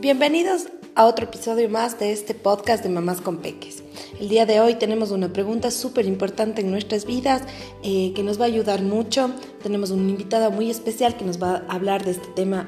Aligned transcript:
Bienvenidos 0.00 0.68
a 0.94 1.04
otro 1.04 1.26
episodio 1.26 1.68
más 1.68 1.98
de 1.98 2.10
este 2.10 2.32
podcast 2.32 2.82
de 2.82 2.88
Mamás 2.88 3.20
con 3.20 3.36
Peques. 3.36 3.82
El 4.18 4.30
día 4.30 4.46
de 4.46 4.58
hoy 4.58 4.76
tenemos 4.76 5.10
una 5.10 5.30
pregunta 5.30 5.70
súper 5.70 6.06
importante 6.06 6.62
en 6.62 6.70
nuestras 6.70 7.04
vidas 7.04 7.42
eh, 7.82 8.14
que 8.14 8.22
nos 8.22 8.40
va 8.40 8.44
a 8.44 8.46
ayudar 8.46 8.80
mucho. 8.80 9.30
Tenemos 9.62 9.90
una 9.90 10.08
invitada 10.08 10.48
muy 10.48 10.70
especial 10.70 11.18
que 11.18 11.26
nos 11.26 11.40
va 11.40 11.66
a 11.68 11.74
hablar 11.74 12.02
de 12.02 12.12
este 12.12 12.28
tema 12.28 12.66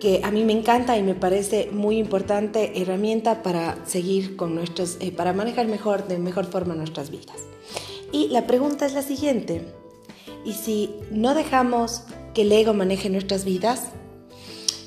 que 0.00 0.22
a 0.24 0.30
mí 0.30 0.42
me 0.44 0.54
encanta 0.54 0.96
y 0.96 1.02
me 1.02 1.14
parece 1.14 1.68
muy 1.72 1.98
importante 1.98 2.80
herramienta 2.80 3.42
para 3.42 3.76
seguir 3.84 4.34
con 4.36 4.54
nuestros, 4.54 4.96
eh, 5.00 5.12
para 5.12 5.34
manejar 5.34 5.68
mejor, 5.68 6.08
de 6.08 6.18
mejor 6.18 6.46
forma 6.46 6.74
nuestras 6.74 7.10
vidas. 7.10 7.36
Y 8.12 8.28
la 8.28 8.46
pregunta 8.46 8.86
es 8.86 8.94
la 8.94 9.02
siguiente, 9.02 9.66
¿y 10.46 10.54
si 10.54 10.94
no 11.10 11.34
dejamos 11.34 12.04
que 12.32 12.42
el 12.42 12.52
ego 12.52 12.72
maneje 12.72 13.10
nuestras 13.10 13.44
vidas? 13.44 13.88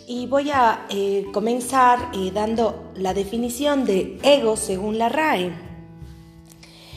Y 0.07 0.27
voy 0.27 0.51
a 0.51 0.85
eh, 0.89 1.27
comenzar 1.31 2.11
eh, 2.13 2.31
dando 2.33 2.91
la 2.95 3.13
definición 3.13 3.85
de 3.85 4.19
ego 4.23 4.57
según 4.57 4.97
la 4.97 5.09
RAE. 5.09 5.53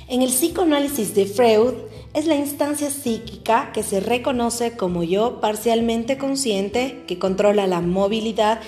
En 0.08 0.22
el 0.22 0.30
psicoanálisis 0.30 1.14
de 1.14 1.26
Freud 1.26 1.74
es 2.14 2.26
la 2.26 2.34
instancia 2.34 2.90
psíquica 2.90 3.70
que 3.72 3.82
se 3.82 4.00
reconoce 4.00 4.76
como 4.76 5.02
yo 5.02 5.40
parcialmente 5.40 6.16
consciente, 6.16 7.04
que 7.06 7.18
controla 7.18 7.66
la 7.66 7.80
movilidad 7.80 8.60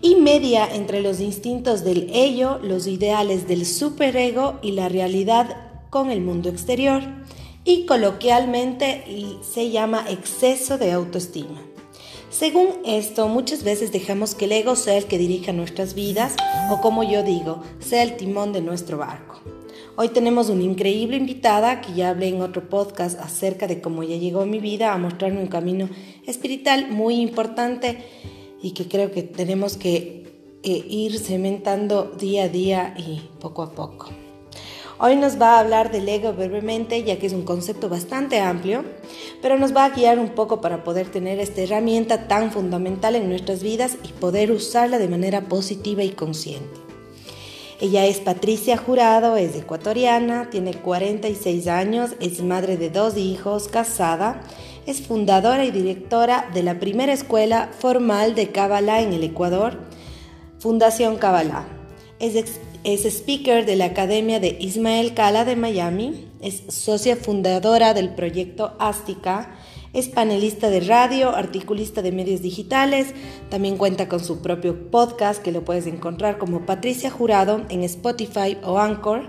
y 0.00 0.16
media 0.16 0.68
entre 0.72 1.00
los 1.00 1.20
instintos 1.20 1.84
del 1.84 2.10
ello, 2.12 2.60
los 2.62 2.86
ideales 2.86 3.48
del 3.48 3.66
superego 3.66 4.58
y 4.62 4.72
la 4.72 4.88
realidad 4.88 5.56
con 5.90 6.10
el 6.10 6.20
mundo 6.20 6.48
exterior. 6.48 7.02
Y 7.64 7.86
coloquialmente 7.86 9.04
se 9.42 9.70
llama 9.70 10.04
exceso 10.08 10.76
de 10.76 10.92
autoestima. 10.92 11.73
Según 12.36 12.70
esto, 12.84 13.28
muchas 13.28 13.62
veces 13.62 13.92
dejamos 13.92 14.34
que 14.34 14.46
el 14.46 14.52
ego 14.52 14.74
sea 14.74 14.96
el 14.96 15.04
que 15.04 15.18
dirija 15.18 15.52
nuestras 15.52 15.94
vidas 15.94 16.34
o 16.68 16.80
como 16.80 17.04
yo 17.04 17.22
digo, 17.22 17.62
sea 17.78 18.02
el 18.02 18.16
timón 18.16 18.52
de 18.52 18.60
nuestro 18.60 18.98
barco. 18.98 19.40
Hoy 19.94 20.08
tenemos 20.08 20.48
una 20.48 20.64
increíble 20.64 21.16
invitada 21.16 21.80
que 21.80 21.94
ya 21.94 22.10
hablé 22.10 22.26
en 22.26 22.42
otro 22.42 22.68
podcast 22.68 23.20
acerca 23.20 23.68
de 23.68 23.80
cómo 23.80 24.02
ella 24.02 24.16
llegó 24.16 24.40
a 24.40 24.46
mi 24.46 24.58
vida 24.58 24.92
a 24.92 24.98
mostrarme 24.98 25.42
un 25.42 25.46
camino 25.46 25.88
espiritual 26.26 26.90
muy 26.90 27.20
importante 27.20 28.04
y 28.60 28.72
que 28.72 28.88
creo 28.88 29.12
que 29.12 29.22
tenemos 29.22 29.76
que 29.76 30.58
eh, 30.64 30.84
ir 30.88 31.20
cementando 31.20 32.16
día 32.18 32.44
a 32.44 32.48
día 32.48 32.94
y 32.98 33.30
poco 33.38 33.62
a 33.62 33.70
poco. 33.70 34.23
Hoy 35.06 35.16
nos 35.16 35.38
va 35.38 35.56
a 35.56 35.60
hablar 35.60 35.92
del 35.92 36.08
ego 36.08 36.32
brevemente, 36.32 37.02
ya 37.02 37.18
que 37.18 37.26
es 37.26 37.34
un 37.34 37.42
concepto 37.42 37.90
bastante 37.90 38.40
amplio, 38.40 38.86
pero 39.42 39.58
nos 39.58 39.76
va 39.76 39.84
a 39.84 39.90
guiar 39.90 40.18
un 40.18 40.30
poco 40.30 40.62
para 40.62 40.82
poder 40.82 41.10
tener 41.10 41.38
esta 41.40 41.60
herramienta 41.60 42.26
tan 42.26 42.50
fundamental 42.50 43.14
en 43.14 43.28
nuestras 43.28 43.62
vidas 43.62 43.98
y 44.02 44.12
poder 44.12 44.50
usarla 44.50 44.98
de 44.98 45.08
manera 45.08 45.42
positiva 45.42 46.02
y 46.02 46.12
consciente. 46.12 46.80
Ella 47.82 48.06
es 48.06 48.20
Patricia 48.20 48.78
Jurado, 48.78 49.36
es 49.36 49.54
ecuatoriana, 49.54 50.48
tiene 50.48 50.72
46 50.72 51.66
años, 51.66 52.12
es 52.20 52.42
madre 52.42 52.78
de 52.78 52.88
dos 52.88 53.18
hijos, 53.18 53.68
casada, 53.68 54.40
es 54.86 55.02
fundadora 55.02 55.66
y 55.66 55.70
directora 55.70 56.48
de 56.54 56.62
la 56.62 56.80
primera 56.80 57.12
escuela 57.12 57.68
formal 57.78 58.34
de 58.34 58.52
Kabbalah 58.52 59.02
en 59.02 59.12
el 59.12 59.22
Ecuador, 59.22 59.76
Fundación 60.58 61.18
Kabbalah. 61.18 61.66
Es 62.84 63.06
speaker 63.06 63.64
de 63.64 63.76
la 63.76 63.86
Academia 63.86 64.40
de 64.40 64.58
Ismael 64.60 65.14
Cala 65.14 65.46
de 65.46 65.56
Miami, 65.56 66.28
es 66.42 66.62
socia 66.68 67.16
fundadora 67.16 67.94
del 67.94 68.14
proyecto 68.14 68.74
Ástica, 68.78 69.56
es 69.94 70.08
panelista 70.08 70.68
de 70.68 70.80
radio, 70.80 71.34
articulista 71.34 72.02
de 72.02 72.12
medios 72.12 72.42
digitales, 72.42 73.14
también 73.48 73.78
cuenta 73.78 74.06
con 74.06 74.20
su 74.20 74.42
propio 74.42 74.90
podcast 74.90 75.42
que 75.42 75.50
lo 75.50 75.64
puedes 75.64 75.86
encontrar 75.86 76.36
como 76.36 76.66
Patricia 76.66 77.10
Jurado 77.10 77.64
en 77.70 77.84
Spotify 77.84 78.58
o 78.62 78.78
Anchor, 78.78 79.28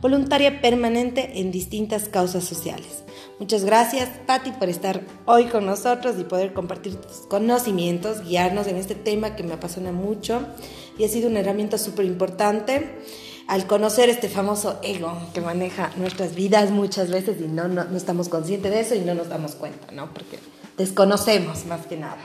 voluntaria 0.00 0.60
permanente 0.60 1.40
en 1.40 1.52
distintas 1.52 2.08
causas 2.08 2.42
sociales. 2.44 3.04
Muchas 3.38 3.64
gracias, 3.64 4.08
Patti, 4.26 4.50
por 4.50 4.68
estar 4.68 5.02
hoy 5.24 5.44
con 5.44 5.64
nosotros 5.64 6.16
y 6.18 6.24
poder 6.24 6.52
compartir 6.52 6.96
tus 6.96 7.18
conocimientos, 7.28 8.24
guiarnos 8.24 8.66
en 8.66 8.76
este 8.76 8.96
tema 8.96 9.36
que 9.36 9.44
me 9.44 9.54
apasiona 9.54 9.92
mucho 9.92 10.44
y 10.98 11.04
ha 11.04 11.08
sido 11.08 11.28
una 11.28 11.40
herramienta 11.40 11.78
súper 11.78 12.04
importante 12.04 12.98
al 13.46 13.68
conocer 13.68 14.08
este 14.08 14.28
famoso 14.28 14.80
ego 14.82 15.16
que 15.32 15.40
maneja 15.40 15.92
nuestras 15.96 16.34
vidas 16.34 16.70
muchas 16.70 17.10
veces 17.10 17.40
y 17.40 17.46
no, 17.46 17.68
no, 17.68 17.82
estamos 17.96 18.28
conscientes 18.28 18.72
de 18.72 18.80
eso 18.80 18.94
y 18.96 19.00
no 19.00 19.14
nos 19.14 19.28
damos 19.28 19.54
cuenta, 19.54 19.92
¿no? 19.92 20.12
Porque 20.12 20.40
desconocemos 20.76 21.64
más 21.66 21.86
que 21.86 21.96
nada. 21.96 22.18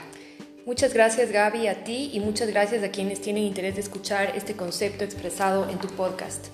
Muchas 0.66 0.94
gracias 0.94 1.29
Gaby 1.29 1.68
a 1.68 1.84
ti 1.84 2.09
y 2.13 2.22
muchas 2.22 2.47
gracias 2.47 2.85
a 2.85 2.90
quienes 2.90 3.19
tienen 3.19 3.44
interés 3.44 3.75
de 3.75 3.81
escuchar 3.81 4.31
este 4.38 4.56
concepto 4.56 5.03
expresado 5.03 5.69
en 5.69 5.78
tu 5.78 5.90
podcast. 5.90 6.46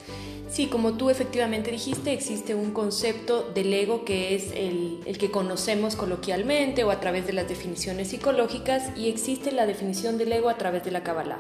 Sí, 0.50 0.66
como 0.66 0.94
tú 0.94 1.12
efectivamente 1.12 1.70
dijiste, 1.70 2.12
existe 2.12 2.56
un 2.56 2.72
concepto 2.72 3.44
del 3.53 3.72
ego 3.72 4.06
que 4.06 4.34
es 4.34 4.52
el, 4.53 5.00
el, 5.06 5.19
que 5.19 5.30
conocemos 5.30 5.96
coloquialmente 5.96 6.84
o 6.84 6.90
a 6.90 7.00
través 7.00 7.28
de 7.28 7.34
las 7.34 7.48
definiciones 7.48 8.08
psicológicas 8.08 8.98
y 8.98 9.09
existe 9.09 9.52
la 9.52 9.68
definición 9.68 10.18
del 10.18 10.31
ego 10.31 10.50
a 10.50 10.58
través 10.58 10.84
de 10.84 10.90
la 10.90 11.03
Kabbalah. 11.03 11.38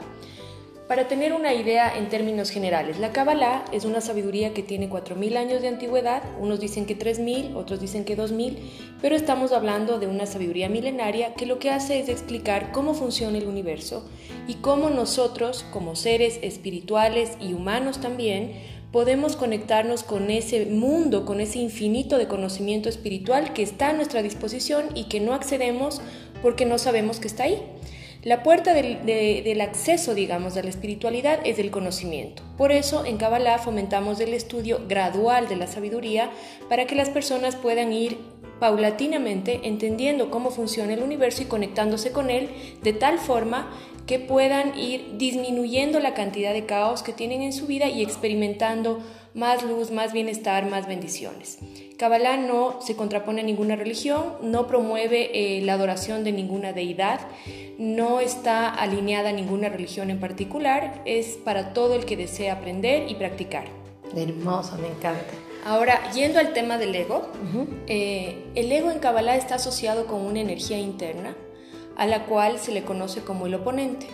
Para 0.89 1.07
tener 1.07 1.33
una 1.33 1.53
idea 1.53 1.95
en 1.95 2.09
términos 2.09 2.49
generales, 2.49 2.97
la 2.97 3.11
Kabbalah 3.11 3.63
es 3.71 3.85
una 3.85 4.01
sabiduría 4.01 4.55
que 4.55 4.63
tiene 4.63 4.89
4.000 4.89 5.37
años 5.37 5.61
de 5.61 5.67
antigüedad, 5.67 6.23
unos 6.39 6.59
dicen 6.59 6.87
que 6.87 6.97
3.000, 6.97 7.55
otros 7.55 7.79
dicen 7.79 8.05
que 8.05 8.17
2.000, 8.17 8.57
pero 8.99 9.15
estamos 9.15 9.51
hablando 9.51 9.99
de 9.99 10.07
una 10.07 10.25
sabiduría 10.25 10.67
milenaria 10.67 11.35
que 11.35 11.45
lo 11.45 11.59
que 11.59 11.69
hace 11.69 11.99
es 11.99 12.09
explicar 12.09 12.71
cómo 12.71 12.95
funciona 12.95 13.37
el 13.37 13.45
universo 13.45 14.09
y 14.47 14.55
cómo 14.55 14.89
nosotros, 14.89 15.63
como 15.71 15.95
seres 15.95 16.39
espirituales 16.41 17.37
y 17.39 17.53
humanos 17.53 18.01
también, 18.01 18.53
podemos 18.91 19.35
conectarnos 19.35 20.01
con 20.01 20.31
ese 20.31 20.65
mundo, 20.65 21.23
con 21.23 21.39
ese 21.39 21.59
infinito 21.59 22.17
de 22.17 22.27
conocimiento 22.27 22.89
espiritual 22.89 23.53
que 23.53 23.61
está 23.61 23.89
a 23.89 23.93
nuestra 23.93 24.23
disposición 24.23 24.85
y 24.95 25.03
que 25.03 25.19
no 25.19 25.35
accedemos 25.35 26.01
porque 26.41 26.65
no 26.65 26.79
sabemos 26.79 27.19
que 27.19 27.27
está 27.27 27.43
ahí. 27.43 27.61
La 28.21 28.43
puerta 28.43 28.73
del, 28.73 29.61
acceso, 29.61 30.13
digamos, 30.13 30.57
a 30.57 30.63
la 30.63 30.69
espiritualidad 30.69 31.39
es 31.45 31.57
el 31.57 31.71
conocimiento. 31.71 32.43
Por 32.57 32.73
eso 32.73 33.05
en 33.05 33.15
Kabbalah 33.17 33.59
fomentamos 33.59 34.19
el 34.19 34.33
estudio 34.33 34.81
gradual 34.89 35.47
de 35.47 35.55
la 35.55 35.67
sabiduría 35.67 36.29
para 36.67 36.85
que 36.85 36.95
las 36.95 37.09
personas 37.09 37.55
puedan 37.55 37.93
ir 37.93 38.17
paulatinamente 38.59 39.61
entendiendo 39.63 40.29
cómo 40.29 40.51
funciona 40.51 40.93
el 40.93 41.01
universo 41.01 41.43
y 41.43 41.45
conectándose 41.45 42.11
con 42.11 42.29
él 42.29 42.49
de 42.83 42.91
tal 42.91 43.19
forma 43.19 43.71
que 44.05 44.19
puedan 44.19 44.77
ir 44.77 45.17
disminuyendo 45.17 46.01
la 46.01 46.13
cantidad 46.13 46.51
de 46.51 46.65
caos 46.65 47.03
que 47.03 47.13
tienen 47.13 47.41
en 47.41 47.53
su 47.53 47.67
vida 47.67 47.87
y 47.87 48.01
experimentando 48.01 48.99
más 49.39 49.63
luz, 49.63 49.89
más 49.89 50.11
bienestar, 50.11 50.69
más 50.69 50.85
bendiciones. 50.87 51.57
Kabbalah 51.97 52.37
no 52.37 52.81
se 52.81 52.95
contrapone 52.95 53.41
a 53.41 53.43
ninguna 53.45 53.75
religión, 53.77 54.35
no 54.41 54.67
promueve 54.67 55.31
eh, 55.33 55.61
la 55.61 55.73
adoración 55.73 56.23
de 56.23 56.33
ninguna 56.33 56.73
deidad, 56.73 57.21
no 57.77 58.19
está 58.19 58.69
alineada 58.69 59.29
a 59.29 59.33
ninguna 59.33 59.69
religión 59.69 60.09
en 60.09 60.19
particular, 60.19 61.01
es 61.05 61.37
para 61.37 61.73
todo 61.73 61.95
el 61.95 62.05
que 62.05 62.17
desea 62.17 62.53
aprender 62.53 63.09
y 63.09 63.15
practicar. 63.15 63.65
Hermoso, 64.15 64.77
me 64.77 64.87
encanta. 64.87 65.33
Ahora, 65.65 66.11
yendo 66.11 66.39
al 66.39 66.53
tema 66.53 66.77
del 66.77 66.95
ego, 66.95 67.29
eh, 67.87 68.45
el 68.55 68.71
ego 68.71 68.91
en 68.91 68.99
Kabbalah 68.99 69.35
está 69.35 69.55
asociado 69.55 70.05
con 70.05 70.21
una 70.21 70.39
energía 70.39 70.77
interna 70.77 71.35
a 71.95 72.07
la 72.07 72.25
cual 72.25 72.59
se 72.59 72.71
le 72.71 72.83
conoce 72.83 73.21
como 73.21 73.45
el 73.45 73.55
oponente. 73.55 74.07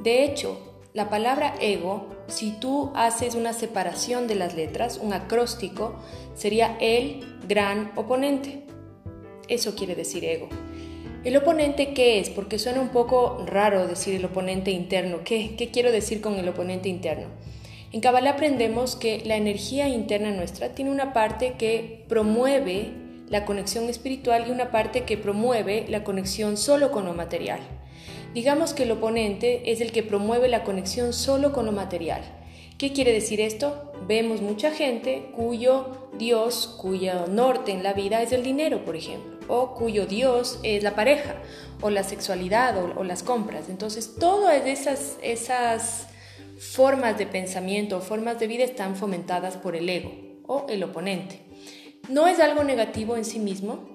De 0.00 0.24
hecho, 0.24 0.73
la 0.94 1.10
palabra 1.10 1.56
ego, 1.60 2.06
si 2.28 2.52
tú 2.52 2.92
haces 2.94 3.34
una 3.34 3.52
separación 3.52 4.28
de 4.28 4.36
las 4.36 4.54
letras, 4.54 5.00
un 5.02 5.12
acróstico, 5.12 5.96
sería 6.36 6.76
el 6.80 7.26
gran 7.48 7.90
oponente. 7.96 8.62
Eso 9.48 9.74
quiere 9.74 9.96
decir 9.96 10.24
ego. 10.24 10.48
¿El 11.24 11.36
oponente 11.36 11.94
qué 11.94 12.20
es? 12.20 12.30
Porque 12.30 12.60
suena 12.60 12.80
un 12.80 12.90
poco 12.90 13.44
raro 13.44 13.88
decir 13.88 14.14
el 14.14 14.24
oponente 14.24 14.70
interno. 14.70 15.24
¿Qué, 15.24 15.56
qué 15.56 15.72
quiero 15.72 15.90
decir 15.90 16.20
con 16.20 16.34
el 16.34 16.48
oponente 16.48 16.88
interno? 16.88 17.26
En 17.90 18.00
Kabbalah 18.00 18.30
aprendemos 18.30 18.94
que 18.94 19.20
la 19.24 19.34
energía 19.34 19.88
interna 19.88 20.30
nuestra 20.30 20.76
tiene 20.76 20.92
una 20.92 21.12
parte 21.12 21.54
que 21.58 22.04
promueve 22.08 22.92
la 23.28 23.44
conexión 23.44 23.88
espiritual 23.88 24.44
y 24.46 24.52
una 24.52 24.70
parte 24.70 25.02
que 25.02 25.16
promueve 25.16 25.86
la 25.88 26.04
conexión 26.04 26.56
solo 26.56 26.92
con 26.92 27.04
lo 27.04 27.14
material. 27.14 27.58
Digamos 28.34 28.74
que 28.74 28.82
el 28.82 28.90
oponente 28.90 29.70
es 29.70 29.80
el 29.80 29.92
que 29.92 30.02
promueve 30.02 30.48
la 30.48 30.64
conexión 30.64 31.12
solo 31.12 31.52
con 31.52 31.66
lo 31.66 31.72
material. 31.72 32.20
¿Qué 32.78 32.92
quiere 32.92 33.12
decir 33.12 33.40
esto? 33.40 33.92
Vemos 34.08 34.42
mucha 34.42 34.72
gente 34.72 35.30
cuyo 35.36 36.08
Dios, 36.18 36.76
cuyo 36.82 37.28
norte 37.28 37.70
en 37.70 37.84
la 37.84 37.92
vida 37.92 38.20
es 38.22 38.32
el 38.32 38.42
dinero, 38.42 38.84
por 38.84 38.96
ejemplo, 38.96 39.38
o 39.46 39.74
cuyo 39.74 40.06
Dios 40.06 40.58
es 40.64 40.82
la 40.82 40.96
pareja, 40.96 41.36
o 41.80 41.90
la 41.90 42.02
sexualidad, 42.02 42.76
o, 42.96 43.04
las 43.04 43.22
compras. 43.22 43.68
Entonces, 43.68 44.16
todas 44.18 44.66
esas, 44.66 45.16
esas 45.22 46.08
formas 46.58 47.16
de 47.16 47.26
pensamiento 47.26 47.98
o 47.98 48.00
formas 48.00 48.40
de 48.40 48.48
vida 48.48 48.64
están 48.64 48.96
fomentadas 48.96 49.56
por 49.56 49.76
el 49.76 49.88
ego 49.88 50.10
o 50.48 50.66
el 50.68 50.82
oponente. 50.82 51.38
No 52.08 52.26
es 52.26 52.40
algo 52.40 52.64
negativo 52.64 53.16
en 53.16 53.24
sí 53.24 53.38
mismo, 53.38 53.94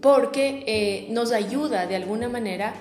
porque 0.00 0.64
eh, 0.66 1.08
nos 1.10 1.32
ayuda 1.32 1.86
de 1.86 1.96
alguna 1.96 2.28
manera 2.28 2.72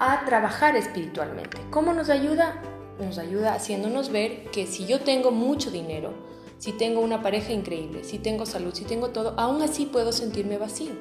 a 0.00 0.24
trabajar 0.24 0.76
espiritualmente. 0.76 1.58
¿Cómo 1.70 1.92
nos 1.92 2.08
ayuda? 2.08 2.60
Nos 2.98 3.18
ayuda 3.18 3.54
haciéndonos 3.54 4.10
ver 4.10 4.50
que 4.50 4.66
si 4.66 4.86
yo 4.86 5.00
tengo 5.00 5.30
mucho 5.30 5.70
dinero, 5.70 6.14
si 6.58 6.72
tengo 6.72 7.00
una 7.00 7.22
pareja 7.22 7.52
increíble, 7.52 8.02
si 8.02 8.18
tengo 8.18 8.46
salud, 8.46 8.74
si 8.74 8.84
tengo 8.84 9.10
todo, 9.10 9.34
aún 9.38 9.62
así 9.62 9.84
puedo 9.86 10.12
sentirme 10.12 10.56
vacío. 10.56 10.92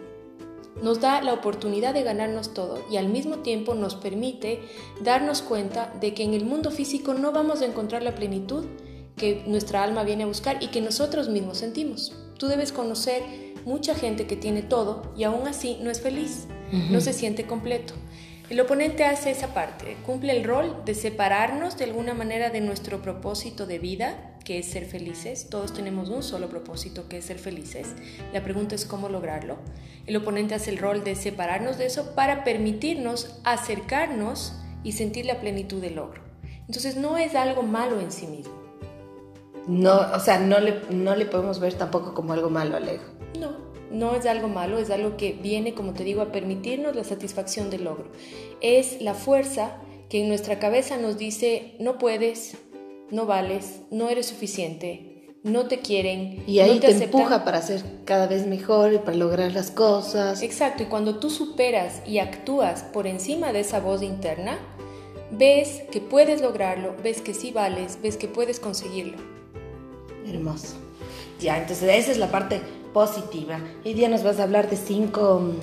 Nos 0.83 0.99
da 0.99 1.21
la 1.21 1.33
oportunidad 1.33 1.93
de 1.93 2.03
ganarnos 2.03 2.53
todo 2.53 2.79
y 2.91 2.97
al 2.97 3.07
mismo 3.07 3.39
tiempo 3.39 3.73
nos 3.73 3.95
permite 3.95 4.61
darnos 5.01 5.41
cuenta 5.41 5.93
de 5.99 6.13
que 6.13 6.23
en 6.23 6.33
el 6.33 6.45
mundo 6.45 6.69
físico 6.69 7.13
no 7.13 7.31
vamos 7.31 7.61
a 7.61 7.65
encontrar 7.65 8.03
la 8.03 8.15
plenitud 8.15 8.65
que 9.15 9.43
nuestra 9.47 9.83
alma 9.83 10.03
viene 10.03 10.23
a 10.23 10.27
buscar 10.27 10.61
y 10.61 10.67
que 10.67 10.81
nosotros 10.81 11.29
mismos 11.29 11.57
sentimos. 11.57 12.13
Tú 12.37 12.47
debes 12.47 12.71
conocer 12.71 13.23
mucha 13.65 13.95
gente 13.95 14.27
que 14.27 14.35
tiene 14.35 14.61
todo 14.61 15.13
y 15.17 15.23
aún 15.23 15.47
así 15.47 15.77
no 15.81 15.89
es 15.89 16.01
feliz, 16.01 16.47
no 16.89 17.01
se 17.01 17.13
siente 17.13 17.45
completo. 17.45 17.93
El 18.49 18.59
oponente 18.59 19.05
hace 19.05 19.29
esa 19.29 19.53
parte, 19.53 19.95
cumple 20.07 20.35
el 20.35 20.43
rol 20.43 20.81
de 20.83 20.95
separarnos 20.95 21.77
de 21.77 21.83
alguna 21.83 22.15
manera 22.15 22.49
de 22.49 22.61
nuestro 22.61 22.99
propósito 22.99 23.67
de 23.67 23.77
vida, 23.77 24.39
que 24.43 24.57
es 24.57 24.65
ser 24.65 24.85
felices. 24.85 25.51
Todos 25.51 25.71
tenemos 25.71 26.09
un 26.09 26.23
solo 26.23 26.49
propósito, 26.49 27.07
que 27.07 27.19
es 27.19 27.25
ser 27.25 27.37
felices. 27.37 27.93
La 28.33 28.43
pregunta 28.43 28.73
es 28.73 28.85
cómo 28.85 29.07
lograrlo. 29.07 29.57
El 30.07 30.15
oponente 30.15 30.55
hace 30.55 30.71
el 30.71 30.79
rol 30.79 31.03
de 31.03 31.15
separarnos 31.15 31.77
de 31.77 31.85
eso 31.85 32.15
para 32.15 32.43
permitirnos 32.43 33.39
acercarnos 33.43 34.55
y 34.83 34.93
sentir 34.93 35.27
la 35.27 35.39
plenitud 35.39 35.79
del 35.79 35.97
logro. 35.97 36.23
Entonces 36.65 36.95
no 36.95 37.19
es 37.19 37.35
algo 37.35 37.61
malo 37.61 37.99
en 37.99 38.11
sí 38.11 38.25
mismo. 38.25 38.53
No, 39.67 40.11
o 40.11 40.19
sea, 40.19 40.39
no 40.39 40.59
le, 40.59 40.81
no 40.89 41.15
le 41.15 41.27
podemos 41.27 41.59
ver 41.59 41.75
tampoco 41.75 42.15
como 42.15 42.33
algo 42.33 42.49
malo 42.49 42.77
al 42.77 42.89
ego. 42.89 43.03
No, 43.39 43.68
no 43.91 44.15
es 44.15 44.25
algo 44.25 44.47
malo, 44.47 44.77
es 44.77 44.89
algo 44.89 45.17
que 45.17 45.33
viene, 45.33 45.73
como 45.73 45.93
te 45.93 46.03
digo, 46.03 46.21
a 46.21 46.31
permitirnos 46.31 46.95
la 46.95 47.03
satisfacción 47.03 47.69
del 47.69 47.85
logro. 47.85 48.05
Es 48.61 49.01
la 49.01 49.13
fuerza 49.13 49.77
que 50.09 50.21
en 50.21 50.27
nuestra 50.27 50.59
cabeza 50.59 50.97
nos 50.97 51.17
dice, 51.17 51.75
no 51.79 51.97
puedes, 51.97 52.57
no 53.11 53.25
vales, 53.25 53.81
no 53.91 54.09
eres 54.09 54.27
suficiente, 54.27 55.33
no 55.43 55.67
te 55.67 55.79
quieren. 55.79 56.43
Y 56.47 56.59
ahí 56.59 56.75
no 56.75 56.79
te, 56.81 57.03
empuja 57.03 57.43
para 57.43 57.61
ser 57.61 57.83
cada 58.05 58.27
vez 58.27 58.45
mejor 58.45 58.93
y 58.93 58.97
para 58.97 59.15
lograr 59.15 59.51
las 59.51 59.71
cosas. 59.71 60.41
Exacto, 60.41 60.83
y 60.83 60.87
cuando 60.87 61.19
tú 61.19 61.29
superas 61.29 62.01
y 62.05 62.19
actúas 62.19 62.83
por 62.83 63.07
encima 63.07 63.53
de 63.53 63.61
esa 63.61 63.79
voz 63.79 64.01
interna, 64.01 64.57
ves 65.31 65.83
que 65.91 66.01
puedes 66.01 66.41
lograrlo, 66.41 66.95
ves 67.03 67.21
que 67.21 67.33
sí 67.33 67.51
vales, 67.51 67.99
ves 68.01 68.17
que 68.17 68.27
puedes 68.27 68.59
conseguirlo. 68.59 69.17
Hermoso. 70.25 70.75
Ya, 71.39 71.57
entonces 71.57 71.89
esa 71.89 72.11
es 72.11 72.17
la 72.17 72.29
parte 72.29 72.61
positiva. 72.99 73.57
Hoy 73.85 73.93
día 73.93 74.09
nos 74.09 74.23
vas 74.23 74.41
a 74.41 74.43
hablar 74.43 74.69
de 74.69 74.75
cinco... 74.75 75.53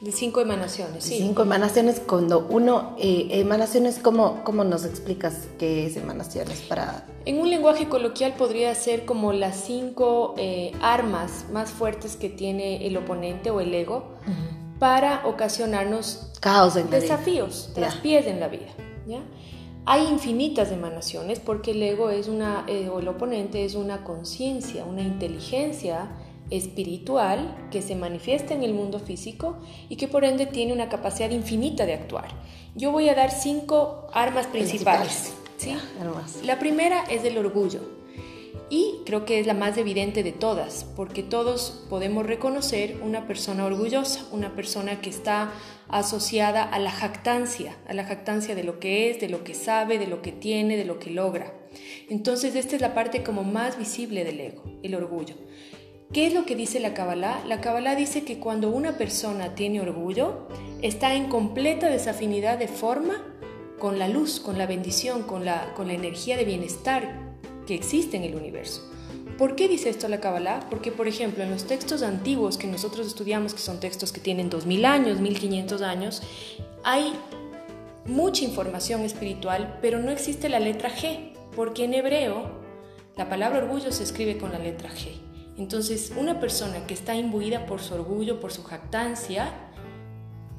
De 0.00 0.12
cinco 0.12 0.40
emanaciones, 0.40 1.02
sí. 1.02 1.18
Cinco 1.18 1.42
emanaciones 1.42 1.98
cuando 1.98 2.46
uno... 2.48 2.94
Eh, 3.00 3.26
emanaciones, 3.32 3.98
¿cómo, 3.98 4.44
¿cómo 4.44 4.62
nos 4.62 4.84
explicas 4.84 5.48
qué 5.58 5.86
es 5.86 5.96
emanaciones 5.96 6.60
para...? 6.60 7.04
En 7.24 7.40
un 7.40 7.50
lenguaje 7.50 7.88
coloquial 7.88 8.34
podría 8.34 8.72
ser 8.76 9.04
como 9.04 9.32
las 9.32 9.56
cinco 9.56 10.36
eh, 10.38 10.70
armas 10.80 11.46
más 11.52 11.70
fuertes 11.70 12.14
que 12.14 12.28
tiene 12.28 12.86
el 12.86 12.96
oponente 12.96 13.50
o 13.50 13.60
el 13.60 13.74
ego 13.74 14.12
para 14.78 15.26
ocasionarnos 15.26 16.30
Caos 16.38 16.76
en 16.76 16.90
desafíos, 16.90 17.72
traspiés 17.74 18.28
en 18.28 18.38
la 18.38 18.46
vida. 18.46 18.70
¿ya? 19.08 19.18
Hay 19.84 20.06
infinitas 20.06 20.70
emanaciones 20.70 21.40
porque 21.40 21.72
el 21.72 21.82
ego 21.82 22.10
es 22.10 22.28
una, 22.28 22.64
eh, 22.68 22.88
o 22.88 23.00
el 23.00 23.08
oponente 23.08 23.64
es 23.64 23.74
una 23.74 24.04
conciencia, 24.04 24.84
una 24.84 25.02
inteligencia 25.02 26.08
espiritual 26.52 27.68
que 27.70 27.82
se 27.82 27.96
manifiesta 27.96 28.54
en 28.54 28.62
el 28.62 28.74
mundo 28.74 29.00
físico 29.00 29.58
y 29.88 29.96
que 29.96 30.08
por 30.08 30.24
ende 30.24 30.46
tiene 30.46 30.72
una 30.72 30.88
capacidad 30.88 31.30
infinita 31.30 31.86
de 31.86 31.94
actuar. 31.94 32.28
Yo 32.74 32.92
voy 32.92 33.08
a 33.08 33.14
dar 33.14 33.30
cinco 33.30 34.06
armas 34.12 34.46
principales. 34.46 35.32
¿sí? 35.56 35.74
La 36.44 36.58
primera 36.58 37.04
es 37.10 37.24
el 37.24 37.38
orgullo 37.38 37.80
y 38.68 39.00
creo 39.04 39.26
que 39.26 39.38
es 39.38 39.46
la 39.46 39.52
más 39.52 39.76
evidente 39.76 40.22
de 40.22 40.32
todas, 40.32 40.86
porque 40.96 41.22
todos 41.22 41.84
podemos 41.90 42.24
reconocer 42.24 42.98
una 43.02 43.26
persona 43.26 43.66
orgullosa, 43.66 44.26
una 44.32 44.54
persona 44.54 45.02
que 45.02 45.10
está 45.10 45.52
asociada 45.88 46.62
a 46.62 46.78
la 46.78 46.90
jactancia, 46.90 47.76
a 47.86 47.92
la 47.92 48.04
jactancia 48.04 48.54
de 48.54 48.64
lo 48.64 48.80
que 48.80 49.10
es, 49.10 49.20
de 49.20 49.28
lo 49.28 49.44
que 49.44 49.52
sabe, 49.52 49.98
de 49.98 50.06
lo 50.06 50.22
que 50.22 50.32
tiene, 50.32 50.78
de 50.78 50.86
lo 50.86 50.98
que 50.98 51.10
logra. 51.10 51.52
Entonces, 52.08 52.54
esta 52.54 52.76
es 52.76 52.80
la 52.80 52.94
parte 52.94 53.22
como 53.22 53.44
más 53.44 53.78
visible 53.78 54.24
del 54.24 54.40
ego, 54.40 54.64
el 54.82 54.94
orgullo. 54.94 55.34
¿Qué 56.12 56.26
es 56.26 56.34
lo 56.34 56.44
que 56.44 56.56
dice 56.56 56.78
la 56.78 56.92
Kabbalah? 56.92 57.42
La 57.46 57.62
Kabbalah 57.62 57.96
dice 57.96 58.22
que 58.22 58.38
cuando 58.38 58.68
una 58.68 58.98
persona 58.98 59.54
tiene 59.54 59.80
orgullo, 59.80 60.46
está 60.82 61.14
en 61.14 61.30
completa 61.30 61.88
desafinidad 61.88 62.58
de 62.58 62.68
forma 62.68 63.24
con 63.78 63.98
la 63.98 64.08
luz, 64.08 64.38
con 64.38 64.58
la 64.58 64.66
bendición, 64.66 65.22
con 65.22 65.46
la, 65.46 65.72
con 65.72 65.86
la 65.86 65.94
energía 65.94 66.36
de 66.36 66.44
bienestar 66.44 67.32
que 67.66 67.74
existe 67.74 68.18
en 68.18 68.24
el 68.24 68.34
universo. 68.34 68.82
¿Por 69.38 69.56
qué 69.56 69.68
dice 69.68 69.88
esto 69.88 70.06
la 70.06 70.20
Kabbalah? 70.20 70.66
Porque, 70.68 70.92
por 70.92 71.08
ejemplo, 71.08 71.44
en 71.44 71.50
los 71.50 71.64
textos 71.66 72.02
antiguos 72.02 72.58
que 72.58 72.66
nosotros 72.66 73.06
estudiamos, 73.06 73.54
que 73.54 73.60
son 73.60 73.80
textos 73.80 74.12
que 74.12 74.20
tienen 74.20 74.50
2000 74.50 74.84
años, 74.84 75.18
1500 75.18 75.80
años, 75.80 76.22
hay 76.84 77.14
mucha 78.04 78.44
información 78.44 79.00
espiritual, 79.00 79.78
pero 79.80 79.98
no 79.98 80.10
existe 80.10 80.50
la 80.50 80.60
letra 80.60 80.90
G, 80.90 81.32
porque 81.56 81.84
en 81.84 81.94
hebreo 81.94 82.50
la 83.16 83.30
palabra 83.30 83.60
orgullo 83.64 83.92
se 83.92 84.02
escribe 84.02 84.36
con 84.36 84.52
la 84.52 84.58
letra 84.58 84.90
G. 84.90 85.31
Entonces, 85.58 86.12
una 86.16 86.40
persona 86.40 86.86
que 86.86 86.94
está 86.94 87.14
imbuida 87.14 87.66
por 87.66 87.80
su 87.80 87.94
orgullo, 87.94 88.40
por 88.40 88.52
su 88.52 88.62
jactancia, 88.62 89.52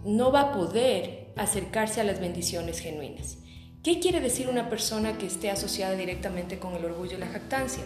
no 0.05 0.31
va 0.31 0.41
a 0.41 0.51
poder 0.51 1.31
acercarse 1.35 2.01
a 2.01 2.03
las 2.03 2.19
bendiciones 2.19 2.79
genuinas. 2.79 3.37
¿Qué 3.83 3.99
quiere 3.99 4.21
decir 4.21 4.47
una 4.49 4.69
persona 4.69 5.17
que 5.17 5.25
esté 5.25 5.49
asociada 5.49 5.95
directamente 5.95 6.59
con 6.59 6.73
el 6.73 6.85
orgullo 6.85 7.17
y 7.17 7.19
la 7.19 7.27
jactancia? 7.27 7.83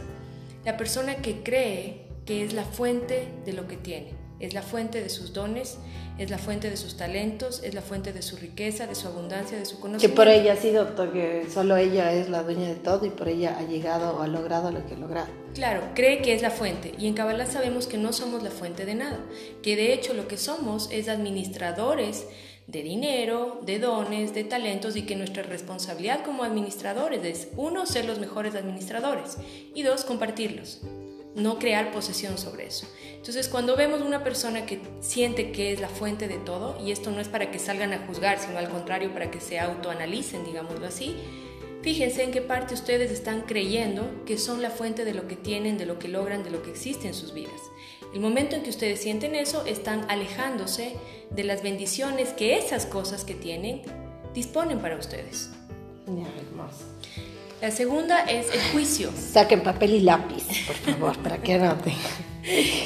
La 0.65 0.77
persona 0.77 1.15
que 1.17 1.43
cree 1.43 2.07
que 2.25 2.43
es 2.43 2.53
la 2.53 2.65
fuente 2.65 3.27
de 3.45 3.53
lo 3.53 3.67
que 3.67 3.77
tiene, 3.77 4.13
es 4.39 4.53
la 4.53 4.61
fuente 4.61 5.01
de 5.01 5.09
sus 5.09 5.33
dones, 5.33 5.77
es 6.17 6.29
la 6.29 6.37
fuente 6.37 6.69
de 6.69 6.77
sus 6.77 6.97
talentos, 6.97 7.61
es 7.63 7.73
la 7.73 7.81
fuente 7.81 8.13
de 8.13 8.21
su 8.21 8.37
riqueza, 8.37 8.87
de 8.87 8.95
su 8.95 9.07
abundancia, 9.07 9.57
de 9.57 9.65
su 9.65 9.79
conocimiento. 9.79 10.07
Que 10.07 10.15
por 10.15 10.27
ella 10.27 10.53
ha 10.53 10.55
sido, 10.55 10.95
porque 10.95 11.45
solo 11.51 11.77
ella 11.77 12.13
es 12.13 12.29
la 12.29 12.43
dueña 12.43 12.67
de 12.67 12.75
todo 12.75 13.05
y 13.05 13.09
por 13.09 13.27
ella 13.27 13.57
ha 13.57 13.63
llegado 13.63 14.17
o 14.17 14.21
ha 14.21 14.27
logrado 14.27 14.71
lo 14.71 14.85
que 14.85 14.95
ha 14.95 14.97
logrado. 14.97 15.27
Claro, 15.53 15.81
cree 15.95 16.21
que 16.21 16.33
es 16.33 16.41
la 16.41 16.51
fuente 16.51 16.93
y 16.97 17.07
en 17.07 17.13
Kabbalah 17.13 17.45
sabemos 17.45 17.87
que 17.87 17.97
no 17.97 18.13
somos 18.13 18.43
la 18.43 18.51
fuente 18.51 18.85
de 18.85 18.95
nada, 18.95 19.19
que 19.63 19.75
de 19.75 19.93
hecho 19.93 20.13
lo 20.13 20.27
que 20.27 20.37
somos 20.37 20.89
es 20.91 21.09
administradores 21.09 22.25
de 22.67 22.83
dinero, 22.83 23.61
de 23.65 23.79
dones, 23.79 24.33
de 24.33 24.43
talentos 24.43 24.95
y 24.97 25.03
que 25.03 25.15
nuestra 25.15 25.41
responsabilidad 25.41 26.23
como 26.23 26.43
administradores 26.43 27.23
es, 27.23 27.47
uno, 27.55 27.85
ser 27.85 28.05
los 28.05 28.19
mejores 28.19 28.55
administradores 28.55 29.37
y 29.73 29.83
dos, 29.83 30.03
compartirlos, 30.03 30.81
no 31.37 31.59
crear 31.59 31.91
posesión 31.91 32.37
sobre 32.37 32.67
eso. 32.67 32.85
Entonces, 33.15 33.47
cuando 33.47 33.77
vemos 33.77 34.01
una 34.01 34.23
persona 34.23 34.65
que 34.65 34.81
siente 34.99 35.51
que 35.51 35.71
es 35.71 35.79
la 35.79 35.87
fuente 35.87 36.27
de 36.27 36.37
todo, 36.37 36.77
y 36.83 36.91
esto 36.91 37.11
no 37.11 37.21
es 37.21 37.29
para 37.29 37.51
que 37.51 37.59
salgan 37.59 37.93
a 37.93 38.05
juzgar, 38.05 38.39
sino 38.39 38.57
al 38.57 38.69
contrario, 38.69 39.13
para 39.13 39.31
que 39.31 39.39
se 39.39 39.59
autoanalicen, 39.59 40.43
digámoslo 40.43 40.85
así, 40.85 41.15
Fíjense 41.87 42.23
en 42.23 42.31
qué 42.31 42.41
parte 42.41 42.73
ustedes 42.73 43.11
están 43.11 43.43
creyendo 43.43 44.25
que 44.25 44.37
son 44.37 44.61
la 44.61 44.71
fuente 44.71 45.05
de 45.05 45.13
lo 45.13 45.27
que 45.27 45.35
tienen, 45.35 45.77
de 45.77 45.85
lo 45.85 45.99
que 45.99 46.07
logran, 46.07 46.43
de 46.43 46.49
lo 46.49 46.61
que 46.61 46.71
existe 46.71 47.07
en 47.07 47.13
sus 47.13 47.33
vidas. 47.33 47.61
El 48.13 48.19
momento 48.19 48.55
en 48.55 48.63
que 48.63 48.71
ustedes 48.71 48.99
sienten 48.99 49.35
eso, 49.35 49.65
están 49.65 50.05
alejándose 50.09 50.97
de 51.29 51.43
las 51.43 51.61
bendiciones 51.63 52.33
que 52.33 52.57
esas 52.57 52.85
cosas 52.85 53.23
que 53.23 53.35
tienen 53.35 53.83
disponen 54.33 54.79
para 54.79 54.97
ustedes. 54.97 55.49
La 57.61 57.71
segunda 57.71 58.19
es 58.25 58.53
el 58.53 58.61
juicio. 58.71 59.11
Saquen 59.15 59.63
papel 59.63 59.95
y 59.95 59.99
lápiz, 60.01 60.43
por 60.67 60.75
favor, 60.75 61.17
para 61.23 61.39
que 61.39 61.55
anoten. 61.55 61.95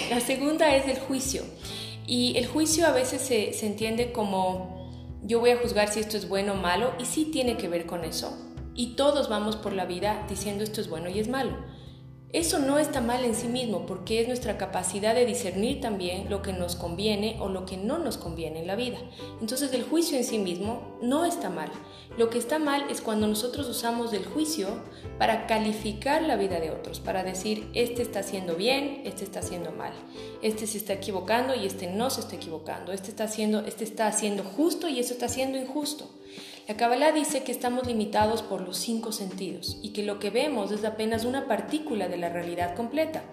La 0.09 0.21
segunda 0.21 0.73
es 0.75 0.87
el 0.87 0.97
juicio. 0.97 1.43
Y 2.07 2.37
el 2.37 2.47
juicio 2.47 2.87
a 2.87 2.91
veces 2.91 3.21
se, 3.21 3.51
se 3.51 3.65
entiende 3.65 4.13
como 4.13 4.81
yo 5.23 5.41
voy 5.41 5.49
a 5.51 5.57
juzgar 5.57 5.89
si 5.89 5.99
esto 5.99 6.15
es 6.15 6.27
bueno 6.27 6.53
o 6.53 6.55
malo, 6.55 6.93
y 6.99 7.05
sí 7.05 7.25
tiene 7.25 7.57
que 7.57 7.67
ver 7.67 7.85
con 7.85 8.05
eso. 8.05 8.33
Y 8.73 8.95
todos 8.95 9.27
vamos 9.27 9.57
por 9.57 9.73
la 9.73 9.85
vida 9.85 10.25
diciendo 10.29 10.63
esto 10.63 10.79
es 10.79 10.89
bueno 10.89 11.09
y 11.09 11.19
es 11.19 11.27
malo. 11.27 11.57
Eso 12.33 12.59
no 12.59 12.79
está 12.79 13.01
mal 13.01 13.25
en 13.25 13.35
sí 13.35 13.47
mismo 13.47 13.85
porque 13.85 14.21
es 14.21 14.27
nuestra 14.27 14.57
capacidad 14.57 15.13
de 15.13 15.25
discernir 15.25 15.81
también 15.81 16.29
lo 16.29 16.41
que 16.41 16.53
nos 16.53 16.77
conviene 16.77 17.35
o 17.41 17.49
lo 17.49 17.65
que 17.65 17.75
no 17.75 17.97
nos 17.99 18.17
conviene 18.17 18.61
en 18.61 18.67
la 18.67 18.77
vida. 18.77 18.99
Entonces 19.41 19.73
el 19.73 19.83
juicio 19.83 20.17
en 20.17 20.23
sí 20.23 20.37
mismo 20.37 20.97
no 21.01 21.25
está 21.25 21.49
mal. 21.49 21.69
Lo 22.17 22.29
que 22.29 22.37
está 22.37 22.57
mal 22.57 22.85
es 22.89 23.01
cuando 23.01 23.27
nosotros 23.27 23.67
usamos 23.67 24.13
el 24.13 24.25
juicio 24.25 24.67
para 25.17 25.45
calificar 25.45 26.21
la 26.21 26.37
vida 26.37 26.61
de 26.61 26.71
otros, 26.71 27.01
para 27.01 27.23
decir, 27.23 27.69
este 27.73 28.01
está 28.01 28.19
haciendo 28.19 28.55
bien, 28.55 29.01
este 29.05 29.25
está 29.25 29.39
haciendo 29.39 29.71
mal, 29.71 29.93
este 30.41 30.67
se 30.67 30.77
está 30.77 30.93
equivocando 30.93 31.53
y 31.53 31.65
este 31.65 31.87
no 31.87 32.09
se 32.09 32.21
está 32.21 32.35
equivocando, 32.35 32.93
este 32.93 33.09
está 33.09 33.25
haciendo, 33.25 33.59
este 33.59 33.83
está 33.83 34.07
haciendo 34.07 34.43
justo 34.43 34.87
y 34.87 34.99
eso 34.99 35.13
está 35.13 35.25
haciendo 35.25 35.57
injusto. 35.57 36.09
La 36.71 36.77
Kabbalah 36.77 37.11
dice 37.11 37.43
que 37.43 37.51
estamos 37.51 37.85
limitados 37.85 38.43
por 38.43 38.61
los 38.61 38.77
cinco 38.77 39.11
sentidos 39.11 39.77
y 39.83 39.89
que 39.89 40.03
lo 40.03 40.19
que 40.19 40.29
vemos 40.29 40.71
es 40.71 40.85
apenas 40.85 41.25
una 41.25 41.45
partícula 41.45 42.07
de 42.07 42.15
la 42.15 42.29
realidad 42.29 42.77
completa. 42.77 43.23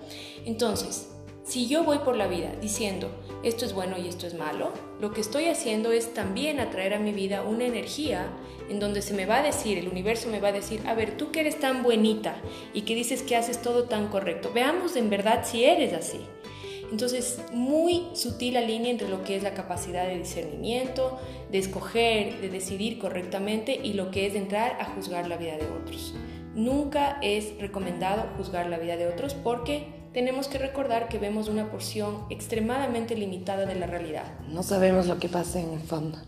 Entonces, 0.45 1.09
Si 1.49 1.66
yo 1.66 1.83
voy 1.83 2.00
por 2.00 2.14
la 2.14 2.26
vida 2.26 2.52
diciendo 2.61 3.11
esto 3.42 3.64
es 3.64 3.73
bueno 3.73 3.97
y 3.97 4.07
esto 4.07 4.26
es 4.26 4.35
malo, 4.35 4.71
lo 5.00 5.12
que 5.12 5.23
estoy 5.23 5.47
haciendo 5.47 5.92
es 5.92 6.12
también 6.12 6.61
atraer 6.61 6.92
a 6.92 6.99
mi 6.99 7.11
vida 7.11 7.42
una 7.42 7.64
energía 7.64 8.26
en 8.68 8.78
donde 8.78 9.00
se 9.00 9.14
me 9.14 9.25
va 9.25 9.38
a 9.38 9.42
decir, 9.42 9.78
el 9.78 9.88
universo 9.88 10.28
me 10.28 10.40
va 10.40 10.49
a 10.49 10.52
decir, 10.52 10.83
a 10.87 10.92
ver, 10.92 11.16
tú 11.16 11.30
que 11.30 11.40
eres 11.40 11.59
tan 11.59 11.83
buenita 11.83 12.37
y 12.75 12.83
que 12.83 12.95
dices 12.95 13.23
que 13.23 13.35
haces 13.35 13.62
todo 13.62 13.85
tan 13.85 14.09
correcto, 14.09 14.50
veamos 14.54 14.95
en 14.97 15.09
verdad 15.09 15.42
si 15.42 15.64
eres 15.64 15.95
así. 15.95 16.21
Entonces, 16.90 17.40
muy 17.52 18.09
sutil 18.14 18.54
la 18.54 18.61
línea 18.61 18.90
entre 18.90 19.09
lo 19.09 19.23
que 19.25 19.37
es 19.37 19.42
la 19.42 19.54
capacidad 19.54 20.07
de 20.07 20.18
discernimiento, 20.18 21.18
de 21.50 21.59
escoger, 21.59 22.40
de 22.40 22.49
decidir 22.49 22.99
correctamente 22.99 23.78
y 23.83 23.92
lo 23.92 24.11
que 24.11 24.26
es 24.26 24.35
entrar 24.35 24.78
a 24.80 24.87
juzgar 24.87 25.28
la 25.28 25.37
vida 25.37 25.57
de 25.57 25.66
otros. 25.71 26.14
Nunca 26.54 27.18
es 27.23 27.59
recomendado 27.61 28.30
juzgar 28.37 28.68
la 28.68 28.78
vida 28.78 28.97
de 28.97 29.07
otros 29.07 29.35
porque 29.35 29.87
tenemos 30.12 30.49
que 30.49 30.59
recordar 30.59 31.09
que 31.09 31.18
vemos 31.18 31.49
una 31.49 31.71
porción 31.71 32.25
extremadamente 32.30 33.14
limitada 33.14 33.66
de 33.66 33.75
la 33.75 33.87
realidad. 33.87 34.25
No 34.49 34.62
sabemos 34.62 35.07
lo 35.07 35.18
que 35.18 35.28
pasa 35.28 35.61
en 35.61 35.75
el 35.75 35.80
fondo. 35.80 36.18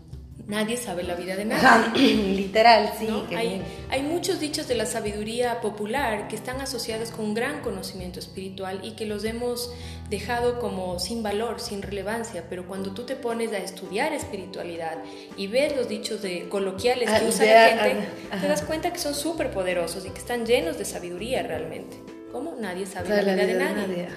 Nadie 0.47 0.75
sabe 0.77 1.03
la 1.03 1.15
vida 1.15 1.35
de 1.35 1.45
nadie. 1.45 2.15
Literal, 2.35 2.91
sí. 2.99 3.07
Hay, 3.35 3.61
hay, 3.89 4.03
muchos 4.03 4.39
dichos 4.39 4.67
de 4.67 4.75
la 4.75 4.85
sabiduría 4.85 5.61
popular 5.61 6.27
que 6.27 6.35
están 6.35 6.59
asociados 6.61 7.11
con 7.11 7.25
un 7.25 7.33
gran 7.33 7.61
conocimiento 7.61 8.19
espiritual 8.19 8.81
y 8.83 8.91
que 8.91 9.05
los 9.05 9.23
hemos 9.23 9.71
dejado 10.11 10.59
como 10.59 10.99
sin 10.99 11.23
valor, 11.23 11.61
sin 11.61 11.81
relevancia, 11.81 12.43
pero 12.49 12.67
cuando 12.67 12.93
tú 12.93 13.05
te 13.05 13.15
pones 13.15 13.53
a 13.53 13.57
estudiar 13.57 14.11
espiritualidad 14.11 14.97
y 15.37 15.47
ves 15.47 15.73
los 15.75 15.87
dichos 15.87 16.21
de 16.21 16.49
coloquiales 16.49 17.09
que 17.09 17.15
ah, 17.15 17.27
usa 17.27 17.45
la 17.45 17.77
gente, 17.77 18.07
te 18.41 18.47
das 18.47 18.61
cuenta 18.61 18.91
que 18.91 18.99
son 18.99 19.15
súper 19.15 19.51
poderosos 19.51 20.05
y 20.05 20.09
que 20.09 20.19
están 20.19 20.45
llenos 20.45 20.77
de 20.77 20.83
sabiduría 20.83 21.43
realmente. 21.43 21.97
¿Cómo? 22.29 22.55
Nadie 22.59 22.85
sabe 22.85 23.09
la, 23.09 23.21
vida, 23.21 23.45
de 23.45 23.53
nadie. 23.53 24.07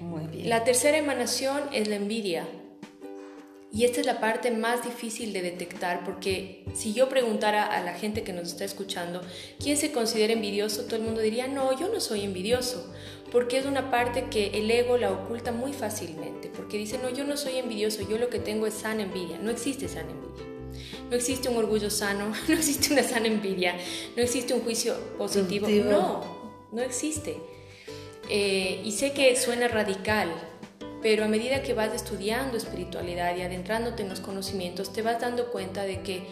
Muy 0.00 0.26
bien. 0.26 0.50
La 0.50 0.64
tercera 0.64 0.98
emanación 0.98 1.62
es 1.72 1.88
la 1.88 1.96
envidia. 1.96 2.44
Y 3.72 3.84
esta 3.84 4.00
es 4.00 4.06
la 4.06 4.18
parte 4.18 4.50
más 4.50 4.82
difícil 4.82 5.32
de 5.32 5.42
detectar 5.42 6.04
porque 6.04 6.64
si 6.74 6.92
yo 6.92 7.08
preguntara 7.08 7.64
a 7.64 7.80
la 7.82 7.94
gente 7.94 8.24
que 8.24 8.32
nos 8.32 8.48
está 8.48 8.64
escuchando 8.64 9.20
quién 9.62 9.76
se 9.76 9.92
considera 9.92 10.32
envidioso, 10.32 10.84
todo 10.84 10.96
el 10.96 11.02
mundo 11.02 11.20
diría, 11.20 11.46
no, 11.46 11.78
yo 11.78 11.88
no 11.88 12.00
soy 12.00 12.24
envidioso, 12.24 12.92
porque 13.30 13.58
es 13.58 13.66
una 13.66 13.90
parte 13.90 14.24
que 14.28 14.48
el 14.54 14.68
ego 14.70 14.96
la 14.96 15.12
oculta 15.12 15.52
muy 15.52 15.72
fácilmente, 15.72 16.50
porque 16.54 16.78
dice, 16.78 16.98
no, 16.98 17.10
yo 17.10 17.24
no 17.24 17.36
soy 17.36 17.58
envidioso, 17.58 18.02
yo 18.08 18.18
lo 18.18 18.28
que 18.28 18.40
tengo 18.40 18.66
es 18.66 18.74
sana 18.74 19.02
envidia, 19.02 19.38
no 19.38 19.50
existe 19.50 19.88
sana 19.88 20.10
envidia. 20.10 20.46
No 21.08 21.16
existe 21.16 21.48
un 21.48 21.56
orgullo 21.56 21.90
sano, 21.90 22.32
no 22.48 22.54
existe 22.54 22.92
una 22.92 23.04
sana 23.04 23.26
envidia, 23.26 23.76
no 24.16 24.22
existe 24.22 24.52
un 24.52 24.62
juicio 24.62 24.96
positivo, 25.16 25.68
no, 25.68 26.24
no 26.72 26.82
existe. 26.82 27.36
Eh, 28.28 28.82
y 28.84 28.92
sé 28.92 29.12
que 29.12 29.36
suena 29.36 29.68
radical, 29.68 30.28
pero 31.02 31.24
a 31.24 31.28
medida 31.28 31.62
que 31.62 31.74
vas 31.74 31.94
estudiando 31.94 32.56
espiritualidad 32.56 33.36
y 33.36 33.42
adentrándote 33.42 34.02
en 34.02 34.08
los 34.08 34.20
conocimientos, 34.20 34.92
te 34.92 35.02
vas 35.02 35.20
dando 35.20 35.50
cuenta 35.50 35.82
de 35.82 36.00
que 36.02 36.26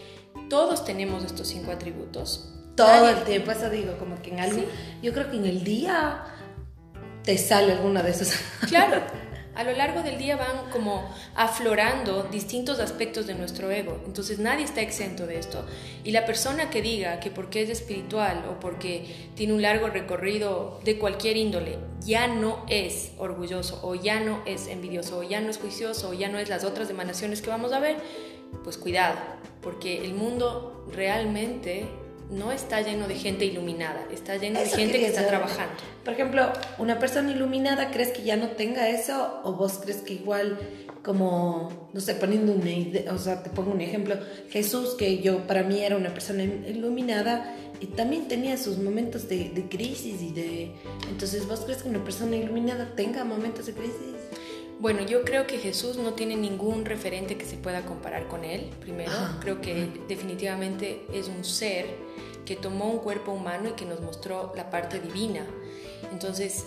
todos 0.49 0.85
tenemos 0.85 1.23
estos 1.23 1.47
cinco 1.47 1.71
atributos. 1.71 2.53
Todo 2.75 3.09
el 3.09 3.23
tiempo, 3.23 3.51
eso 3.51 3.69
digo, 3.69 3.97
como 3.97 4.21
que 4.21 4.31
en 4.31 4.39
algo, 4.39 4.63
yo 5.01 5.11
creo 5.11 5.29
que 5.29 5.37
en 5.37 5.45
el 5.45 5.63
día 5.63 6.23
te 7.23 7.37
sale 7.37 7.73
alguna 7.73 8.01
de 8.01 8.11
esas. 8.11 8.39
Claro, 8.67 9.01
a 9.55 9.63
lo 9.63 9.71
largo 9.73 10.03
del 10.03 10.17
día 10.17 10.35
van 10.35 10.69
como 10.71 11.09
aflorando 11.35 12.23
distintos 12.23 12.79
aspectos 12.79 13.27
de 13.27 13.35
nuestro 13.35 13.71
ego. 13.71 13.99
Entonces 14.05 14.39
nadie 14.39 14.63
está 14.63 14.81
exento 14.81 15.27
de 15.27 15.39
esto. 15.39 15.65
Y 16.03 16.11
la 16.11 16.25
persona 16.25 16.69
que 16.69 16.81
diga 16.81 17.19
que 17.19 17.31
porque 17.31 17.63
es 17.63 17.69
espiritual 17.69 18.45
o 18.49 18.59
porque 18.59 19.29
tiene 19.35 19.53
un 19.53 19.61
largo 19.61 19.87
recorrido 19.87 20.79
de 20.83 20.97
cualquier 20.97 21.37
índole, 21.37 21.77
ya 22.05 22.27
no 22.27 22.65
es 22.69 23.11
orgulloso 23.17 23.79
o 23.83 23.95
ya 23.95 24.19
no 24.19 24.41
es 24.45 24.67
envidioso 24.67 25.19
o 25.19 25.23
ya 25.23 25.41
no 25.41 25.49
es 25.49 25.57
juicioso 25.57 26.09
o 26.09 26.13
ya 26.13 26.29
no 26.29 26.39
es 26.39 26.49
las 26.49 26.63
otras 26.63 26.89
emanaciones 26.89 27.41
que 27.41 27.49
vamos 27.49 27.73
a 27.73 27.79
ver, 27.79 27.97
pues 28.63 28.77
cuidado, 28.77 29.17
porque 29.61 30.05
el 30.05 30.13
mundo 30.13 30.85
realmente 30.91 31.85
no 32.29 32.51
está 32.51 32.81
lleno 32.81 33.07
de 33.07 33.15
gente 33.15 33.45
iluminada, 33.45 34.05
está 34.11 34.37
lleno 34.37 34.59
de 34.59 34.67
gente 34.67 34.99
que 34.99 35.07
está 35.07 35.27
trabajando. 35.27 35.73
Por 36.03 36.13
ejemplo, 36.13 36.51
una 36.77 36.99
persona 36.99 37.31
iluminada, 37.31 37.89
¿crees 37.91 38.09
que 38.09 38.23
ya 38.23 38.37
no 38.37 38.49
tenga 38.49 38.89
eso? 38.89 39.41
¿O 39.43 39.53
vos 39.53 39.79
crees 39.81 39.97
que 39.97 40.13
igual, 40.13 40.59
como, 41.03 41.89
no 41.91 41.99
sé, 41.99 42.13
poniendo 42.15 42.53
una 42.53 42.71
idea, 42.71 43.13
o 43.13 43.17
sea, 43.17 43.41
te 43.41 43.49
pongo 43.49 43.71
un 43.71 43.81
ejemplo, 43.81 44.15
Jesús, 44.49 44.95
que 44.95 45.19
yo 45.19 45.47
para 45.47 45.63
mí 45.63 45.79
era 45.79 45.97
una 45.97 46.13
persona 46.13 46.43
iluminada 46.43 47.55
y 47.79 47.87
también 47.87 48.27
tenía 48.27 48.57
sus 48.57 48.77
momentos 48.77 49.27
de, 49.27 49.49
de 49.49 49.67
crisis 49.67 50.21
y 50.21 50.31
de... 50.31 50.71
Entonces, 51.09 51.47
¿vos 51.47 51.61
crees 51.61 51.81
que 51.81 51.89
una 51.89 52.03
persona 52.03 52.35
iluminada 52.35 52.93
tenga 52.95 53.23
momentos 53.23 53.65
de 53.65 53.73
crisis? 53.73 54.19
Bueno, 54.79 55.01
yo 55.05 55.25
creo 55.25 55.45
que 55.45 55.57
Jesús 55.57 55.97
no 55.97 56.13
tiene 56.13 56.37
ningún 56.37 56.85
referente 56.85 57.37
que 57.37 57.45
se 57.45 57.57
pueda 57.57 57.85
comparar 57.85 58.27
con 58.27 58.45
él, 58.45 58.69
primero. 58.79 59.11
Ah, 59.13 59.37
creo 59.41 59.59
que 59.59 59.89
definitivamente 60.07 61.05
es 61.11 61.27
un 61.27 61.43
ser 61.43 61.85
que 62.49 62.55
tomó 62.55 62.85
un 62.89 62.97
cuerpo 62.97 63.31
humano 63.31 63.69
y 63.69 63.71
que 63.73 63.85
nos 63.85 64.01
mostró 64.01 64.51
la 64.55 64.71
parte 64.71 64.99
divina. 64.99 65.45
Entonces, 66.11 66.65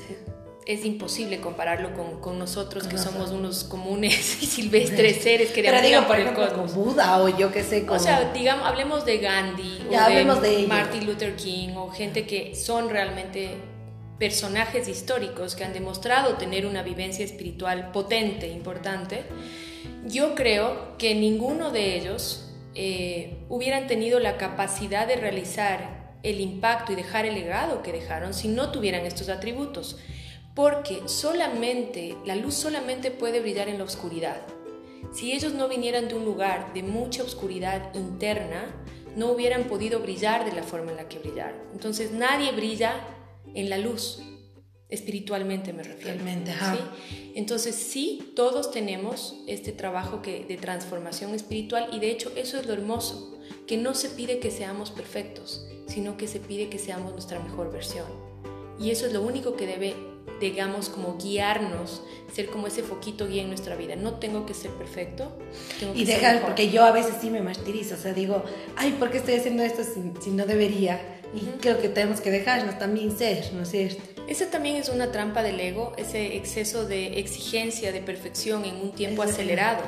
es 0.65 0.85
imposible 0.85 1.41
compararlo 1.41 1.93
con, 1.97 2.21
con 2.21 2.39
nosotros 2.39 2.87
que 2.87 2.99
somos 2.99 3.33
unos 3.33 3.65
comunes 3.65 4.15
y 4.43 4.47
silvestres 4.47 5.17
seres 5.25 5.51
que 5.51 5.61
Pero 5.61 5.83
digo, 5.83 6.07
por 6.07 6.21
ejemplo, 6.21 6.55
con 6.55 6.73
Buda 6.73 7.21
o 7.21 7.37
yo 7.37 7.51
qué 7.51 7.65
sé. 7.65 7.85
O 7.91 7.99
sea, 7.99 8.33
digamos, 8.33 8.65
hablemos 8.65 9.05
de 9.05 9.19
Gandhi 9.19 9.89
o 9.91 10.37
de, 10.37 10.67
Martin 10.69 11.05
Luther 11.05 11.35
King 11.35 11.71
o 11.75 11.91
gente 11.91 12.29
que 12.29 12.55
son 12.55 12.89
realmente 12.89 13.57
personajes 14.21 14.87
históricos 14.87 15.57
que 15.57 15.65
han 15.65 15.73
demostrado 15.73 16.35
tener 16.35 16.65
una 16.65 16.85
vivencia 16.85 17.25
espiritual 17.25 17.91
potente, 17.91 18.47
importante, 18.47 19.25
yo 20.07 20.37
creo 20.37 20.97
que 20.97 21.17
ninguno 21.17 21.73
de 21.73 21.97
ellos 21.99 22.52
eh, 22.75 23.45
hubieran 23.49 23.87
tenido 23.87 24.19
la 24.21 24.37
capacidad 24.37 25.07
de 25.07 25.17
realizar 25.17 26.03
el 26.23 26.41
impacto 26.41 26.93
y 26.93 26.97
dejar 26.97 27.27
el 27.27 27.35
legado 27.35 27.83
que 27.83 27.93
dejaron 27.93 28.33
si 28.33 28.49
no 28.49 28.71
tuvieran 28.71 29.05
estos 29.05 29.29
atributos, 29.29 29.99
porque 30.55 31.03
solamente 31.07 32.17
la 32.25 32.37
luz 32.37 32.55
solamente 32.55 33.11
puede 33.11 33.41
brillar 33.41 33.69
en 33.69 33.79
la 33.79 33.85
oscuridad. 33.85 34.41
Si 35.13 35.33
ellos 35.33 35.53
no 35.53 35.69
vinieran 35.69 36.09
de 36.09 36.15
un 36.15 36.25
lugar 36.25 36.73
de 36.73 36.83
mucha 36.83 37.23
oscuridad 37.23 37.95
interna, 37.95 38.75
no 39.17 39.33
hubieran 39.33 39.65
podido 39.65 40.01
brillar 40.01 40.45
de 40.45 40.53
la 40.53 40.63
forma 40.63 40.91
en 40.93 40.97
la 40.97 41.09
que 41.09 41.19
brillaron. 41.19 41.59
Entonces 41.73 42.13
nadie 42.13 42.53
brilla 42.53 42.95
en 43.55 43.69
la 43.69 43.79
luz, 43.79 44.23
espiritualmente 44.93 45.73
me 45.73 45.83
refiero. 45.83 46.21
¿sí? 46.25 46.79
Entonces 47.35 47.75
sí, 47.75 48.33
todos 48.37 48.71
tenemos 48.71 49.37
este 49.47 49.73
trabajo 49.73 50.23
que, 50.23 50.45
de 50.45 50.57
transformación 50.59 51.35
espiritual 51.35 51.89
y 51.93 51.99
de 51.99 52.11
hecho 52.11 52.31
eso 52.37 52.59
es 52.61 52.67
lo 52.67 52.75
hermoso, 52.75 53.39
que 53.67 53.79
no 53.79 53.95
se 53.95 54.11
pide 54.11 54.39
que 54.39 54.51
seamos 54.51 54.91
perfectos, 54.91 55.67
sino 55.87 56.17
que 56.17 56.29
se 56.29 56.41
pide 56.41 56.69
que 56.69 56.79
seamos 56.79 57.13
nuestra 57.13 57.41
mejor 57.41 57.73
versión. 57.73 58.07
Y 58.79 58.91
eso 58.91 59.07
es 59.07 59.15
lo 59.15 59.23
único 59.23 59.57
que 59.57 59.67
debe, 59.67 59.95
digamos, 60.41 60.91
como 60.91 61.17
guiarnos, 61.17 62.03
ser 62.35 62.49
como 62.49 62.67
ese 62.67 62.83
foquito 62.83 63.29
guía 63.29 63.43
en 63.43 63.49
nuestra 63.49 63.77
vida. 63.77 63.97
No 63.97 64.15
tengo 64.15 64.45
que 64.45 64.53
ser 64.53 64.73
perfecto. 64.73 65.39
y 65.95 66.05
dejar, 66.05 66.43
porque 66.43 66.71
yo 66.71 66.85
a 66.85 66.93
veces 66.93 67.15
sí 67.21 67.31
me 67.31 67.41
martirizo, 67.41 67.95
o 67.95 67.99
sea, 67.99 68.13
digo, 68.13 68.43
ay, 68.77 68.93
¿por 68.99 69.11
qué 69.11 69.19
estoy 69.19 69.35
haciendo 69.35 69.63
esto 69.63 69.83
si 70.21 70.31
no 70.31 70.45
debería? 70.45 71.01
Y 71.35 71.47
creo 71.61 71.81
que 71.81 71.89
tenemos 71.89 72.21
que 72.21 72.31
dejarnos 72.31 72.79
también 72.79 73.17
ser, 73.17 73.55
¿no 73.55 73.63
es 73.63 73.71
cierto? 73.71 74.12
Esa 74.29 74.51
también 74.51 74.77
es 74.77 74.89
una 74.89 75.11
trampa 75.13 75.43
del 75.43 75.61
ego, 75.61 75.93
ese 75.97 76.37
exceso 76.37 76.87
de 76.87 77.19
exigencia, 77.19 77.93
de 77.93 78.01
perfección 78.01 78.65
en 78.65 78.77
un 78.77 78.93
tiempo 78.93 79.23
acelerado. 79.23 79.83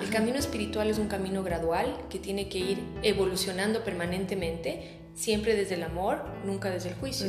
El 0.00 0.10
camino 0.10 0.38
espiritual 0.38 0.90
es 0.90 0.98
un 0.98 1.08
camino 1.08 1.42
gradual 1.42 1.96
que 2.10 2.18
tiene 2.18 2.48
que 2.48 2.58
ir 2.58 2.78
evolucionando 3.02 3.84
permanentemente, 3.84 5.00
siempre 5.14 5.54
desde 5.54 5.76
el 5.76 5.84
amor, 5.84 6.22
nunca 6.44 6.70
desde 6.70 6.90
el 6.90 6.96
juicio. 6.96 7.26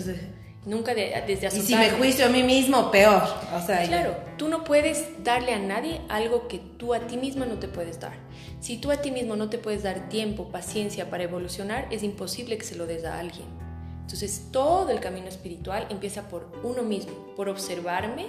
Nunca 0.65 0.93
desde 0.93 1.47
asustar. 1.47 1.63
Y 1.63 1.65
si 1.65 1.75
me 1.75 1.91
juicio 1.91 2.25
a 2.25 2.29
mí 2.29 2.43
mismo, 2.43 2.91
peor. 2.91 3.23
O 3.55 3.65
sea, 3.65 3.87
claro, 3.87 4.17
tú 4.37 4.49
no 4.49 4.65
puedes 4.65 5.23
darle 5.23 5.53
a 5.53 5.59
nadie 5.59 6.01
algo 6.09 6.49
que 6.49 6.59
tú 6.59 6.93
a 6.93 7.07
ti 7.07 7.15
misma 7.15 7.45
no 7.45 7.57
te 7.57 7.69
puedes 7.69 8.01
dar. 8.01 8.17
Si 8.59 8.77
tú 8.77 8.91
a 8.91 8.97
ti 8.97 9.11
mismo 9.11 9.37
no 9.37 9.49
te 9.49 9.59
puedes 9.59 9.83
dar 9.83 10.09
tiempo, 10.09 10.49
paciencia 10.49 11.09
para 11.09 11.23
evolucionar, 11.23 11.87
es 11.89 12.03
imposible 12.03 12.57
que 12.57 12.65
se 12.65 12.75
lo 12.75 12.85
des 12.85 13.05
a 13.05 13.17
alguien. 13.17 13.66
Entonces, 14.07 14.43
todo 14.53 14.89
el 14.89 15.01
camino 15.01 15.27
espiritual 15.27 15.85
empieza 15.89 16.29
por 16.29 16.49
uno 16.63 16.81
mismo, 16.81 17.11
por 17.35 17.49
observarme, 17.49 18.27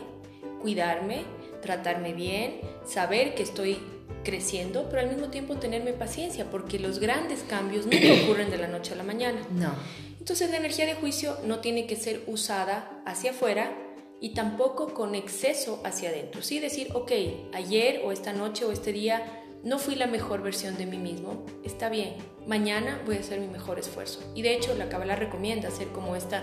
cuidarme, 0.61 1.23
tratarme 1.63 2.15
bien, 2.15 2.61
saber 2.85 3.37
que 3.37 3.45
estoy 3.45 3.79
creciendo, 4.25 4.89
pero 4.91 5.03
al 5.03 5.09
mismo 5.09 5.29
tiempo 5.29 5.55
tenerme 5.55 5.93
paciencia, 5.93 6.51
porque 6.51 6.81
los 6.81 6.99
grandes 6.99 7.45
cambios 7.49 7.87
no 7.87 7.93
ocurren 8.25 8.51
de 8.51 8.59
la 8.59 8.67
noche 8.67 8.95
a 8.95 8.97
la 8.97 9.05
mañana. 9.05 9.41
No. 9.53 9.73
Entonces 10.19 10.51
la 10.51 10.57
energía 10.57 10.85
de 10.85 10.95
juicio 10.95 11.39
no 11.45 11.61
tiene 11.61 11.87
que 11.87 11.95
ser 11.95 12.25
usada 12.27 13.01
hacia 13.07 13.31
afuera 13.31 13.73
y 14.21 14.35
tampoco 14.35 14.95
con 14.95 15.15
exceso 15.15 15.81
hacia 15.85 16.09
adentro. 16.09 16.43
Sí 16.43 16.59
decir, 16.59 16.89
ok, 16.93 17.13
ayer 17.55 18.03
o 18.05 18.11
esta 18.11 18.33
noche 18.33 18.65
o 18.65 18.73
este 18.73 18.93
día 18.93 19.45
no 19.65 19.79
fui 19.79 19.95
la 19.95 20.07
mejor 20.07 20.43
versión 20.43 20.77
de 20.77 20.87
mí 20.87 20.99
mismo, 20.99 21.45
está 21.65 21.89
bien, 21.89 22.15
mañana 22.47 23.01
voy 23.05 23.17
a 23.17 23.21
hacer 23.21 23.41
mi 23.41 23.49
mejor 23.49 23.79
esfuerzo. 23.79 24.21
Y 24.35 24.43
de 24.43 24.55
hecho 24.55 24.75
la 24.75 24.89
Kabbalah 24.89 25.17
recomienda 25.17 25.69
hacer 25.69 25.89
como 25.89 26.17
este 26.17 26.37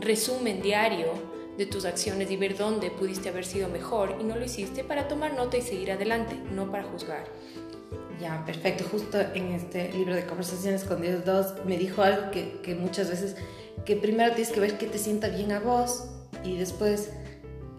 resumen 0.00 0.62
diario 0.62 1.12
de 1.56 1.66
tus 1.66 1.84
acciones 1.84 2.30
y 2.30 2.36
ver 2.36 2.56
dónde 2.56 2.90
pudiste 2.90 3.28
haber 3.30 3.44
sido 3.44 3.68
mejor 3.68 4.16
y 4.20 4.24
no 4.24 4.36
lo 4.36 4.44
hiciste 4.44 4.84
para 4.84 5.08
tomar 5.08 5.34
nota 5.34 5.56
y 5.56 5.62
seguir 5.62 5.90
adelante, 5.90 6.36
no 6.54 6.70
para 6.70 6.84
juzgar. 6.84 7.24
Ya, 8.20 8.44
perfecto. 8.44 8.84
Justo 8.90 9.20
en 9.20 9.52
este 9.52 9.92
libro 9.92 10.14
de 10.14 10.24
Conversaciones 10.24 10.84
con 10.84 11.02
Dios 11.02 11.24
2 11.24 11.64
me 11.66 11.76
dijo 11.76 12.02
algo 12.02 12.30
que, 12.30 12.76
muchas 12.78 13.10
veces, 13.10 13.36
que 13.84 13.96
primero 13.96 14.34
tienes 14.34 14.52
que 14.52 14.60
ver 14.60 14.78
qué 14.78 14.86
te 14.86 14.98
sienta 14.98 15.28
bien 15.28 15.52
a 15.52 15.60
vos 15.60 16.04
y 16.44 16.56
después 16.56 17.10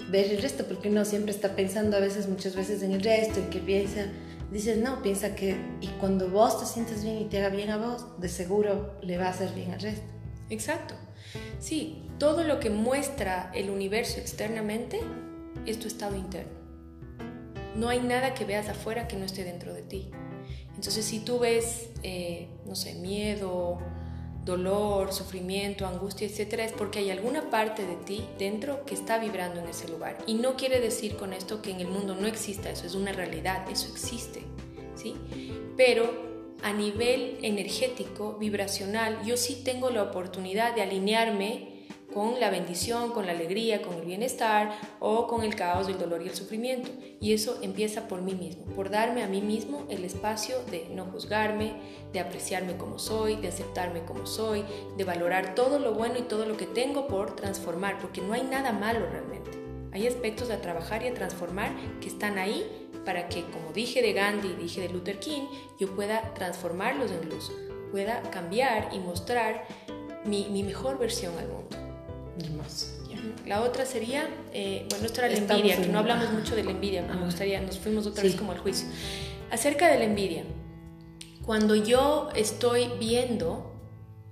ver 0.09 0.31
el 0.31 0.41
resto, 0.41 0.65
porque 0.65 0.89
uno 0.89 1.05
siempre 1.05 1.31
está 1.31 1.55
pensando 1.55 1.97
a 1.97 1.99
veces, 1.99 2.27
muchas 2.27 2.55
veces 2.55 2.83
en 2.83 2.93
el 2.93 3.01
resto, 3.01 3.39
en 3.39 3.49
qué 3.49 3.59
piensa. 3.59 4.07
Dices, 4.51 4.77
no, 4.77 5.01
piensa 5.03 5.35
que, 5.35 5.57
y 5.79 5.87
cuando 5.99 6.29
vos 6.29 6.59
te 6.59 6.65
sientes 6.65 7.03
bien 7.03 7.19
y 7.19 7.25
te 7.25 7.37
haga 7.37 7.49
bien 7.49 7.69
a 7.69 7.77
vos, 7.77 8.19
de 8.19 8.29
seguro 8.29 8.95
le 9.01 9.17
va 9.17 9.27
a 9.27 9.29
hacer 9.29 9.53
bien 9.53 9.71
al 9.71 9.79
resto. 9.79 10.05
Exacto. 10.49 10.95
Sí, 11.59 12.07
todo 12.17 12.43
lo 12.43 12.59
que 12.59 12.69
muestra 12.69 13.51
el 13.53 13.69
universo 13.69 14.19
externamente 14.19 14.99
es 15.65 15.79
tu 15.79 15.87
estado 15.87 16.15
interno. 16.15 16.57
No 17.75 17.89
hay 17.89 17.99
nada 17.99 18.33
que 18.33 18.45
veas 18.45 18.67
afuera 18.67 19.07
que 19.07 19.15
no 19.15 19.25
esté 19.25 19.43
dentro 19.43 19.73
de 19.73 19.83
ti. 19.83 20.09
Entonces, 20.75 21.05
si 21.05 21.19
tú 21.19 21.39
ves, 21.39 21.89
eh, 22.03 22.49
no 22.65 22.75
sé, 22.75 22.95
miedo, 22.95 23.77
dolor, 24.45 25.13
sufrimiento, 25.13 25.85
angustia, 25.85 26.27
etcétera, 26.27 26.65
es 26.65 26.71
porque 26.71 26.99
hay 26.99 27.11
alguna 27.11 27.49
parte 27.49 27.85
de 27.85 27.95
ti 27.95 28.25
dentro 28.37 28.85
que 28.85 28.93
está 28.93 29.19
vibrando 29.19 29.59
en 29.59 29.67
ese 29.67 29.87
lugar. 29.87 30.17
Y 30.25 30.35
no 30.35 30.55
quiere 30.55 30.79
decir 30.79 31.15
con 31.15 31.33
esto 31.33 31.61
que 31.61 31.71
en 31.71 31.79
el 31.81 31.87
mundo 31.87 32.15
no 32.15 32.27
exista 32.27 32.69
eso, 32.69 32.87
es 32.87 32.95
una 32.95 33.11
realidad, 33.11 33.69
eso 33.69 33.89
existe, 33.91 34.43
¿sí? 34.95 35.15
Pero 35.77 36.29
a 36.61 36.73
nivel 36.73 37.37
energético, 37.41 38.37
vibracional, 38.37 39.23
yo 39.23 39.37
sí 39.37 39.61
tengo 39.63 39.89
la 39.89 40.03
oportunidad 40.03 40.75
de 40.75 40.81
alinearme 40.81 41.68
con 42.13 42.39
la 42.39 42.49
bendición, 42.49 43.11
con 43.11 43.25
la 43.25 43.33
alegría, 43.33 43.81
con 43.81 43.95
el 43.95 44.05
bienestar 44.05 44.71
o 44.99 45.27
con 45.27 45.43
el 45.43 45.55
caos, 45.55 45.87
el 45.87 45.97
dolor 45.97 46.21
y 46.21 46.29
el 46.29 46.35
sufrimiento. 46.35 46.89
Y 47.19 47.33
eso 47.33 47.59
empieza 47.61 48.07
por 48.07 48.21
mí 48.21 48.33
mismo, 48.33 48.65
por 48.75 48.89
darme 48.89 49.23
a 49.23 49.27
mí 49.27 49.41
mismo 49.41 49.85
el 49.89 50.03
espacio 50.05 50.55
de 50.71 50.87
no 50.91 51.05
juzgarme, 51.05 51.73
de 52.11 52.19
apreciarme 52.19 52.77
como 52.77 52.99
soy, 52.99 53.35
de 53.35 53.49
aceptarme 53.49 54.03
como 54.03 54.25
soy, 54.25 54.63
de 54.97 55.03
valorar 55.03 55.55
todo 55.55 55.79
lo 55.79 55.93
bueno 55.93 56.15
y 56.17 56.23
todo 56.23 56.45
lo 56.45 56.57
que 56.57 56.65
tengo 56.65 57.07
por 57.07 57.35
transformar, 57.35 57.99
porque 57.99 58.21
no 58.21 58.33
hay 58.33 58.43
nada 58.43 58.71
malo 58.71 59.05
realmente. 59.09 59.51
Hay 59.91 60.07
aspectos 60.07 60.51
a 60.51 60.61
trabajar 60.61 61.03
y 61.03 61.07
a 61.07 61.13
transformar 61.13 61.71
que 61.99 62.07
están 62.07 62.37
ahí 62.37 62.63
para 63.05 63.27
que, 63.27 63.43
como 63.45 63.71
dije 63.73 64.01
de 64.01 64.13
Gandhi 64.13 64.49
y 64.49 64.63
dije 64.63 64.81
de 64.81 64.89
Luther 64.89 65.19
King, 65.19 65.47
yo 65.79 65.95
pueda 65.95 66.33
transformarlos 66.35 67.11
en 67.11 67.29
luz, 67.29 67.51
pueda 67.91 68.21
cambiar 68.29 68.89
y 68.93 68.99
mostrar 68.99 69.65
mi, 70.25 70.47
mi 70.49 70.63
mejor 70.63 70.99
versión 70.99 71.37
al 71.37 71.47
mundo. 71.47 71.88
La 73.45 73.61
otra 73.61 73.85
sería, 73.85 74.29
eh, 74.53 74.85
bueno, 74.89 75.05
esto 75.05 75.21
era 75.21 75.29
la 75.29 75.37
envidia, 75.37 75.77
que 75.81 75.87
no 75.87 75.99
hablamos 75.99 76.31
mucho 76.31 76.55
de 76.55 76.63
la 76.63 76.71
envidia, 76.71 77.01
me 77.01 77.25
gustaría, 77.25 77.59
nos 77.61 77.79
fuimos 77.79 78.05
otra 78.05 78.23
vez 78.23 78.35
como 78.35 78.51
al 78.51 78.59
juicio. 78.59 78.87
Acerca 79.51 79.87
de 79.87 79.97
la 79.97 80.05
envidia, 80.05 80.43
cuando 81.45 81.75
yo 81.75 82.29
estoy 82.35 82.91
viendo 82.99 83.73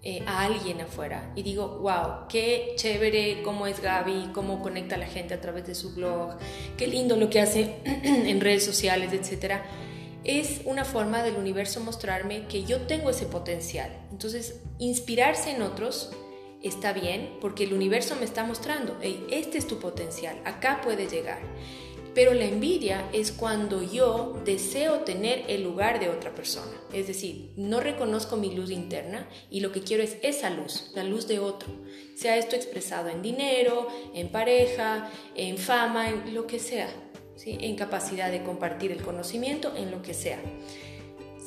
eh, 0.03 0.23
a 0.27 0.45
alguien 0.45 0.79
afuera 0.81 1.31
y 1.35 1.41
digo, 1.41 1.79
wow, 1.79 2.27
qué 2.29 2.73
chévere 2.75 3.41
cómo 3.43 3.65
es 3.65 3.81
Gaby, 3.81 4.29
cómo 4.33 4.61
conecta 4.61 4.95
a 4.95 4.99
la 4.99 5.07
gente 5.07 5.33
a 5.33 5.41
través 5.41 5.65
de 5.65 5.73
su 5.73 5.95
blog, 5.95 6.37
qué 6.77 6.87
lindo 6.87 7.15
lo 7.15 7.29
que 7.29 7.41
hace 7.41 7.77
en 7.83 8.39
redes 8.39 8.63
sociales, 8.63 9.11
etcétera, 9.13 9.65
es 10.23 10.61
una 10.65 10.85
forma 10.85 11.23
del 11.23 11.37
universo 11.37 11.79
mostrarme 11.79 12.45
que 12.47 12.63
yo 12.63 12.81
tengo 12.81 13.09
ese 13.09 13.25
potencial. 13.25 13.91
Entonces, 14.11 14.61
inspirarse 14.77 15.51
en 15.51 15.61
otros 15.61 16.11
está 16.67 16.93
bien 16.93 17.37
porque 17.41 17.63
el 17.63 17.73
universo 17.73 18.15
me 18.15 18.25
está 18.25 18.43
mostrando, 18.43 18.97
hey, 19.01 19.25
este 19.31 19.57
es 19.57 19.67
tu 19.67 19.79
potencial, 19.79 20.39
acá 20.45 20.81
puedes 20.83 21.11
llegar. 21.11 21.39
Pero 22.17 22.33
la 22.33 22.45
envidia 22.45 23.07
es 23.13 23.31
cuando 23.31 23.83
yo 23.83 24.41
deseo 24.43 25.01
tener 25.01 25.43
el 25.49 25.63
lugar 25.63 25.99
de 25.99 26.09
otra 26.09 26.33
persona. 26.33 26.71
Es 26.91 27.05
decir, 27.05 27.51
no 27.55 27.79
reconozco 27.79 28.37
mi 28.37 28.55
luz 28.55 28.71
interna 28.71 29.29
y 29.51 29.59
lo 29.59 29.71
que 29.71 29.81
quiero 29.81 30.01
es 30.01 30.17
esa 30.23 30.49
luz, 30.49 30.91
la 30.95 31.03
luz 31.03 31.27
de 31.27 31.37
otro. 31.37 31.69
Sea 32.15 32.37
esto 32.37 32.55
expresado 32.55 33.09
en 33.09 33.21
dinero, 33.21 33.87
en 34.15 34.29
pareja, 34.29 35.11
en 35.35 35.59
fama, 35.59 36.09
en 36.09 36.33
lo 36.33 36.47
que 36.47 36.57
sea. 36.57 36.89
¿sí? 37.35 37.57
En 37.61 37.75
capacidad 37.75 38.31
de 38.31 38.41
compartir 38.41 38.91
el 38.91 39.03
conocimiento, 39.03 39.75
en 39.77 39.91
lo 39.91 40.01
que 40.01 40.15
sea. 40.15 40.39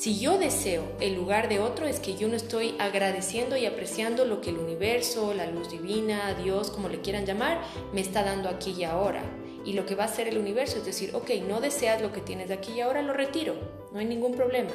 Si 0.00 0.18
yo 0.18 0.38
deseo 0.38 0.96
el 0.98 1.14
lugar 1.14 1.50
de 1.50 1.60
otro 1.60 1.86
es 1.86 2.00
que 2.00 2.16
yo 2.16 2.26
no 2.26 2.34
estoy 2.34 2.74
agradeciendo 2.78 3.58
y 3.58 3.66
apreciando 3.66 4.24
lo 4.24 4.40
que 4.40 4.48
el 4.48 4.56
universo, 4.56 5.34
la 5.34 5.44
luz 5.44 5.70
divina, 5.70 6.32
Dios, 6.42 6.70
como 6.70 6.88
le 6.88 7.02
quieran 7.02 7.26
llamar, 7.26 7.60
me 7.92 8.00
está 8.00 8.22
dando 8.22 8.48
aquí 8.48 8.70
y 8.78 8.84
ahora. 8.84 9.22
Y 9.62 9.74
lo 9.74 9.84
que 9.84 9.94
va 9.94 10.04
a 10.04 10.06
hacer 10.06 10.26
el 10.26 10.38
universo 10.38 10.78
es 10.78 10.86
decir, 10.86 11.14
ok, 11.14 11.32
no 11.46 11.60
deseas 11.60 12.00
lo 12.00 12.12
que 12.12 12.22
tienes 12.22 12.48
de 12.48 12.54
aquí 12.54 12.72
y 12.72 12.80
ahora, 12.80 13.02
lo 13.02 13.12
retiro, 13.12 13.56
no 13.92 13.98
hay 13.98 14.06
ningún 14.06 14.32
problema, 14.32 14.70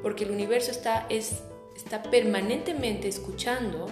porque 0.00 0.22
el 0.22 0.30
universo 0.30 0.70
está, 0.70 1.06
es, 1.08 1.42
está 1.74 2.04
permanentemente 2.04 3.08
escuchando 3.08 3.88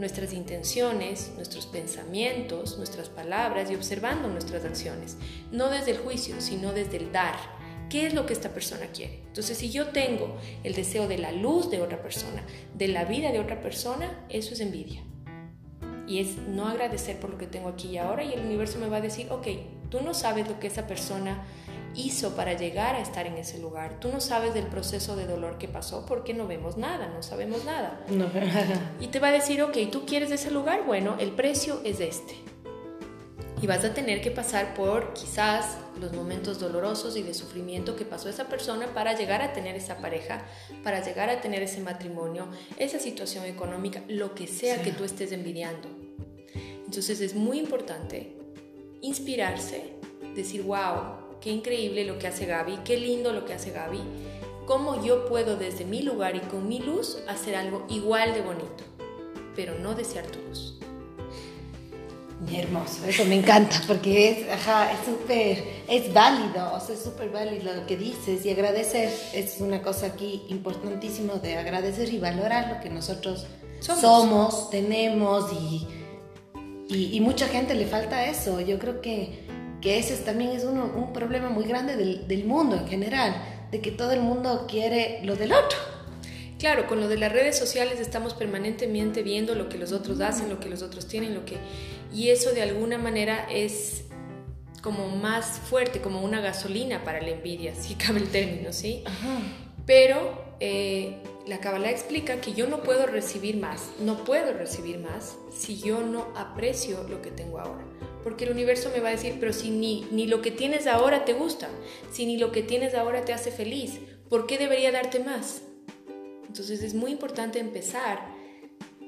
nuestras 0.00 0.32
intenciones, 0.32 1.34
nuestros 1.36 1.66
pensamientos, 1.66 2.78
nuestras 2.78 3.10
palabras 3.10 3.70
y 3.70 3.76
observando 3.76 4.26
nuestras 4.26 4.64
acciones, 4.64 5.18
no 5.52 5.70
desde 5.70 5.92
el 5.92 5.98
juicio, 5.98 6.40
sino 6.40 6.72
desde 6.72 6.96
el 6.96 7.12
dar 7.12 7.55
¿Qué 7.88 8.06
es 8.06 8.14
lo 8.14 8.26
que 8.26 8.32
esta 8.32 8.50
persona 8.50 8.86
quiere? 8.86 9.20
Entonces, 9.26 9.58
si 9.58 9.70
yo 9.70 9.88
tengo 9.88 10.36
el 10.64 10.74
deseo 10.74 11.06
de 11.06 11.18
la 11.18 11.30
luz 11.30 11.70
de 11.70 11.82
otra 11.82 12.02
persona, 12.02 12.42
de 12.74 12.88
la 12.88 13.04
vida 13.04 13.30
de 13.30 13.38
otra 13.38 13.60
persona, 13.60 14.26
eso 14.28 14.54
es 14.54 14.60
envidia. 14.60 15.02
Y 16.08 16.20
es 16.20 16.36
no 16.36 16.68
agradecer 16.68 17.18
por 17.18 17.30
lo 17.30 17.38
que 17.38 17.46
tengo 17.46 17.68
aquí 17.68 17.88
y 17.88 17.98
ahora 17.98 18.24
y 18.24 18.32
el 18.32 18.40
universo 18.40 18.78
me 18.78 18.88
va 18.88 18.98
a 18.98 19.00
decir, 19.00 19.28
ok, 19.30 19.46
tú 19.90 20.00
no 20.00 20.14
sabes 20.14 20.48
lo 20.48 20.58
que 20.58 20.66
esa 20.66 20.86
persona 20.86 21.44
hizo 21.94 22.36
para 22.36 22.52
llegar 22.52 22.94
a 22.94 23.00
estar 23.00 23.26
en 23.26 23.36
ese 23.36 23.58
lugar. 23.58 23.98
Tú 24.00 24.08
no 24.12 24.20
sabes 24.20 24.52
del 24.52 24.66
proceso 24.66 25.16
de 25.16 25.26
dolor 25.26 25.58
que 25.58 25.68
pasó 25.68 26.06
porque 26.06 26.34
no 26.34 26.46
vemos 26.46 26.76
nada, 26.76 27.08
no 27.08 27.22
sabemos 27.22 27.64
nada. 27.64 28.04
No. 28.08 28.26
y 29.00 29.08
te 29.08 29.18
va 29.18 29.28
a 29.28 29.32
decir, 29.32 29.62
ok, 29.62 29.76
tú 29.90 30.06
quieres 30.06 30.30
ese 30.30 30.50
lugar, 30.50 30.84
bueno, 30.84 31.16
el 31.18 31.32
precio 31.32 31.80
es 31.84 32.00
este 32.00 32.34
y 33.60 33.66
vas 33.66 33.84
a 33.84 33.94
tener 33.94 34.20
que 34.20 34.30
pasar 34.30 34.74
por 34.74 35.14
quizás 35.14 35.78
los 36.00 36.12
momentos 36.12 36.60
dolorosos 36.60 37.16
y 37.16 37.22
de 37.22 37.32
sufrimiento 37.32 37.96
que 37.96 38.04
pasó 38.04 38.28
esa 38.28 38.48
persona 38.48 38.86
para 38.92 39.16
llegar 39.16 39.40
a 39.40 39.52
tener 39.52 39.76
esa 39.76 39.98
pareja, 39.98 40.44
para 40.82 41.02
llegar 41.02 41.30
a 41.30 41.40
tener 41.40 41.62
ese 41.62 41.80
matrimonio, 41.80 42.48
esa 42.78 42.98
situación 42.98 43.44
económica, 43.46 44.02
lo 44.08 44.34
que 44.34 44.46
sea 44.46 44.82
que 44.82 44.92
tú 44.92 45.04
estés 45.04 45.32
envidiando. 45.32 45.88
Entonces 46.84 47.20
es 47.20 47.34
muy 47.34 47.58
importante 47.58 48.36
inspirarse, 49.00 49.94
decir, 50.34 50.62
wow, 50.62 51.38
qué 51.40 51.50
increíble 51.50 52.04
lo 52.04 52.18
que 52.18 52.26
hace 52.26 52.44
Gaby, 52.46 52.80
qué 52.84 52.98
lindo 52.98 53.32
lo 53.32 53.46
que 53.46 53.54
hace 53.54 53.70
Gaby, 53.70 54.00
cómo 54.66 55.02
yo 55.02 55.26
puedo 55.26 55.56
desde 55.56 55.84
mi 55.84 56.02
lugar 56.02 56.36
y 56.36 56.40
con 56.40 56.68
mi 56.68 56.80
luz 56.80 57.18
hacer 57.26 57.56
algo 57.56 57.86
igual 57.88 58.34
de 58.34 58.42
bonito, 58.42 58.84
pero 59.54 59.78
no 59.78 59.94
desear 59.94 60.26
tu 60.26 60.40
luz. 60.48 60.75
Hermoso, 62.52 63.06
eso 63.06 63.24
me 63.24 63.36
encanta 63.36 63.80
porque 63.86 64.30
es, 64.30 64.50
ajá, 64.50 64.92
es 64.92 65.06
súper, 65.06 65.64
es 65.88 66.12
válido, 66.12 66.70
o 66.74 66.80
sea, 66.80 66.94
es 66.94 67.02
súper 67.02 67.30
válido 67.30 67.72
lo 67.72 67.86
que 67.86 67.96
dices 67.96 68.44
y 68.44 68.50
agradecer 68.50 69.10
es 69.32 69.58
una 69.60 69.80
cosa 69.80 70.06
aquí 70.08 70.42
importantísimo 70.48 71.34
de 71.34 71.56
agradecer 71.56 72.12
y 72.12 72.18
valorar 72.18 72.74
lo 72.74 72.80
que 72.80 72.90
nosotros 72.90 73.46
somos, 73.80 74.68
tenemos 74.68 75.50
y, 75.52 75.86
y, 76.88 77.20
mucha 77.20 77.48
gente 77.48 77.74
le 77.74 77.86
falta 77.86 78.26
eso. 78.26 78.60
Yo 78.60 78.78
creo 78.78 79.00
que, 79.00 79.46
que 79.80 79.98
ese 79.98 80.16
también 80.18 80.50
es 80.50 80.64
uno, 80.64 80.92
un 80.94 81.12
problema 81.12 81.48
muy 81.48 81.64
grande 81.64 81.96
del, 81.96 82.28
del 82.28 82.44
mundo 82.44 82.76
en 82.76 82.86
general, 82.86 83.34
de 83.70 83.80
que 83.80 83.90
todo 83.90 84.12
el 84.12 84.20
mundo 84.20 84.66
quiere 84.68 85.20
lo 85.24 85.36
del 85.36 85.52
otro. 85.52 85.95
Claro, 86.58 86.86
con 86.86 87.00
lo 87.00 87.08
de 87.08 87.18
las 87.18 87.32
redes 87.32 87.58
sociales 87.58 88.00
estamos 88.00 88.32
permanentemente 88.34 89.22
viendo 89.22 89.54
lo 89.54 89.68
que 89.68 89.76
los 89.76 89.92
otros 89.92 90.20
hacen, 90.20 90.48
lo 90.48 90.58
que 90.58 90.70
los 90.70 90.82
otros 90.82 91.06
tienen, 91.06 91.34
lo 91.34 91.44
que 91.44 91.58
y 92.14 92.30
eso 92.30 92.52
de 92.52 92.62
alguna 92.62 92.98
manera 92.98 93.46
es 93.50 94.04
como 94.80 95.08
más 95.08 95.58
fuerte, 95.58 96.00
como 96.00 96.22
una 96.22 96.40
gasolina 96.40 97.04
para 97.04 97.20
la 97.20 97.30
envidia, 97.30 97.74
si 97.74 97.94
cabe 97.94 98.20
el 98.20 98.28
término, 98.28 98.72
¿sí? 98.72 99.02
Pero 99.84 100.56
eh, 100.60 101.16
la 101.46 101.60
Kabbalah 101.60 101.90
explica 101.90 102.40
que 102.40 102.54
yo 102.54 102.66
no 102.68 102.82
puedo 102.82 103.06
recibir 103.06 103.56
más, 103.56 103.90
no 104.00 104.24
puedo 104.24 104.52
recibir 104.52 104.98
más 104.98 105.36
si 105.52 105.78
yo 105.78 106.02
no 106.02 106.28
aprecio 106.36 107.02
lo 107.08 107.20
que 107.20 107.30
tengo 107.30 107.58
ahora. 107.58 107.84
Porque 108.22 108.44
el 108.44 108.52
universo 108.52 108.90
me 108.94 109.00
va 109.00 109.08
a 109.08 109.12
decir, 109.12 109.36
pero 109.38 109.52
si 109.52 109.70
ni, 109.70 110.06
ni 110.10 110.26
lo 110.26 110.40
que 110.40 110.50
tienes 110.50 110.86
ahora 110.86 111.24
te 111.24 111.32
gusta, 111.32 111.68
si 112.10 112.26
ni 112.26 112.38
lo 112.38 112.50
que 112.50 112.62
tienes 112.62 112.94
ahora 112.94 113.24
te 113.24 113.32
hace 113.32 113.50
feliz, 113.50 114.00
¿por 114.28 114.46
qué 114.46 114.56
debería 114.58 114.90
darte 114.90 115.20
más? 115.20 115.62
Entonces 116.56 116.82
es 116.82 116.94
muy 116.94 117.12
importante 117.12 117.58
empezar 117.58 118.18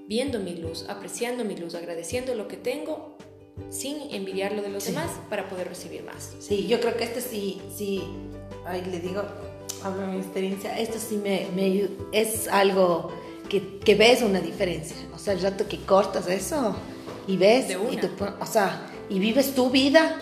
viendo 0.07 0.39
mi 0.39 0.55
luz, 0.55 0.85
apreciando 0.87 1.47
mi 1.47 1.57
luz, 1.57 1.75
agradeciendo 1.75 2.35
lo 2.35 2.47
que 2.47 2.59
tengo 2.59 3.17
sin 3.71 4.15
envidiar 4.15 4.53
lo 4.53 4.61
de 4.61 4.69
los 4.69 4.85
demás 4.85 5.11
para 5.31 5.49
poder 5.49 5.67
recibir 5.67 6.05
más. 6.05 6.35
Sí, 6.41 6.67
yo 6.67 6.79
creo 6.79 6.95
que 6.99 7.05
esto 7.05 7.21
sí, 7.23 7.59
sí, 7.75 8.03
ahí 8.67 8.85
le 8.85 9.01
digo, 9.01 9.23
hablo 9.83 10.03
de 10.03 10.07
mi 10.09 10.19
experiencia, 10.19 10.79
esto 10.79 10.99
sí 10.99 11.17
me, 11.17 11.47
me 11.57 11.89
es 12.13 12.49
algo 12.49 13.11
que, 13.49 13.79
que, 13.79 13.95
ves 13.95 14.21
una 14.21 14.43
diferencia. 14.43 14.99
O 15.15 15.19
sea, 15.19 15.33
el 15.33 15.41
rato 15.41 15.67
que 15.67 15.79
cortas 15.79 16.29
eso 16.29 16.77
y 17.27 17.39
ves, 17.39 17.71
y 17.71 17.75
o 17.75 18.47
sea, 18.47 18.87
y 19.09 19.19
vives 19.19 19.55
tu 19.55 19.71
vida, 19.71 20.21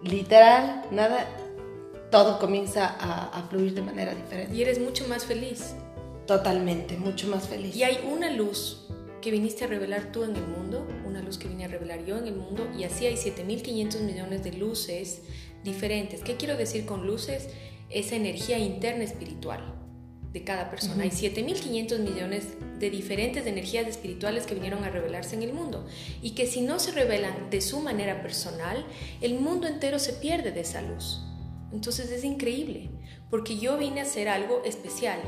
literal, 0.00 0.84
nada, 0.92 1.26
todo 2.12 2.38
comienza 2.38 2.86
a, 2.86 3.36
a 3.36 3.48
fluir 3.48 3.74
de 3.74 3.82
manera 3.82 4.14
diferente. 4.14 4.54
Y 4.54 4.62
eres 4.62 4.78
mucho 4.78 5.08
más 5.08 5.24
feliz. 5.24 5.74
Totalmente, 6.26 6.96
mucho 6.96 7.28
más 7.28 7.48
feliz. 7.48 7.76
Y 7.76 7.84
hay 7.84 7.98
una 8.10 8.30
luz 8.30 8.86
que 9.22 9.30
viniste 9.30 9.64
a 9.64 9.68
revelar 9.68 10.12
tú 10.12 10.24
en 10.24 10.36
el 10.36 10.46
mundo, 10.46 10.86
una 11.04 11.22
luz 11.22 11.38
que 11.38 11.48
vine 11.48 11.64
a 11.64 11.68
revelar 11.68 12.04
yo 12.04 12.18
en 12.18 12.26
el 12.26 12.36
mundo, 12.36 12.68
y 12.78 12.84
así 12.84 13.06
hay 13.06 13.14
7.500 13.14 14.00
millones 14.00 14.44
de 14.44 14.52
luces 14.52 15.22
diferentes. 15.64 16.22
¿Qué 16.22 16.36
quiero 16.36 16.56
decir 16.56 16.84
con 16.84 17.06
luces? 17.06 17.48
Esa 17.90 18.16
energía 18.16 18.58
interna 18.58 19.04
espiritual 19.04 19.74
de 20.32 20.44
cada 20.44 20.68
persona. 20.70 21.04
Hay 21.04 21.10
7.500 21.10 21.98
millones 22.00 22.44
de 22.78 22.90
diferentes 22.90 23.46
energías 23.46 23.86
espirituales 23.86 24.46
que 24.46 24.54
vinieron 24.54 24.84
a 24.84 24.90
revelarse 24.90 25.34
en 25.34 25.42
el 25.42 25.52
mundo 25.52 25.86
y 26.20 26.32
que 26.32 26.46
si 26.46 26.60
no 26.60 26.78
se 26.78 26.92
revelan 26.92 27.48
de 27.48 27.60
su 27.60 27.80
manera 27.80 28.20
personal, 28.20 28.84
el 29.22 29.40
mundo 29.40 29.66
entero 29.66 29.98
se 29.98 30.12
pierde 30.12 30.52
de 30.52 30.60
esa 30.60 30.82
luz. 30.82 31.22
Entonces 31.72 32.10
es 32.10 32.22
increíble, 32.22 32.90
porque 33.30 33.58
yo 33.58 33.76
vine 33.76 34.00
a 34.00 34.04
hacer 34.04 34.28
algo 34.28 34.62
especial 34.64 35.18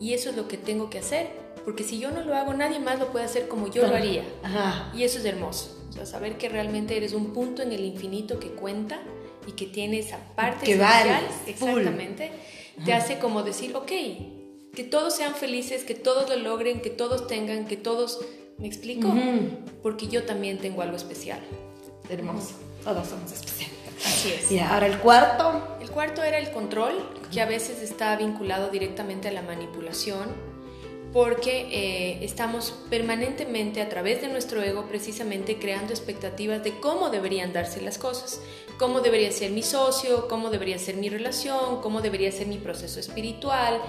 y 0.00 0.14
eso 0.14 0.30
es 0.30 0.36
lo 0.36 0.48
que 0.48 0.56
tengo 0.56 0.90
que 0.90 0.98
hacer, 0.98 1.28
porque 1.64 1.84
si 1.84 1.98
yo 1.98 2.10
no 2.10 2.22
lo 2.22 2.34
hago, 2.34 2.54
nadie 2.54 2.78
más 2.78 2.98
lo 2.98 3.10
puede 3.12 3.24
hacer 3.24 3.48
como 3.48 3.70
yo 3.70 3.86
lo 3.86 3.94
haría. 3.94 4.24
Y 4.94 5.02
eso 5.02 5.18
es 5.18 5.24
hermoso, 5.24 5.86
o 5.88 5.92
sea, 5.92 6.06
saber 6.06 6.38
que 6.38 6.48
realmente 6.48 6.96
eres 6.96 7.12
un 7.12 7.32
punto 7.32 7.62
en 7.62 7.72
el 7.72 7.84
infinito 7.84 8.38
que 8.38 8.48
cuenta 8.48 9.00
y 9.46 9.52
que 9.52 9.66
tiene 9.66 9.98
esa 9.98 10.18
parte 10.34 10.66
que 10.66 10.72
esencial, 10.72 11.24
exactamente, 11.46 12.30
te 12.84 12.92
hace 12.92 13.18
como 13.18 13.42
decir, 13.42 13.74
ok, 13.74 13.92
que 14.74 14.84
todos 14.84 15.16
sean 15.16 15.34
felices, 15.34 15.84
que 15.84 15.94
todos 15.94 16.28
lo 16.28 16.36
logren, 16.36 16.80
que 16.80 16.90
todos 16.90 17.26
tengan, 17.26 17.66
que 17.66 17.76
todos, 17.76 18.20
¿me 18.58 18.66
explico? 18.66 19.12
Porque 19.82 20.06
yo 20.06 20.22
también 20.24 20.58
tengo 20.58 20.82
algo 20.82 20.96
especial. 20.96 21.40
Hermoso, 22.08 22.54
todos 22.84 23.08
somos 23.08 23.32
especiales. 23.32 23.77
Así 24.04 24.32
es. 24.32 24.50
Y 24.50 24.58
ahora 24.58 24.86
el 24.86 24.98
cuarto. 24.98 25.76
El 25.80 25.90
cuarto 25.90 26.22
era 26.22 26.38
el 26.38 26.50
control, 26.50 26.92
que 27.32 27.40
a 27.40 27.46
veces 27.46 27.82
está 27.82 28.14
vinculado 28.16 28.68
directamente 28.70 29.28
a 29.28 29.32
la 29.32 29.42
manipulación, 29.42 30.28
porque 31.12 31.68
eh, 31.72 32.24
estamos 32.24 32.74
permanentemente 32.90 33.80
a 33.80 33.88
través 33.88 34.20
de 34.20 34.28
nuestro 34.28 34.62
ego 34.62 34.84
precisamente 34.86 35.58
creando 35.58 35.92
expectativas 35.92 36.62
de 36.62 36.78
cómo 36.78 37.10
deberían 37.10 37.52
darse 37.52 37.80
las 37.80 37.98
cosas, 37.98 38.40
cómo 38.78 39.00
debería 39.00 39.32
ser 39.32 39.50
mi 39.50 39.62
socio, 39.62 40.28
cómo 40.28 40.50
debería 40.50 40.78
ser 40.78 40.96
mi 40.96 41.08
relación, 41.08 41.80
cómo 41.80 42.02
debería 42.02 42.30
ser 42.30 42.46
mi 42.46 42.58
proceso 42.58 43.00
espiritual, 43.00 43.80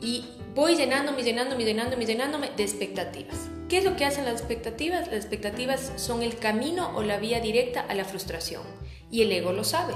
y 0.00 0.24
voy 0.54 0.74
llenándome, 0.74 1.22
llenándome, 1.22 1.64
llenándome, 1.64 2.06
llenándome 2.06 2.50
de 2.56 2.62
expectativas. 2.62 3.36
¿Qué 3.68 3.78
es 3.78 3.84
lo 3.84 3.96
que 3.96 4.04
hacen 4.04 4.24
las 4.24 4.40
expectativas? 4.40 5.06
Las 5.06 5.16
expectativas 5.16 5.92
son 5.96 6.22
el 6.22 6.38
camino 6.38 6.92
o 6.96 7.02
la 7.02 7.18
vía 7.18 7.40
directa 7.40 7.80
a 7.80 7.94
la 7.94 8.04
frustración 8.04 8.62
y 9.10 9.22
el 9.22 9.32
ego 9.32 9.52
lo 9.52 9.64
sabe. 9.64 9.94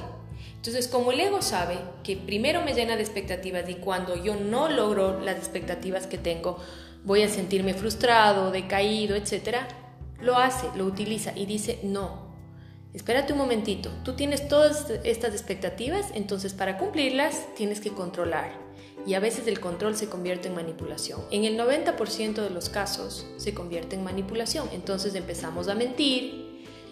Entonces, 0.57 0.89
como 0.89 1.13
el 1.13 1.21
ego 1.21 1.41
sabe 1.41 1.79
que 2.05 2.17
primero 2.17 2.63
me 2.63 2.75
llena 2.75 2.97
de 2.97 3.03
expectativas 3.03 3.69
y 3.69 3.77
cuando 3.77 4.23
yo 4.23 4.37
no 4.37 4.69
logro 4.69 5.21
las 5.21 5.37
expectativas 5.37 6.07
que 6.07 6.19
tengo, 6.19 6.59
voy 7.05 7.23
a 7.23 7.29
sentirme 7.29 7.75
frustrado, 7.75 8.51
decaído, 8.51 9.17
etc., 9.17 9.57
lo 10.21 10.37
hace, 10.37 10.67
lo 10.77 10.85
utiliza 10.85 11.33
y 11.35 11.47
dice, 11.47 11.81
no, 11.83 12.35
espérate 12.93 13.33
un 13.33 13.39
momentito, 13.39 13.91
tú 14.05 14.13
tienes 14.15 14.49
todas 14.49 14.91
estas 15.03 15.33
expectativas, 15.33 16.09
entonces 16.15 16.53
para 16.53 16.77
cumplirlas 16.77 17.55
tienes 17.55 17.81
que 17.81 17.91
controlar. 17.91 18.53
Y 19.07 19.15
a 19.15 19.21
veces 19.21 19.47
el 19.47 19.61
control 19.61 19.97
se 19.97 20.11
convierte 20.11 20.49
en 20.49 20.55
manipulación. 20.55 21.23
En 21.31 21.45
el 21.45 21.59
90% 21.59 22.35
de 22.35 22.51
los 22.51 22.69
casos 22.69 23.27
se 23.39 23.55
convierte 23.55 23.97
en 23.97 24.05
manipulación. 24.05 24.69
Entonces 24.73 25.15
empezamos 25.15 25.69
a 25.69 25.75
mentir, 25.75 26.40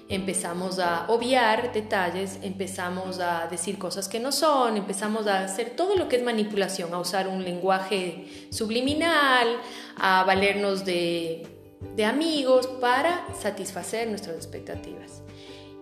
empezamos 0.09 0.79
a 0.79 1.07
obviar 1.09 1.73
detalles, 1.73 2.39
empezamos 2.43 3.21
a 3.21 3.47
decir 3.47 3.79
cosas 3.79 4.09
que 4.09 4.19
no 4.19 4.33
son, 4.33 4.77
empezamos 4.77 5.27
a 5.27 5.45
hacer 5.45 5.71
todo 5.71 5.97
lo 5.97 6.09
que 6.09 6.17
es 6.17 6.23
manipulación, 6.23 6.95
a 6.95 6.99
usar 6.99 7.29
un 7.29 7.45
lenguaje 7.45 8.49
subliminal, 8.51 9.59
a 9.97 10.25
valernos 10.25 10.85
de, 10.85 11.47
de 11.95 12.05
amigos 12.05 12.67
para 12.81 13.27
satisfacer 13.35 14.09
nuestras 14.09 14.37
expectativas. 14.37 15.23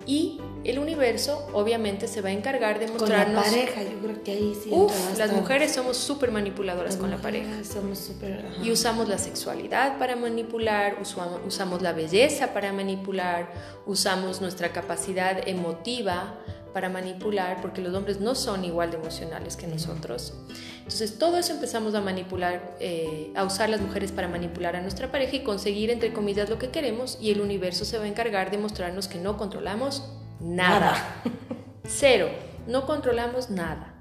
Y 0.07 0.41
el 0.65 0.79
universo 0.79 1.49
obviamente 1.53 2.07
se 2.09 2.21
va 2.21 2.29
a 2.29 2.33
encargar 2.33 2.79
de 2.79 2.87
mostrarnos... 2.87 3.45
Con 3.45 3.53
la 3.55 3.67
pareja, 3.67 3.83
yo 3.83 3.99
creo 4.01 4.23
que 4.23 4.31
ahí 4.31 4.57
sí... 4.63 4.71
Uf, 4.73 5.19
las 5.19 5.33
mujeres 5.33 5.73
somos 5.73 5.97
súper 5.97 6.31
manipuladoras 6.31 6.97
con 6.97 7.11
la 7.11 7.19
pareja. 7.19 7.65
Somos 7.65 7.99
súper... 7.99 8.45
Y 8.63 8.71
usamos 8.71 9.09
la 9.09 9.19
sexualidad 9.19 9.99
para 9.99 10.17
manipular, 10.17 10.99
usamos 11.47 11.83
la 11.83 11.93
belleza 11.93 12.53
para 12.55 12.73
manipular, 12.73 13.53
usamos 13.85 14.41
nuestra 14.41 14.73
capacidad 14.73 15.47
emotiva 15.49 16.39
para 16.77 16.91
manipular, 16.91 17.63
porque 17.63 17.81
los 17.81 17.95
hombres 17.95 18.21
no 18.21 18.35
son 18.35 18.63
igual 18.63 18.91
de 18.91 18.99
emocionales 18.99 19.57
que 19.57 19.67
nosotros. 19.67 20.35
Entonces 20.81 21.19
todo 21.19 21.39
eso 21.39 21.55
empezamos 21.55 21.95
a 21.95 22.03
manipular, 22.03 22.77
eh, 22.81 23.33
a 23.35 23.45
usar 23.45 23.71
las 23.71 23.81
mujeres 23.81 24.13
para 24.13 24.29
manipular 24.29 24.77
a 24.77 24.83
nuestra 24.83 25.11
pareja 25.11 25.37
y 25.37 25.43
conseguir, 25.43 25.91
entre 25.91 26.13
comillas, 26.13 26.51
lo 26.51 26.59
que 26.59 26.69
queremos 26.69 27.17
y 27.19 27.31
el 27.31 27.41
universo 27.41 27.87
se 27.87 27.97
va 27.97 28.05
a 28.05 28.09
encargar 28.09 28.51
de 28.51 28.59
mostrarnos 28.59 29.09
que 29.09 29.19
no 29.19 29.39
controlamos 29.39 30.03
nada. 30.39 30.81
nada. 30.81 31.23
Cero, 31.87 32.29
no 32.67 32.85
controlamos 32.85 33.49
nada. 33.49 33.95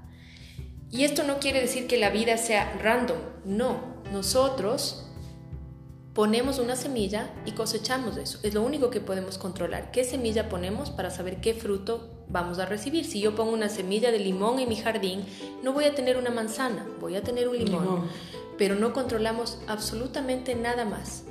Y 0.90 1.04
esto 1.04 1.22
no 1.22 1.38
quiere 1.38 1.62
decir 1.62 1.86
que 1.86 1.96
la 1.96 2.10
vida 2.10 2.36
sea 2.36 2.74
random, 2.82 3.16
no. 3.46 4.02
Nosotros 4.12 5.05
ponemos 6.16 6.58
una 6.58 6.76
semilla 6.76 7.30
y 7.44 7.52
cosechamos 7.52 8.16
eso. 8.16 8.38
Es 8.42 8.54
lo 8.54 8.62
único 8.62 8.88
que 8.88 9.02
podemos 9.02 9.36
controlar. 9.36 9.90
¿Qué 9.90 10.02
semilla 10.02 10.48
ponemos 10.48 10.88
para 10.88 11.10
saber 11.10 11.42
qué 11.42 11.52
fruto 11.52 12.08
vamos 12.28 12.58
a 12.58 12.64
recibir? 12.64 13.04
Si 13.04 13.20
yo 13.20 13.36
pongo 13.36 13.52
una 13.52 13.68
semilla 13.68 14.10
de 14.10 14.18
limón 14.18 14.58
en 14.58 14.70
mi 14.70 14.76
jardín, 14.76 15.26
no 15.62 15.74
voy 15.74 15.84
a 15.84 15.94
tener 15.94 16.16
una 16.16 16.30
manzana, 16.30 16.88
voy 17.02 17.16
a 17.16 17.22
tener 17.22 17.48
un 17.48 17.58
limón. 17.58 18.08
Pero 18.56 18.76
no 18.76 18.94
controlamos 18.94 19.58
absolutamente 19.66 20.54
nada 20.54 20.86
más. 20.86 21.24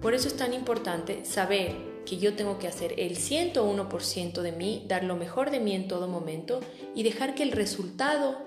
Por 0.00 0.14
eso 0.14 0.28
es 0.28 0.36
tan 0.36 0.54
importante 0.54 1.24
saber 1.24 1.74
que 2.06 2.18
yo 2.18 2.34
tengo 2.34 2.60
que 2.60 2.68
hacer 2.68 2.94
el 2.96 3.16
101% 3.16 4.40
de 4.40 4.52
mí, 4.52 4.84
dar 4.86 5.02
lo 5.02 5.16
mejor 5.16 5.50
de 5.50 5.58
mí 5.58 5.74
en 5.74 5.88
todo 5.88 6.06
momento 6.06 6.60
y 6.94 7.02
dejar 7.02 7.34
que 7.34 7.42
el 7.42 7.50
resultado 7.50 8.38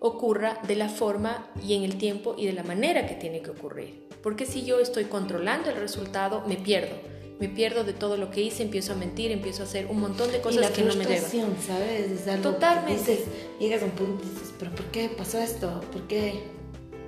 ocurra 0.00 0.60
de 0.66 0.76
la 0.76 0.88
forma 0.88 1.48
y 1.62 1.74
en 1.74 1.82
el 1.82 1.98
tiempo 1.98 2.34
y 2.38 2.46
de 2.46 2.52
la 2.52 2.62
manera 2.62 3.06
que 3.06 3.14
tiene 3.14 3.42
que 3.42 3.50
ocurrir. 3.50 4.08
Porque 4.22 4.46
si 4.46 4.64
yo 4.64 4.80
estoy 4.80 5.04
controlando 5.04 5.70
el 5.70 5.76
resultado, 5.76 6.44
me 6.46 6.56
pierdo. 6.56 6.94
Me 7.40 7.48
pierdo 7.48 7.84
de 7.84 7.92
todo 7.92 8.16
lo 8.16 8.30
que 8.30 8.40
hice, 8.40 8.64
empiezo 8.64 8.92
a 8.92 8.96
mentir, 8.96 9.30
empiezo 9.30 9.62
a 9.62 9.66
hacer 9.66 9.86
un 9.86 10.00
montón 10.00 10.32
de 10.32 10.40
cosas 10.40 10.70
que 10.72 10.82
no 10.82 10.94
me 10.96 11.04
llevan. 11.04 11.30
¿sabes? 11.64 12.10
Es 12.10 12.26
algo 12.26 12.50
Totalmente. 12.50 13.24
llegas 13.60 13.82
a 13.82 13.84
un 13.84 13.92
punto 13.92 14.24
y 14.24 14.28
dices, 14.28 14.52
¿pero 14.58 14.72
por 14.72 14.86
qué 14.86 15.08
pasó 15.08 15.38
esto? 15.38 15.80
¿Por 15.92 16.08
qué? 16.08 16.42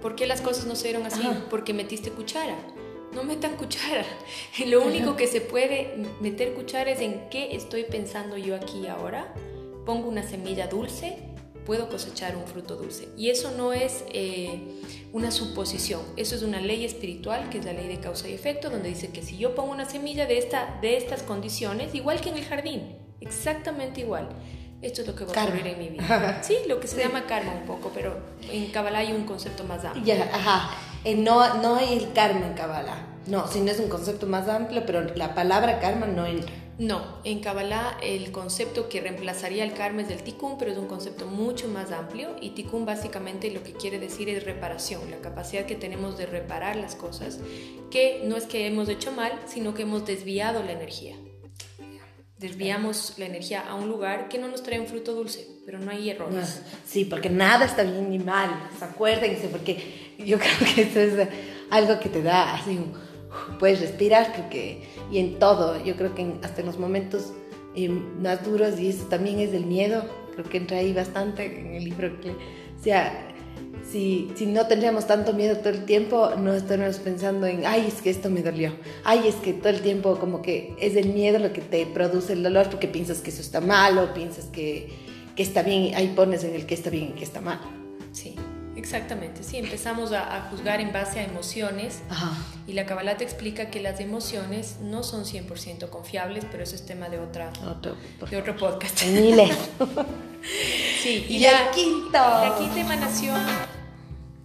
¿Por 0.00 0.14
qué 0.14 0.26
las 0.26 0.40
cosas 0.40 0.66
no 0.66 0.76
se 0.76 0.88
dieron 0.88 1.04
así? 1.04 1.22
Porque 1.50 1.74
metiste 1.74 2.10
cuchara. 2.10 2.56
No 3.12 3.24
metan 3.24 3.56
cuchara. 3.56 4.04
Lo 4.66 4.84
único 4.84 5.16
que 5.16 5.26
se 5.26 5.40
puede 5.40 5.96
meter 6.20 6.54
cuchara 6.54 6.92
es 6.92 7.00
en 7.00 7.28
qué 7.28 7.56
estoy 7.56 7.82
pensando 7.82 8.36
yo 8.36 8.54
aquí 8.54 8.86
ahora. 8.86 9.34
Pongo 9.84 10.08
una 10.08 10.22
semilla 10.22 10.68
dulce 10.68 11.29
puedo 11.70 11.88
cosechar 11.88 12.34
un 12.36 12.48
fruto 12.48 12.74
dulce. 12.74 13.10
Y 13.16 13.30
eso 13.30 13.52
no 13.56 13.72
es 13.72 14.02
eh, 14.12 14.60
una 15.12 15.30
suposición, 15.30 16.00
eso 16.16 16.34
es 16.34 16.42
una 16.42 16.60
ley 16.60 16.84
espiritual, 16.84 17.48
que 17.48 17.58
es 17.58 17.64
la 17.64 17.72
ley 17.72 17.86
de 17.86 18.00
causa 18.00 18.28
y 18.28 18.32
efecto, 18.32 18.70
donde 18.70 18.88
dice 18.88 19.10
que 19.10 19.22
si 19.22 19.38
yo 19.38 19.54
pongo 19.54 19.70
una 19.70 19.88
semilla 19.88 20.26
de, 20.26 20.38
esta, 20.38 20.80
de 20.82 20.96
estas 20.96 21.22
condiciones, 21.22 21.94
igual 21.94 22.20
que 22.20 22.30
en 22.30 22.38
el 22.38 22.44
jardín, 22.44 22.96
exactamente 23.20 24.00
igual, 24.00 24.30
esto 24.82 25.02
es 25.02 25.06
lo 25.06 25.14
que 25.14 25.24
va 25.24 25.32
a 25.32 25.44
ocurrir 25.44 25.64
en 25.68 25.78
mi 25.78 25.88
vida. 25.90 26.40
Sí, 26.42 26.56
lo 26.66 26.80
que 26.80 26.88
se 26.88 26.98
llama 26.98 27.26
karma 27.28 27.52
un 27.52 27.66
poco, 27.66 27.92
pero 27.94 28.18
en 28.50 28.72
Kabbalah 28.72 28.98
hay 28.98 29.12
un 29.12 29.22
concepto 29.22 29.62
más 29.62 29.84
amplio. 29.84 30.04
Ya, 30.04 30.24
ajá. 30.24 30.70
Eh, 31.04 31.14
no, 31.14 31.62
no 31.62 31.76
hay 31.76 31.96
el 31.96 32.12
karma 32.12 32.48
en 32.48 32.54
Kabbalah. 32.54 33.06
No, 33.28 33.46
si 33.46 33.60
no 33.60 33.70
es 33.70 33.78
un 33.78 33.88
concepto 33.88 34.26
más 34.26 34.48
amplio, 34.48 34.82
pero 34.84 35.02
la 35.14 35.36
palabra 35.36 35.78
karma 35.78 36.06
no 36.06 36.26
entra. 36.26 36.50
No, 36.80 37.18
en 37.24 37.40
Kabbalah 37.40 37.98
el 38.02 38.32
concepto 38.32 38.88
que 38.88 39.02
reemplazaría 39.02 39.64
el 39.64 39.74
karma 39.74 40.00
es 40.00 40.08
del 40.08 40.22
tikkun, 40.22 40.56
pero 40.56 40.72
es 40.72 40.78
un 40.78 40.86
concepto 40.86 41.26
mucho 41.26 41.68
más 41.68 41.92
amplio 41.92 42.30
y 42.40 42.50
tikkun 42.50 42.86
básicamente 42.86 43.50
lo 43.50 43.62
que 43.62 43.74
quiere 43.74 43.98
decir 43.98 44.30
es 44.30 44.44
reparación, 44.44 45.10
la 45.10 45.18
capacidad 45.18 45.66
que 45.66 45.74
tenemos 45.74 46.16
de 46.16 46.24
reparar 46.24 46.76
las 46.76 46.94
cosas, 46.94 47.38
que 47.90 48.22
no 48.24 48.34
es 48.34 48.44
que 48.44 48.66
hemos 48.66 48.88
hecho 48.88 49.12
mal, 49.12 49.30
sino 49.46 49.74
que 49.74 49.82
hemos 49.82 50.06
desviado 50.06 50.62
la 50.62 50.72
energía. 50.72 51.16
Desviamos 52.38 53.12
la 53.18 53.26
energía 53.26 53.60
a 53.60 53.74
un 53.74 53.90
lugar 53.90 54.30
que 54.30 54.38
no 54.38 54.48
nos 54.48 54.62
trae 54.62 54.80
un 54.80 54.86
fruto 54.86 55.12
dulce, 55.12 55.46
pero 55.66 55.78
no 55.80 55.90
hay 55.90 56.08
errores. 56.08 56.62
Sí, 56.86 57.04
porque 57.04 57.28
nada 57.28 57.66
está 57.66 57.82
bien 57.82 58.08
ni 58.08 58.18
mal, 58.18 58.70
acuérdense, 58.80 59.48
porque 59.48 60.16
yo 60.18 60.38
creo 60.38 60.74
que 60.74 60.80
eso 60.84 61.00
es 61.00 61.28
algo 61.68 62.00
que 62.00 62.08
te 62.08 62.22
da 62.22 62.54
así 62.54 62.70
un 62.70 63.09
puedes 63.58 63.80
respirar, 63.80 64.32
porque, 64.36 64.82
y 65.10 65.18
en 65.18 65.38
todo, 65.38 65.82
yo 65.84 65.96
creo 65.96 66.14
que 66.14 66.34
hasta 66.42 66.60
en 66.60 66.66
los 66.66 66.78
momentos 66.78 67.32
eh, 67.74 67.88
más 67.88 68.44
duros, 68.44 68.78
y 68.80 68.88
eso 68.88 69.04
también 69.06 69.38
es 69.40 69.52
del 69.52 69.66
miedo, 69.66 70.04
creo 70.34 70.44
que 70.48 70.58
entra 70.58 70.78
ahí 70.78 70.92
bastante 70.92 71.44
en 71.44 71.74
el 71.74 71.84
libro, 71.84 72.20
que, 72.20 72.30
o 72.30 72.82
sea, 72.82 73.30
si, 73.90 74.30
si 74.36 74.46
no 74.46 74.66
tendríamos 74.66 75.06
tanto 75.06 75.32
miedo 75.32 75.56
todo 75.56 75.70
el 75.70 75.84
tiempo, 75.84 76.30
no 76.38 76.54
estaríamos 76.54 76.98
pensando 76.98 77.46
en, 77.46 77.66
ay, 77.66 77.86
es 77.88 78.00
que 78.00 78.10
esto 78.10 78.30
me 78.30 78.42
dolió. 78.42 78.72
Ay, 79.04 79.26
es 79.26 79.34
que 79.36 79.52
todo 79.52 79.70
el 79.70 79.80
tiempo 79.80 80.16
como 80.18 80.42
que 80.42 80.74
es 80.80 80.96
el 80.96 81.12
miedo 81.12 81.38
lo 81.38 81.52
que 81.52 81.60
te 81.60 81.86
produce 81.86 82.34
el 82.34 82.42
dolor 82.42 82.68
porque 82.70 82.86
piensas 82.86 83.20
que 83.20 83.30
eso 83.30 83.40
está 83.40 83.60
mal 83.60 83.98
o 83.98 84.14
piensas 84.14 84.44
que, 84.46 84.90
que 85.34 85.42
está 85.42 85.62
bien. 85.62 85.94
Ahí 85.96 86.12
pones 86.14 86.44
en 86.44 86.54
el 86.54 86.66
que 86.66 86.74
está 86.74 86.90
bien 86.90 87.08
y 87.08 87.12
que 87.18 87.24
está 87.24 87.40
mal. 87.40 87.58
Sí. 88.12 88.36
Exactamente, 88.80 89.42
sí, 89.42 89.58
empezamos 89.58 90.12
a, 90.12 90.48
juzgar 90.50 90.80
en 90.80 90.90
base 90.90 91.20
a 91.20 91.24
emociones 91.24 92.00
y 92.66 92.72
la 92.72 92.86
Kabbalah 92.86 93.18
te 93.18 93.24
explica 93.24 93.70
que 93.70 93.78
las 93.78 94.00
emociones 94.00 94.76
no 94.80 95.02
son 95.02 95.26
100% 95.26 95.90
confiables, 95.90 96.46
pero 96.50 96.62
eso 96.62 96.76
es 96.76 96.86
tema 96.86 97.10
de, 97.10 97.18
otra, 97.18 97.52
otro, 97.68 97.94
de 98.30 98.36
otro 98.38 98.56
podcast. 98.56 98.98
sí, 101.02 101.26
y, 101.28 101.40
la, 101.40 101.70
quinta. 101.72 102.48
la 102.48 102.56
quinta 102.56 102.80
emanación, 102.80 103.38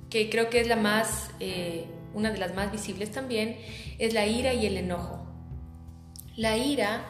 que 0.09 0.29
creo 0.29 0.49
que 0.49 0.59
es 0.59 0.67
la 0.67 0.75
más, 0.75 1.29
eh, 1.39 1.85
una 2.13 2.29
de 2.29 2.37
las 2.37 2.55
más 2.55 2.73
visibles 2.73 3.13
también, 3.13 3.57
es 3.99 4.13
la 4.13 4.27
ira 4.27 4.53
y 4.53 4.65
el 4.65 4.75
enojo. 4.75 5.25
La 6.35 6.57
ira 6.57 7.07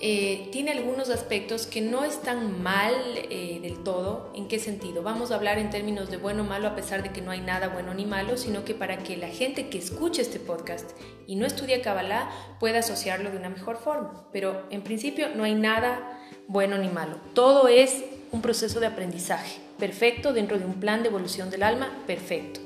eh, 0.00 0.48
tiene 0.52 0.70
algunos 0.70 1.10
aspectos 1.10 1.66
que 1.66 1.80
no 1.80 2.04
están 2.04 2.62
mal 2.62 2.94
eh, 3.16 3.58
del 3.60 3.82
todo. 3.82 4.30
¿En 4.34 4.46
qué 4.46 4.60
sentido? 4.60 5.02
Vamos 5.02 5.32
a 5.32 5.34
hablar 5.34 5.58
en 5.58 5.70
términos 5.70 6.08
de 6.08 6.18
bueno 6.18 6.44
o 6.44 6.46
malo 6.46 6.68
a 6.68 6.76
pesar 6.76 7.02
de 7.02 7.10
que 7.10 7.20
no 7.20 7.32
hay 7.32 7.40
nada 7.40 7.68
bueno 7.68 7.92
ni 7.94 8.06
malo, 8.06 8.36
sino 8.36 8.64
que 8.64 8.74
para 8.74 8.98
que 8.98 9.16
la 9.16 9.28
gente 9.28 9.68
que 9.68 9.78
escuche 9.78 10.22
este 10.22 10.38
podcast 10.38 10.90
y 11.26 11.34
no 11.34 11.46
estudia 11.46 11.82
Kabbalah 11.82 12.30
pueda 12.60 12.78
asociarlo 12.78 13.30
de 13.30 13.38
una 13.38 13.48
mejor 13.48 13.76
forma. 13.76 14.28
Pero 14.32 14.62
en 14.70 14.82
principio 14.82 15.30
no 15.34 15.42
hay 15.42 15.54
nada 15.54 16.20
bueno 16.46 16.78
ni 16.78 16.88
malo. 16.88 17.16
Todo 17.34 17.66
es 17.66 18.04
un 18.30 18.40
proceso 18.40 18.78
de 18.78 18.86
aprendizaje. 18.86 19.58
Perfecto, 19.80 20.32
dentro 20.32 20.58
de 20.58 20.64
un 20.64 20.74
plan 20.74 21.02
de 21.02 21.08
evolución 21.08 21.50
del 21.50 21.62
alma, 21.62 21.90
perfecto. 22.06 22.60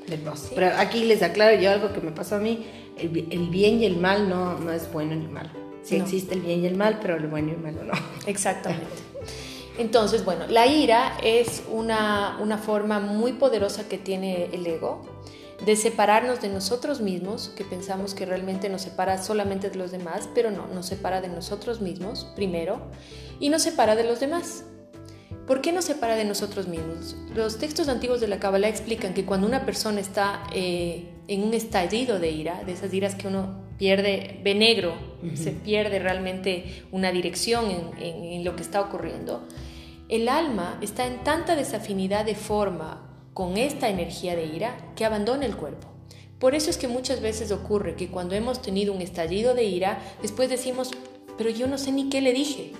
Pero 0.54 0.70
aquí 0.76 1.04
les 1.04 1.22
aclaro 1.22 1.58
yo 1.60 1.70
algo 1.70 1.92
que 1.92 2.00
me 2.00 2.10
pasó 2.10 2.36
a 2.36 2.38
mí, 2.38 2.66
el, 2.98 3.08
bien 3.48 3.80
y 3.80 3.86
el 3.86 3.96
mal 3.96 4.28
no, 4.28 4.58
no 4.58 4.72
es 4.72 4.90
bueno 4.92 5.14
ni 5.14 5.26
malo. 5.26 5.61
Sí 5.82 5.96
existe 5.96 6.34
el 6.34 6.40
bien 6.40 6.60
y 6.60 6.66
el 6.66 6.76
mal, 6.76 6.98
pero 7.00 7.16
el 7.16 7.26
bueno 7.26 7.48
y 7.48 7.52
el 7.52 7.58
malo 7.58 7.84
no. 7.84 7.92
Exactamente. 8.26 8.86
Entonces, 9.78 10.24
bueno, 10.24 10.46
la 10.48 10.66
ira 10.66 11.16
es 11.22 11.62
una, 11.70 12.38
una 12.40 12.58
forma 12.58 13.00
muy 13.00 13.32
poderosa 13.32 13.88
que 13.88 13.98
tiene 13.98 14.46
el 14.52 14.66
ego 14.66 15.02
de 15.64 15.76
separarnos 15.76 16.40
de 16.40 16.48
nosotros 16.48 17.00
mismos, 17.00 17.52
que 17.56 17.64
pensamos 17.64 18.14
que 18.14 18.26
realmente 18.26 18.68
nos 18.68 18.82
separa 18.82 19.22
solamente 19.22 19.70
de 19.70 19.76
los 19.76 19.92
demás, 19.92 20.28
pero 20.34 20.50
no, 20.50 20.66
nos 20.66 20.86
separa 20.86 21.20
de 21.20 21.28
nosotros 21.28 21.80
mismos 21.80 22.26
primero 22.34 22.80
y 23.38 23.48
nos 23.48 23.62
separa 23.62 23.94
de 23.94 24.04
los 24.04 24.20
demás. 24.20 24.64
¿Por 25.46 25.60
qué 25.60 25.72
nos 25.72 25.84
separa 25.84 26.16
de 26.16 26.24
nosotros 26.24 26.68
mismos? 26.68 27.16
Los 27.34 27.58
textos 27.58 27.88
antiguos 27.88 28.20
de 28.20 28.28
la 28.28 28.38
Kabbalah 28.38 28.68
explican 28.68 29.14
que 29.14 29.24
cuando 29.24 29.46
una 29.46 29.64
persona 29.64 30.00
está 30.00 30.44
eh, 30.52 31.10
en 31.28 31.42
un 31.42 31.54
estallido 31.54 32.18
de 32.18 32.30
ira, 32.30 32.62
de 32.64 32.72
esas 32.72 32.92
iras 32.92 33.14
que 33.14 33.28
uno 33.28 33.71
pierde, 33.82 34.38
ve 34.44 34.54
negro, 34.54 34.94
se 35.34 35.50
pierde 35.50 35.98
realmente 35.98 36.84
una 36.92 37.10
dirección 37.10 37.92
en, 37.98 38.44
lo 38.44 38.54
que 38.54 38.62
está 38.62 38.80
ocurriendo, 38.80 39.42
el 40.08 40.28
alma 40.28 40.78
está 40.80 41.04
en 41.04 41.24
tanta 41.24 41.56
desafinidad 41.56 42.24
de 42.24 42.36
forma 42.36 43.10
con 43.34 43.56
esta 43.56 43.88
energía 43.88 44.36
de 44.36 44.44
ira 44.46 44.76
que 44.94 45.04
abandona 45.04 45.46
el 45.46 45.56
cuerpo. 45.56 45.88
Por 46.38 46.54
eso 46.54 46.70
es 46.70 46.76
que 46.76 46.86
muchas 46.86 47.20
veces 47.20 47.50
ocurre 47.50 47.96
que 47.96 48.06
cuando 48.06 48.36
hemos 48.36 48.62
tenido 48.62 48.94
un 48.94 49.02
estallido 49.02 49.52
de 49.52 49.64
ira, 49.64 49.98
después 50.22 50.48
decimos, 50.48 50.92
pero 51.36 51.50
yo 51.50 51.66
no 51.66 51.76
sé 51.76 51.90
ni 51.90 52.08
qué 52.08 52.20
le 52.20 52.32
dije. 52.32 52.74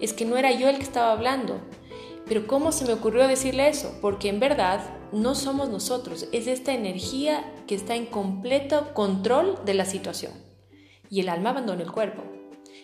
Es 0.00 0.12
que 0.12 0.24
no 0.24 0.36
era 0.36 0.50
yo 0.50 0.68
el 0.68 0.78
que 0.78 0.82
estaba 0.82 1.12
hablando. 1.12 1.60
Pero 2.26 2.46
¿cómo 2.46 2.72
se 2.72 2.84
me 2.84 2.92
ocurrió 2.92 3.26
decirle 3.26 3.68
eso? 3.68 3.98
Porque 4.00 4.28
en 4.28 4.40
verdad 4.40 4.80
no 5.12 5.34
somos 5.34 5.68
nosotros, 5.68 6.28
es 6.32 6.46
esta 6.46 6.72
energía 6.72 7.52
que 7.66 7.74
está 7.74 7.94
en 7.94 8.06
completo 8.06 8.94
control 8.94 9.58
de 9.64 9.74
la 9.74 9.84
situación. 9.84 10.32
Y 11.10 11.20
el 11.20 11.28
alma 11.28 11.50
abandona 11.50 11.82
el 11.82 11.92
cuerpo. 11.92 12.22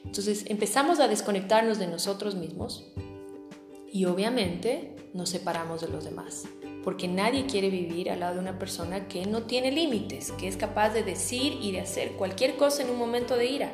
Entonces 0.04 0.44
empezamos 0.48 1.00
a 1.00 1.08
desconectarnos 1.08 1.78
de 1.78 1.86
nosotros 1.86 2.34
mismos 2.34 2.92
y 3.90 4.04
obviamente 4.04 4.96
nos 5.14 5.30
separamos 5.30 5.80
de 5.80 5.88
los 5.88 6.04
demás. 6.04 6.44
Porque 6.84 7.08
nadie 7.08 7.46
quiere 7.46 7.70
vivir 7.70 8.10
al 8.10 8.20
lado 8.20 8.34
de 8.34 8.40
una 8.40 8.58
persona 8.58 9.08
que 9.08 9.26
no 9.26 9.42
tiene 9.42 9.72
límites, 9.72 10.32
que 10.32 10.48
es 10.48 10.56
capaz 10.56 10.90
de 10.90 11.02
decir 11.02 11.58
y 11.60 11.72
de 11.72 11.80
hacer 11.80 12.12
cualquier 12.12 12.56
cosa 12.56 12.82
en 12.82 12.90
un 12.90 12.98
momento 12.98 13.36
de 13.36 13.46
ira. 13.46 13.72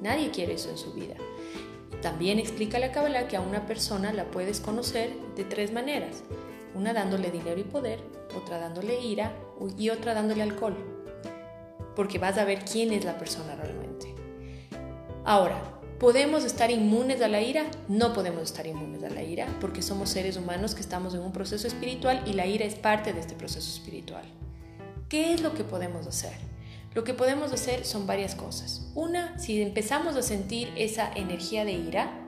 Nadie 0.00 0.30
quiere 0.30 0.54
eso 0.54 0.70
en 0.70 0.78
su 0.78 0.92
vida. 0.92 1.16
También 2.02 2.38
explica 2.38 2.78
la 2.78 2.92
Kabbalah 2.92 3.28
que 3.28 3.36
a 3.36 3.40
una 3.40 3.66
persona 3.66 4.12
la 4.12 4.24
puedes 4.26 4.60
conocer 4.60 5.14
de 5.34 5.44
tres 5.44 5.72
maneras. 5.72 6.22
Una 6.74 6.92
dándole 6.92 7.30
dinero 7.30 7.58
y 7.58 7.64
poder, 7.64 8.00
otra 8.36 8.58
dándole 8.58 9.00
ira 9.00 9.32
y 9.78 9.88
otra 9.90 10.14
dándole 10.14 10.42
alcohol. 10.42 10.76
Porque 11.94 12.18
vas 12.18 12.36
a 12.38 12.44
ver 12.44 12.64
quién 12.64 12.92
es 12.92 13.04
la 13.04 13.18
persona 13.18 13.54
realmente. 13.54 14.14
Ahora, 15.24 15.58
¿podemos 15.98 16.44
estar 16.44 16.70
inmunes 16.70 17.22
a 17.22 17.28
la 17.28 17.40
ira? 17.40 17.64
No 17.88 18.12
podemos 18.12 18.42
estar 18.42 18.66
inmunes 18.66 19.02
a 19.02 19.10
la 19.10 19.22
ira 19.22 19.46
porque 19.60 19.82
somos 19.82 20.10
seres 20.10 20.36
humanos 20.36 20.74
que 20.74 20.82
estamos 20.82 21.14
en 21.14 21.20
un 21.20 21.32
proceso 21.32 21.66
espiritual 21.66 22.22
y 22.26 22.34
la 22.34 22.46
ira 22.46 22.66
es 22.66 22.74
parte 22.74 23.12
de 23.12 23.20
este 23.20 23.34
proceso 23.34 23.68
espiritual. 23.68 24.24
¿Qué 25.08 25.32
es 25.32 25.40
lo 25.40 25.54
que 25.54 25.64
podemos 25.64 26.06
hacer? 26.06 26.34
Lo 26.96 27.04
que 27.04 27.12
podemos 27.12 27.52
hacer 27.52 27.84
son 27.84 28.06
varias 28.06 28.34
cosas. 28.34 28.90
Una, 28.94 29.38
si 29.38 29.60
empezamos 29.60 30.16
a 30.16 30.22
sentir 30.22 30.72
esa 30.76 31.12
energía 31.14 31.66
de 31.66 31.72
ira, 31.72 32.24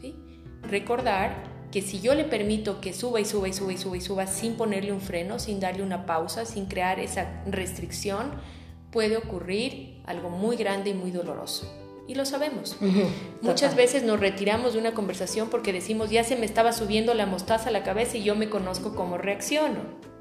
¿sí? 0.00 0.14
recordar 0.62 1.42
que 1.72 1.82
si 1.82 2.00
yo 2.00 2.14
le 2.14 2.22
permito 2.22 2.80
que 2.80 2.92
suba 2.92 3.20
y 3.20 3.24
suba 3.24 3.48
y 3.48 3.52
suba 3.52 3.72
y 3.72 3.78
suba 3.78 3.96
y 3.96 4.00
suba 4.00 4.26
sin 4.28 4.54
ponerle 4.54 4.92
un 4.92 5.00
freno, 5.00 5.40
sin 5.40 5.58
darle 5.58 5.82
una 5.82 6.06
pausa, 6.06 6.44
sin 6.44 6.66
crear 6.66 7.00
esa 7.00 7.42
restricción, 7.46 8.30
puede 8.92 9.16
ocurrir 9.16 10.00
algo 10.04 10.30
muy 10.30 10.54
grande 10.54 10.90
y 10.90 10.94
muy 10.94 11.10
doloroso. 11.10 11.68
Y 12.06 12.14
lo 12.14 12.24
sabemos. 12.24 12.76
Muchas 13.40 13.74
veces 13.74 14.04
nos 14.04 14.20
retiramos 14.20 14.74
de 14.74 14.78
una 14.78 14.94
conversación 14.94 15.48
porque 15.50 15.72
decimos, 15.72 16.10
ya 16.10 16.22
se 16.22 16.36
me 16.36 16.46
estaba 16.46 16.72
subiendo 16.72 17.12
la 17.14 17.26
mostaza 17.26 17.70
a 17.70 17.72
la 17.72 17.82
cabeza 17.82 18.18
y 18.18 18.22
yo 18.22 18.36
me 18.36 18.48
conozco 18.48 18.94
cómo 18.94 19.18
reacciono. 19.18 20.11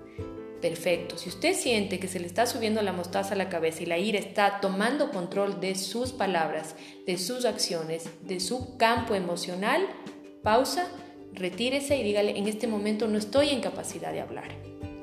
Perfecto. 0.62 1.17
Si 1.17 1.30
usted 1.30 1.56
siente 1.56 2.00
que 2.00 2.08
se 2.08 2.19
le 2.19 2.28
está 2.28 2.45
subiendo 2.45 2.84
la 2.84 2.93
mostaza 2.93 3.34
a 3.34 3.38
la 3.38 3.50
cabeza 3.50 3.82
y 3.82 3.88
la 3.88 3.97
ira 3.97 4.19
está 4.19 4.60
tomando 4.62 5.10
control 5.10 5.60
de 5.60 5.74
sus 5.74 6.12
palabras, 6.12 6.76
de 7.08 7.17
sus 7.17 7.45
acciones, 7.45 8.08
de 8.21 8.39
su 8.39 8.78
campo 8.78 9.15
emocional, 9.15 9.88
pausa, 10.43 10.88
retírese 11.34 11.97
y 11.97 12.04
dígale, 12.04 12.38
en 12.38 12.47
este 12.47 12.67
momento 12.67 13.08
no 13.08 13.17
estoy 13.17 13.50
en 13.50 13.62
capacidad 13.62 14.12
de 14.12 14.21
hablar. 14.21 14.50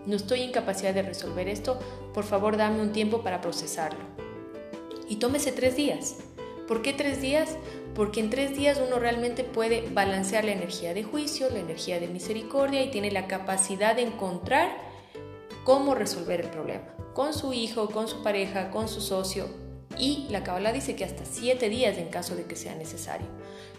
No 0.06 0.14
estoy 0.14 0.42
en 0.42 0.52
capacidad 0.52 0.94
de 0.94 1.02
resolver 1.02 1.48
esto. 1.48 1.78
Por 2.14 2.24
favor, 2.24 2.56
dame 2.56 2.80
un 2.80 2.92
tiempo 2.92 3.22
para 3.22 3.40
procesarlo. 3.40 4.00
Y 5.08 5.16
tómese 5.16 5.50
tres 5.50 5.74
días. 5.74 6.18
¿Por 6.68 6.82
qué 6.82 6.92
tres 6.92 7.20
días? 7.20 7.56
Porque 7.94 8.20
en 8.20 8.30
tres 8.30 8.56
días 8.56 8.80
uno 8.86 9.00
realmente 9.00 9.42
puede 9.42 9.88
balancear 9.90 10.44
la 10.44 10.52
energía 10.52 10.94
de 10.94 11.02
juicio, 11.02 11.50
la 11.50 11.58
energía 11.58 11.98
de 11.98 12.06
misericordia 12.06 12.82
y 12.82 12.90
tiene 12.90 13.10
la 13.10 13.26
capacidad 13.26 13.96
de 13.96 14.02
encontrar 14.02 14.87
cómo 15.68 15.94
resolver 15.94 16.40
el 16.40 16.48
problema, 16.48 16.86
con 17.12 17.34
su 17.34 17.52
hijo, 17.52 17.90
con 17.90 18.08
su 18.08 18.22
pareja, 18.22 18.70
con 18.70 18.88
su 18.88 19.02
socio. 19.02 19.44
Y 19.98 20.26
la 20.30 20.42
Kabbalah 20.42 20.72
dice 20.72 20.96
que 20.96 21.04
hasta 21.04 21.26
siete 21.26 21.68
días 21.68 21.98
en 21.98 22.08
caso 22.08 22.34
de 22.34 22.44
que 22.44 22.56
sea 22.56 22.74
necesario. 22.74 23.26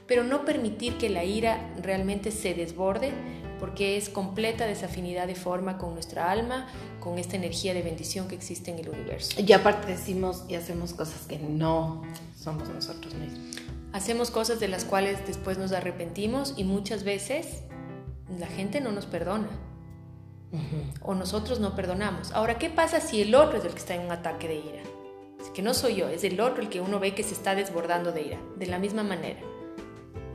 Pero 0.05 0.23
no 0.23 0.45
permitir 0.45 0.99
que 0.99 1.09
la 1.09 1.23
ira 1.23 1.73
realmente 1.81 2.29
se 2.29 2.53
desborde 2.53 3.11
porque 3.59 3.97
es 3.97 4.09
completa 4.09 4.67
desafinidad 4.67 5.25
de 5.25 5.33
forma 5.33 5.79
con 5.79 5.95
nuestra 5.95 6.29
alma, 6.29 6.67
con 6.99 7.17
esta 7.17 7.37
energía 7.37 7.73
de 7.73 7.81
bendición 7.81 8.27
que 8.27 8.35
existe 8.35 8.69
en 8.69 8.77
el 8.77 8.89
universo. 8.89 9.41
Y 9.41 9.51
aparte 9.53 9.87
decimos 9.87 10.43
y 10.47 10.53
hacemos 10.53 10.93
cosas 10.93 11.25
que 11.27 11.39
no 11.39 12.03
somos 12.37 12.69
nosotros 12.69 13.15
mismos. 13.15 13.55
Hacemos 13.93 14.29
cosas 14.29 14.59
de 14.59 14.67
las 14.67 14.85
cuales 14.85 15.25
después 15.25 15.57
nos 15.57 15.71
arrepentimos 15.71 16.53
y 16.55 16.65
muchas 16.65 17.03
veces 17.03 17.63
la 18.37 18.45
gente 18.45 18.79
no 18.79 18.91
nos 18.91 19.07
perdona 19.07 19.49
o 21.01 21.15
nosotros 21.15 21.59
no 21.59 21.75
perdonamos. 21.75 22.31
Ahora, 22.31 22.57
¿qué 22.57 22.69
pasa 22.69 22.99
si 22.99 23.21
el 23.21 23.35
otro 23.35 23.57
es 23.57 23.65
el 23.65 23.71
que 23.71 23.79
está 23.79 23.95
en 23.95 24.01
un 24.01 24.11
ataque 24.11 24.47
de 24.47 24.55
ira? 24.55 24.83
Que 25.53 25.61
no 25.61 25.73
soy 25.73 25.95
yo, 25.95 26.09
es 26.09 26.23
el 26.23 26.39
otro 26.39 26.61
el 26.61 26.69
que 26.69 26.79
uno 26.79 26.99
ve 26.99 27.13
que 27.13 27.23
se 27.23 27.33
está 27.33 27.55
desbordando 27.55 28.11
de 28.11 28.21
ira. 28.21 28.39
De 28.55 28.67
la 28.67 28.79
misma 28.79 29.03
manera. 29.03 29.39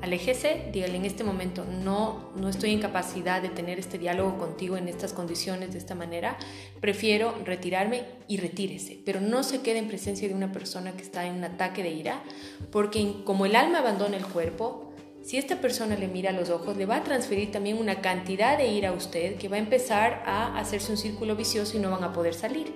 Aléjese, 0.04 0.68
dígale 0.70 0.96
en 0.96 1.06
este 1.06 1.24
momento, 1.24 1.64
no, 1.64 2.30
no 2.36 2.50
estoy 2.50 2.72
en 2.72 2.80
capacidad 2.80 3.40
de 3.40 3.48
tener 3.48 3.78
este 3.78 3.96
diálogo 3.96 4.36
contigo 4.36 4.76
en 4.76 4.86
estas 4.86 5.14
condiciones, 5.14 5.72
de 5.72 5.78
esta 5.78 5.94
manera. 5.94 6.36
Prefiero 6.82 7.34
retirarme 7.42 8.04
y 8.28 8.36
retírese. 8.36 9.00
Pero 9.06 9.22
no 9.22 9.42
se 9.42 9.62
quede 9.62 9.78
en 9.78 9.88
presencia 9.88 10.28
de 10.28 10.34
una 10.34 10.52
persona 10.52 10.92
que 10.92 11.00
está 11.00 11.24
en 11.24 11.36
un 11.36 11.44
ataque 11.44 11.82
de 11.82 11.92
ira, 11.92 12.22
porque 12.70 13.22
como 13.24 13.46
el 13.46 13.56
alma 13.56 13.78
abandona 13.78 14.18
el 14.18 14.26
cuerpo, 14.26 14.83
si 15.24 15.38
esta 15.38 15.58
persona 15.60 15.96
le 15.96 16.06
mira 16.06 16.30
a 16.30 16.32
los 16.34 16.50
ojos, 16.50 16.76
le 16.76 16.84
va 16.84 16.96
a 16.96 17.02
transferir 17.02 17.50
también 17.50 17.78
una 17.78 18.02
cantidad 18.02 18.58
de 18.58 18.68
ira 18.68 18.90
a 18.90 18.92
usted 18.92 19.36
que 19.36 19.48
va 19.48 19.56
a 19.56 19.58
empezar 19.58 20.22
a 20.26 20.58
hacerse 20.58 20.92
un 20.92 20.98
círculo 20.98 21.34
vicioso 21.34 21.78
y 21.78 21.80
no 21.80 21.90
van 21.90 22.04
a 22.04 22.12
poder 22.12 22.34
salir. 22.34 22.74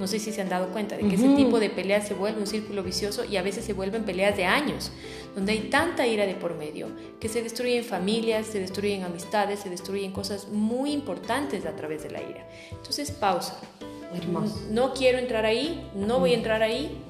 No 0.00 0.08
sé 0.08 0.18
si 0.18 0.32
se 0.32 0.42
han 0.42 0.48
dado 0.48 0.72
cuenta 0.72 0.96
de 0.96 1.06
que 1.06 1.14
ese 1.14 1.28
tipo 1.36 1.60
de 1.60 1.70
peleas 1.70 2.08
se 2.08 2.14
vuelve 2.14 2.40
un 2.40 2.48
círculo 2.48 2.82
vicioso 2.82 3.24
y 3.24 3.36
a 3.36 3.42
veces 3.42 3.64
se 3.64 3.74
vuelven 3.74 4.02
peleas 4.02 4.36
de 4.36 4.44
años, 4.44 4.90
donde 5.36 5.52
hay 5.52 5.70
tanta 5.70 6.04
ira 6.04 6.26
de 6.26 6.34
por 6.34 6.56
medio 6.56 6.88
que 7.20 7.28
se 7.28 7.44
destruyen 7.44 7.84
familias, 7.84 8.46
se 8.46 8.58
destruyen 8.58 9.04
amistades, 9.04 9.60
se 9.60 9.70
destruyen 9.70 10.10
cosas 10.10 10.48
muy 10.48 10.90
importantes 10.90 11.64
a 11.64 11.76
través 11.76 12.02
de 12.02 12.10
la 12.10 12.20
ira. 12.20 12.48
Entonces, 12.72 13.12
pausa. 13.12 13.56
Hermoso. 14.12 14.66
No 14.68 14.94
quiero 14.94 15.18
entrar 15.18 15.44
ahí, 15.46 15.88
no 15.94 16.18
voy 16.18 16.32
a 16.32 16.34
entrar 16.34 16.60
ahí 16.62 17.00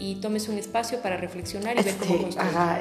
y 0.00 0.16
tomes 0.16 0.48
un 0.48 0.58
espacio 0.58 1.00
para 1.00 1.16
reflexionar 1.16 1.78
y 1.78 1.82
ver 1.84 1.94
cómo 1.96 2.22
construir. 2.22 2.48
Ajá, 2.48 2.80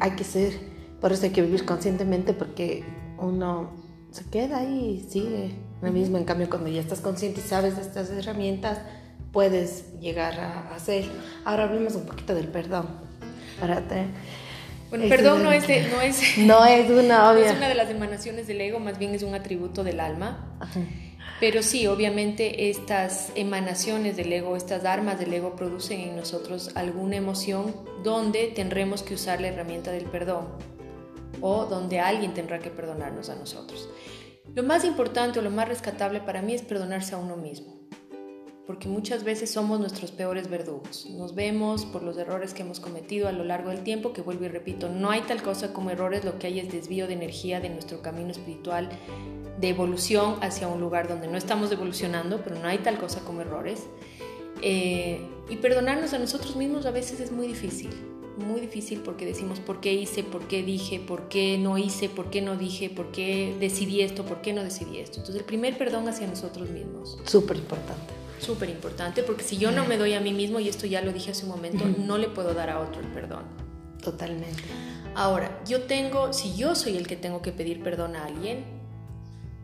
hay 0.00 0.10
que 0.12 0.22
ser, 0.22 0.75
por 1.00 1.12
eso 1.12 1.24
hay 1.24 1.30
que 1.30 1.42
vivir 1.42 1.64
conscientemente 1.64 2.32
porque 2.32 2.84
uno 3.18 3.70
se 4.10 4.24
queda 4.24 4.58
ahí 4.58 5.02
y 5.04 5.10
sigue 5.10 5.54
lo 5.82 5.92
mismo. 5.92 6.16
En 6.16 6.24
cambio, 6.24 6.48
cuando 6.48 6.68
ya 6.68 6.80
estás 6.80 7.00
consciente 7.00 7.40
y 7.40 7.42
sabes 7.42 7.76
de 7.76 7.82
estas 7.82 8.10
herramientas, 8.10 8.78
puedes 9.32 9.98
llegar 10.00 10.40
a 10.40 10.74
hacer. 10.74 11.04
Ahora 11.44 11.64
hablemos 11.64 11.94
un 11.94 12.06
poquito 12.06 12.34
del 12.34 12.48
perdón. 12.48 12.86
Para 13.60 13.82
bueno, 14.88 15.08
perdón 15.08 15.42
no 15.42 15.50
es, 15.50 15.68
no 15.68 16.00
es, 16.00 16.20
no 16.38 16.64
es 16.64 16.88
una 16.90 17.30
obvia. 17.30 17.44
No 17.44 17.50
es 17.50 17.56
una 17.56 17.68
de 17.68 17.74
las 17.74 17.90
emanaciones 17.90 18.46
del 18.46 18.60
ego, 18.60 18.78
más 18.78 18.98
bien 18.98 19.14
es 19.14 19.22
un 19.22 19.34
atributo 19.34 19.84
del 19.84 20.00
alma. 20.00 20.58
Pero 21.40 21.62
sí, 21.62 21.86
obviamente 21.86 22.70
estas 22.70 23.30
emanaciones 23.34 24.16
del 24.16 24.32
ego, 24.32 24.56
estas 24.56 24.84
armas 24.86 25.18
del 25.18 25.34
ego 25.34 25.54
producen 25.56 26.00
en 26.00 26.16
nosotros 26.16 26.70
alguna 26.74 27.16
emoción 27.16 27.74
donde 28.02 28.46
tendremos 28.54 29.02
que 29.02 29.14
usar 29.14 29.40
la 29.40 29.48
herramienta 29.48 29.90
del 29.90 30.04
perdón 30.04 30.75
o 31.40 31.66
donde 31.66 32.00
alguien 32.00 32.34
tendrá 32.34 32.58
que 32.58 32.70
perdonarnos 32.70 33.28
a 33.28 33.36
nosotros. 33.36 33.88
Lo 34.54 34.62
más 34.62 34.84
importante 34.84 35.38
o 35.38 35.42
lo 35.42 35.50
más 35.50 35.68
rescatable 35.68 36.20
para 36.20 36.42
mí 36.42 36.54
es 36.54 36.62
perdonarse 36.62 37.14
a 37.14 37.18
uno 37.18 37.36
mismo, 37.36 37.78
porque 38.66 38.88
muchas 38.88 39.24
veces 39.24 39.50
somos 39.50 39.80
nuestros 39.80 40.12
peores 40.12 40.48
verdugos. 40.48 41.06
Nos 41.10 41.34
vemos 41.34 41.84
por 41.84 42.02
los 42.02 42.16
errores 42.16 42.54
que 42.54 42.62
hemos 42.62 42.80
cometido 42.80 43.28
a 43.28 43.32
lo 43.32 43.44
largo 43.44 43.70
del 43.70 43.82
tiempo, 43.82 44.12
que 44.12 44.22
vuelvo 44.22 44.44
y 44.44 44.48
repito, 44.48 44.88
no 44.88 45.10
hay 45.10 45.22
tal 45.22 45.42
cosa 45.42 45.72
como 45.72 45.90
errores, 45.90 46.24
lo 46.24 46.38
que 46.38 46.46
hay 46.46 46.60
es 46.60 46.72
desvío 46.72 47.06
de 47.06 47.14
energía 47.14 47.60
de 47.60 47.68
nuestro 47.68 48.02
camino 48.02 48.30
espiritual, 48.30 48.88
de 49.60 49.68
evolución 49.68 50.36
hacia 50.42 50.68
un 50.68 50.80
lugar 50.80 51.08
donde 51.08 51.28
no 51.28 51.36
estamos 51.36 51.70
evolucionando, 51.72 52.40
pero 52.42 52.56
no 52.56 52.68
hay 52.68 52.78
tal 52.78 52.98
cosa 52.98 53.20
como 53.20 53.42
errores. 53.42 53.86
Eh, 54.62 55.20
y 55.50 55.56
perdonarnos 55.56 56.14
a 56.14 56.18
nosotros 56.18 56.56
mismos 56.56 56.86
a 56.86 56.90
veces 56.90 57.20
es 57.20 57.30
muy 57.30 57.46
difícil 57.46 57.90
muy 58.36 58.60
difícil 58.60 59.00
porque 59.00 59.24
decimos 59.24 59.60
por 59.60 59.80
qué 59.80 59.92
hice, 59.92 60.22
por 60.22 60.46
qué 60.48 60.62
dije, 60.62 61.00
por 61.00 61.28
qué 61.28 61.58
no 61.58 61.78
hice, 61.78 62.08
por 62.08 62.30
qué 62.30 62.42
no 62.42 62.56
dije, 62.56 62.90
por 62.90 63.10
qué 63.10 63.56
decidí 63.58 64.02
esto, 64.02 64.24
por 64.24 64.40
qué 64.40 64.52
no 64.52 64.62
decidí 64.62 64.98
esto. 64.98 65.18
Entonces 65.18 65.36
el 65.36 65.44
primer 65.44 65.76
perdón 65.78 66.08
hacia 66.08 66.26
nosotros 66.26 66.70
mismos. 66.70 67.18
Súper 67.24 67.56
importante. 67.56 68.12
Súper 68.38 68.68
importante 68.68 69.22
porque 69.22 69.42
si 69.42 69.56
yo 69.56 69.70
no 69.70 69.86
me 69.86 69.96
doy 69.96 70.12
a 70.12 70.20
mí 70.20 70.32
mismo, 70.32 70.60
y 70.60 70.68
esto 70.68 70.86
ya 70.86 71.00
lo 71.00 71.12
dije 71.12 71.30
hace 71.30 71.44
un 71.44 71.50
momento, 71.50 71.84
no 71.98 72.18
le 72.18 72.28
puedo 72.28 72.52
dar 72.54 72.70
a 72.70 72.80
otro 72.80 73.00
el 73.00 73.08
perdón. 73.08 73.44
Totalmente. 74.02 74.62
Ahora, 75.14 75.62
yo 75.66 75.82
tengo, 75.82 76.32
si 76.32 76.54
yo 76.54 76.74
soy 76.74 76.96
el 76.96 77.06
que 77.06 77.16
tengo 77.16 77.40
que 77.40 77.50
pedir 77.50 77.82
perdón 77.82 78.14
a 78.16 78.26
alguien, 78.26 78.64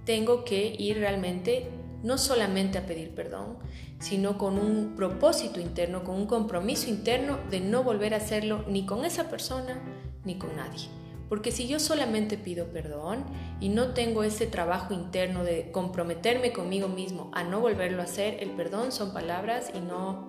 tengo 0.05 0.45
que 0.45 0.75
ir 0.79 0.99
realmente 0.99 1.69
no 2.03 2.19
solamente 2.19 2.79
a 2.79 2.87
pedir 2.87 3.15
perdón, 3.15 3.59
sino 3.99 4.39
con 4.39 4.59
un 4.59 4.95
propósito 4.97 5.61
interno, 5.61 6.05
con 6.05 6.17
un 6.17 6.27
compromiso 6.27 6.89
interno 6.91 7.39
de 7.51 7.61
no 7.61 7.83
volver 7.83 8.15
a 8.15 8.19
hacerlo 8.19 8.65
ni 8.69 8.85
con 8.87 9.05
esa 9.05 9.31
persona 9.31 9.81
ni 10.25 10.37
con 10.37 10.55
nadie. 10.57 10.89
Porque 11.29 11.51
si 11.51 11.67
yo 11.67 11.81
solamente 11.81 12.37
pido 12.37 12.67
perdón 12.67 13.25
y 13.59 13.71
no 13.71 13.95
tengo 13.95 14.23
ese 14.23 14.47
trabajo 14.47 14.93
interno 14.93 15.45
de 15.45 15.71
comprometerme 15.73 16.53
conmigo 16.53 16.89
mismo 16.89 17.31
a 17.33 17.43
no 17.43 17.61
volverlo 17.61 18.03
a 18.03 18.05
hacer, 18.05 18.43
el 18.43 18.51
perdón 18.51 18.93
son 18.93 19.15
palabras 19.15 19.71
y 19.75 19.81
no, 19.81 20.29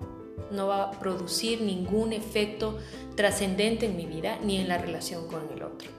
no 0.50 0.66
va 0.68 0.84
a 0.84 0.90
producir 0.92 1.60
ningún 1.60 2.14
efecto 2.14 2.78
trascendente 3.16 3.84
en 3.84 3.96
mi 3.96 4.06
vida 4.06 4.38
ni 4.42 4.56
en 4.56 4.68
la 4.68 4.78
relación 4.78 5.28
con 5.28 5.42
el 5.54 5.62
otro. 5.62 5.90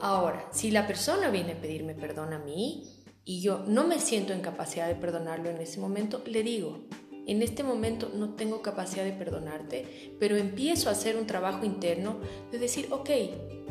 Ahora, 0.00 0.48
si 0.50 0.70
la 0.70 0.86
persona 0.86 1.30
viene 1.30 1.52
a 1.52 1.60
pedirme 1.60 1.94
perdón 1.94 2.32
a 2.32 2.38
mí, 2.38 2.95
y 3.28 3.40
yo 3.40 3.64
no 3.66 3.86
me 3.86 3.98
siento 3.98 4.32
en 4.32 4.40
capacidad 4.40 4.86
de 4.86 4.94
perdonarlo 4.94 5.50
en 5.50 5.60
ese 5.60 5.80
momento, 5.80 6.22
le 6.26 6.44
digo, 6.44 6.84
en 7.26 7.42
este 7.42 7.64
momento 7.64 8.08
no 8.14 8.34
tengo 8.34 8.62
capacidad 8.62 9.04
de 9.04 9.12
perdonarte, 9.12 10.14
pero 10.20 10.36
empiezo 10.36 10.88
a 10.88 10.92
hacer 10.92 11.16
un 11.16 11.26
trabajo 11.26 11.66
interno 11.66 12.20
de 12.52 12.60
decir, 12.60 12.86
ok, 12.92 13.10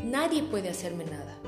nadie 0.03 0.43
puede 0.43 0.67
hacerme 0.67 1.05
nada. 1.05 1.39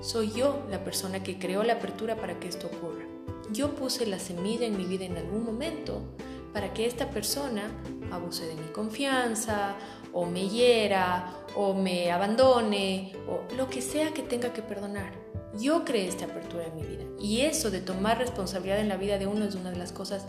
Soy 0.00 0.32
yo 0.32 0.66
la 0.70 0.82
persona 0.82 1.22
que 1.22 1.38
creó 1.38 1.62
la 1.62 1.74
apertura 1.74 2.16
para 2.16 2.40
que 2.40 2.48
esto 2.48 2.68
ocurra. 2.68 3.04
Yo 3.52 3.74
puse 3.74 4.06
la 4.06 4.18
semilla 4.18 4.66
en 4.66 4.78
mi 4.78 4.86
vida 4.86 5.04
en 5.04 5.18
algún 5.18 5.44
momento 5.44 6.16
para 6.54 6.72
que 6.72 6.86
esta 6.86 7.10
persona 7.10 7.70
abuse 8.10 8.46
de 8.46 8.54
mi 8.54 8.68
confianza 8.68 9.76
o 10.14 10.24
me 10.24 10.48
hiera 10.48 11.36
o 11.54 11.74
me 11.74 12.10
abandone 12.10 13.12
o 13.28 13.54
lo 13.56 13.68
que 13.68 13.82
sea 13.82 14.14
que 14.14 14.22
tenga 14.22 14.54
que 14.54 14.62
perdonar. 14.62 15.25
Yo 15.58 15.84
creé 15.84 16.08
esta 16.08 16.26
apertura 16.26 16.66
en 16.66 16.76
mi 16.76 16.82
vida. 16.82 17.04
Y 17.20 17.40
eso 17.40 17.70
de 17.70 17.80
tomar 17.80 18.18
responsabilidad 18.18 18.80
en 18.80 18.88
la 18.88 18.96
vida 18.96 19.18
de 19.18 19.26
uno 19.26 19.44
es 19.44 19.54
una 19.54 19.70
de 19.70 19.78
las 19.78 19.92
cosas 19.92 20.26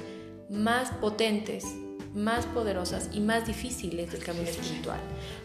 más 0.50 0.92
potentes, 0.92 1.66
más 2.14 2.46
poderosas 2.48 3.10
y 3.14 3.20
más 3.20 3.46
difíciles 3.46 4.12
del 4.12 4.24
camino 4.24 4.48
espiritual, 4.48 5.00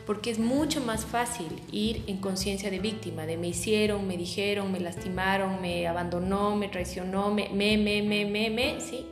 porque 0.07 0.31
es 0.31 0.39
mucho 0.39 0.81
más 0.81 1.05
fácil 1.05 1.49
ir 1.71 2.03
en 2.07 2.19
conciencia 2.19 2.71
de 2.71 2.79
víctima, 2.79 3.27
de 3.27 3.37
me 3.37 3.49
hicieron, 3.49 4.07
me 4.07 4.17
dijeron, 4.17 4.73
me 4.73 4.81
lastimaron, 4.81 5.61
me 5.61 5.87
abandonó, 5.87 6.57
me 6.57 6.69
traicionó, 6.69 7.33
me, 7.33 7.49
me, 7.51 7.77
me, 7.77 8.03
me, 8.03 8.25
me, 8.25 8.51
me, 8.51 8.81
sí, 8.81 9.07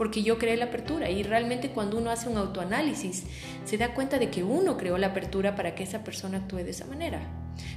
porque 0.00 0.22
yo 0.22 0.38
creé 0.38 0.56
la 0.56 0.64
apertura 0.64 1.10
y 1.10 1.22
realmente 1.24 1.72
cuando 1.72 1.98
uno 1.98 2.08
hace 2.10 2.30
un 2.30 2.38
autoanálisis 2.38 3.24
se 3.66 3.76
da 3.76 3.92
cuenta 3.92 4.18
de 4.18 4.30
que 4.30 4.42
uno 4.42 4.78
creó 4.78 4.96
la 4.96 5.08
apertura 5.08 5.54
para 5.56 5.74
que 5.74 5.82
esa 5.82 6.04
persona 6.04 6.38
actúe 6.38 6.64
de 6.64 6.70
esa 6.70 6.86
manera. 6.86 7.20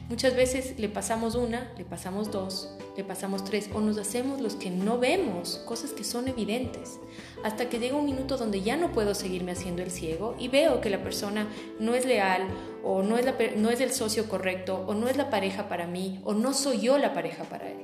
Muchas 0.07 0.33
veces 0.33 0.79
le 0.79 0.87
pasamos 0.87 1.35
una, 1.35 1.73
le 1.77 1.83
pasamos 1.83 2.31
dos, 2.31 2.77
le 2.95 3.03
pasamos 3.03 3.43
tres 3.43 3.69
o 3.73 3.81
nos 3.81 3.97
hacemos 3.97 4.39
los 4.39 4.55
que 4.55 4.69
no 4.69 4.99
vemos, 4.99 5.61
cosas 5.65 5.91
que 5.91 6.05
son 6.05 6.29
evidentes, 6.29 6.97
hasta 7.43 7.67
que 7.67 7.79
llega 7.79 7.97
un 7.97 8.05
minuto 8.05 8.37
donde 8.37 8.61
ya 8.61 8.77
no 8.77 8.93
puedo 8.93 9.15
seguirme 9.15 9.51
haciendo 9.51 9.81
el 9.81 9.91
ciego 9.91 10.37
y 10.39 10.47
veo 10.47 10.79
que 10.79 10.89
la 10.89 11.03
persona 11.03 11.49
no 11.81 11.93
es 11.93 12.05
leal 12.05 12.47
o 12.85 13.03
no 13.03 13.17
es, 13.17 13.25
no 13.57 13.69
es 13.69 13.81
el 13.81 13.91
socio 13.91 14.29
correcto 14.29 14.85
o 14.87 14.93
no 14.93 15.09
es 15.09 15.17
la 15.17 15.29
pareja 15.29 15.67
para 15.67 15.87
mí 15.87 16.21
o 16.23 16.33
no 16.33 16.53
soy 16.53 16.79
yo 16.79 16.97
la 16.97 17.13
pareja 17.13 17.43
para 17.43 17.69
él. 17.69 17.81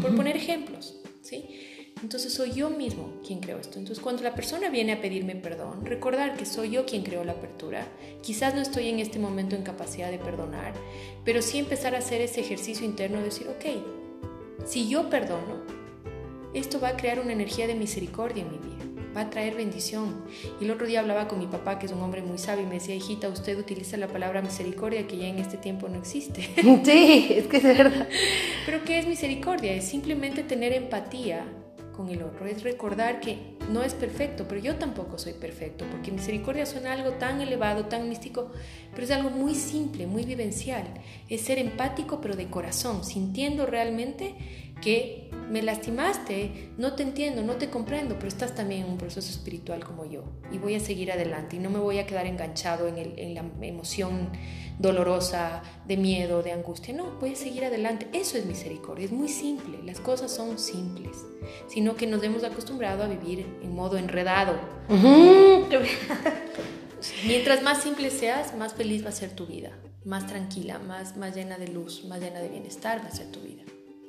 Por 0.00 0.16
poner 0.16 0.38
ejemplos, 0.38 1.02
¿sí? 1.20 1.73
Entonces 2.02 2.34
soy 2.34 2.52
yo 2.52 2.70
mismo 2.70 3.20
quien 3.26 3.40
creó 3.40 3.58
esto. 3.58 3.78
Entonces 3.78 4.02
cuando 4.02 4.22
la 4.22 4.34
persona 4.34 4.68
viene 4.68 4.92
a 4.92 5.00
pedirme 5.00 5.36
perdón, 5.36 5.84
recordar 5.84 6.36
que 6.36 6.44
soy 6.44 6.70
yo 6.70 6.84
quien 6.84 7.02
creó 7.02 7.24
la 7.24 7.32
apertura. 7.32 7.86
Quizás 8.22 8.54
no 8.54 8.60
estoy 8.60 8.88
en 8.88 8.98
este 8.98 9.18
momento 9.18 9.56
en 9.56 9.62
capacidad 9.62 10.10
de 10.10 10.18
perdonar, 10.18 10.74
pero 11.24 11.40
sí 11.40 11.58
empezar 11.58 11.94
a 11.94 11.98
hacer 11.98 12.20
ese 12.20 12.40
ejercicio 12.40 12.84
interno 12.84 13.18
de 13.18 13.24
decir, 13.24 13.48
ok, 13.48 14.66
si 14.66 14.88
yo 14.88 15.10
perdono, 15.10 15.62
esto 16.54 16.80
va 16.80 16.88
a 16.88 16.96
crear 16.96 17.20
una 17.20 17.32
energía 17.32 17.66
de 17.66 17.74
misericordia 17.74 18.44
en 18.44 18.52
mi 18.52 18.58
vida, 18.58 18.84
va 19.16 19.22
a 19.22 19.30
traer 19.30 19.54
bendición. 19.54 20.24
Y 20.60 20.64
el 20.64 20.70
otro 20.70 20.86
día 20.86 21.00
hablaba 21.00 21.26
con 21.26 21.38
mi 21.38 21.46
papá, 21.46 21.78
que 21.78 21.86
es 21.86 21.92
un 21.92 22.00
hombre 22.00 22.22
muy 22.22 22.38
sabio, 22.38 22.64
y 22.64 22.66
me 22.66 22.74
decía, 22.74 22.94
hijita, 22.94 23.28
usted 23.28 23.58
utiliza 23.58 23.96
la 23.96 24.08
palabra 24.08 24.40
misericordia 24.40 25.06
que 25.06 25.16
ya 25.16 25.26
en 25.26 25.38
este 25.38 25.56
tiempo 25.56 25.88
no 25.88 25.98
existe. 25.98 26.48
Sí, 26.84 27.28
es 27.30 27.46
que 27.46 27.56
es 27.56 27.62
verdad. 27.62 28.08
Pero 28.66 28.84
¿qué 28.84 28.98
es 28.98 29.06
misericordia? 29.06 29.72
Es 29.72 29.84
simplemente 29.84 30.42
tener 30.42 30.72
empatía 30.72 31.44
con 31.96 32.08
el 32.08 32.22
otro, 32.22 32.46
es 32.46 32.62
recordar 32.62 33.20
que 33.20 33.56
no 33.70 33.82
es 33.82 33.94
perfecto, 33.94 34.46
pero 34.48 34.60
yo 34.60 34.76
tampoco 34.76 35.18
soy 35.18 35.32
perfecto, 35.32 35.84
porque 35.90 36.10
misericordia 36.10 36.66
suena 36.66 36.92
algo 36.92 37.12
tan 37.12 37.40
elevado, 37.40 37.86
tan 37.86 38.08
místico, 38.08 38.50
pero 38.92 39.04
es 39.04 39.10
algo 39.10 39.30
muy 39.30 39.54
simple, 39.54 40.06
muy 40.06 40.24
vivencial, 40.24 40.84
es 41.28 41.40
ser 41.42 41.58
empático 41.58 42.20
pero 42.20 42.36
de 42.36 42.48
corazón, 42.48 43.04
sintiendo 43.04 43.66
realmente 43.66 44.34
que 44.84 45.30
me 45.50 45.62
lastimaste, 45.62 46.72
no 46.76 46.92
te 46.94 47.02
entiendo, 47.02 47.42
no 47.42 47.54
te 47.54 47.70
comprendo, 47.70 48.16
pero 48.16 48.28
estás 48.28 48.54
también 48.54 48.84
en 48.84 48.92
un 48.92 48.98
proceso 48.98 49.30
espiritual 49.30 49.82
como 49.82 50.04
yo 50.04 50.24
y 50.52 50.58
voy 50.58 50.74
a 50.74 50.80
seguir 50.80 51.10
adelante 51.10 51.56
y 51.56 51.58
no 51.58 51.70
me 51.70 51.78
voy 51.78 51.98
a 51.98 52.06
quedar 52.06 52.26
enganchado 52.26 52.86
en, 52.86 52.98
el, 52.98 53.18
en 53.18 53.34
la 53.34 53.44
emoción 53.62 54.30
dolorosa, 54.78 55.62
de 55.86 55.96
miedo, 55.96 56.42
de 56.42 56.52
angustia. 56.52 56.92
No, 56.94 57.12
voy 57.20 57.32
a 57.32 57.36
seguir 57.36 57.64
adelante. 57.64 58.08
Eso 58.12 58.36
es 58.36 58.44
misericordia, 58.44 59.06
es 59.06 59.12
muy 59.12 59.28
simple, 59.28 59.78
las 59.84 60.00
cosas 60.00 60.30
son 60.34 60.58
simples, 60.58 61.24
sino 61.68 61.96
que 61.96 62.06
nos 62.06 62.22
hemos 62.22 62.44
acostumbrado 62.44 63.04
a 63.04 63.06
vivir 63.06 63.46
en 63.62 63.74
modo 63.74 63.96
enredado. 63.96 64.58
Mientras 67.26 67.62
más 67.62 67.82
simple 67.82 68.10
seas, 68.10 68.54
más 68.56 68.74
feliz 68.74 69.04
va 69.04 69.08
a 69.10 69.12
ser 69.12 69.30
tu 69.30 69.46
vida, 69.46 69.70
más 70.04 70.26
tranquila, 70.26 70.78
más, 70.78 71.16
más 71.16 71.34
llena 71.34 71.56
de 71.58 71.68
luz, 71.68 72.04
más 72.04 72.20
llena 72.20 72.40
de 72.40 72.48
bienestar 72.48 73.02
va 73.02 73.08
a 73.08 73.12
ser 73.12 73.30
tu 73.30 73.40
vida. 73.40 73.62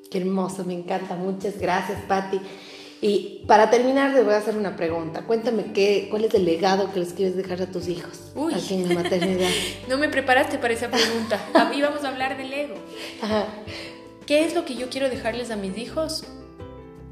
Qué 0.10 0.20
hermoso, 0.20 0.64
me 0.66 0.74
encanta. 0.74 1.16
Muchas 1.16 1.60
gracias, 1.60 2.00
Patti. 2.08 2.40
Y 3.02 3.44
para 3.46 3.70
terminar, 3.70 4.14
te 4.14 4.24
voy 4.24 4.34
a 4.34 4.38
hacer 4.38 4.58
una 4.58 4.76
pregunta. 4.76 5.24
Cuéntame 5.24 5.74
qué, 5.74 6.08
cuál 6.10 6.26
es 6.26 6.34
el 6.34 6.46
legado 6.46 6.92
que 6.92 7.02
les 7.02 7.14
quieres 7.14 7.36
dejar 7.36 7.62
a 7.62 7.68
tus 7.68 7.88
hijos 7.88 8.32
Uy. 8.36 8.54
aquí 8.54 8.76
en 8.76 8.90
la 8.90 8.96
maternidad. 8.96 9.50
no 9.90 9.98
me 9.98 10.10
preparaste 10.10 10.58
para 10.58 10.74
esa 10.74 10.90
pregunta. 10.90 11.40
Íbamos 11.76 12.04
a 12.04 12.10
hablar 12.10 12.38
del 12.38 12.52
ego. 12.54 12.76
¿Qué 14.26 14.46
es 14.46 14.56
lo 14.56 14.66
que 14.66 14.76
yo 14.76 14.90
quiero 14.90 15.10
dejarles 15.10 15.52
a 15.52 15.56
mis 15.56 15.78
hijos? 15.78 16.24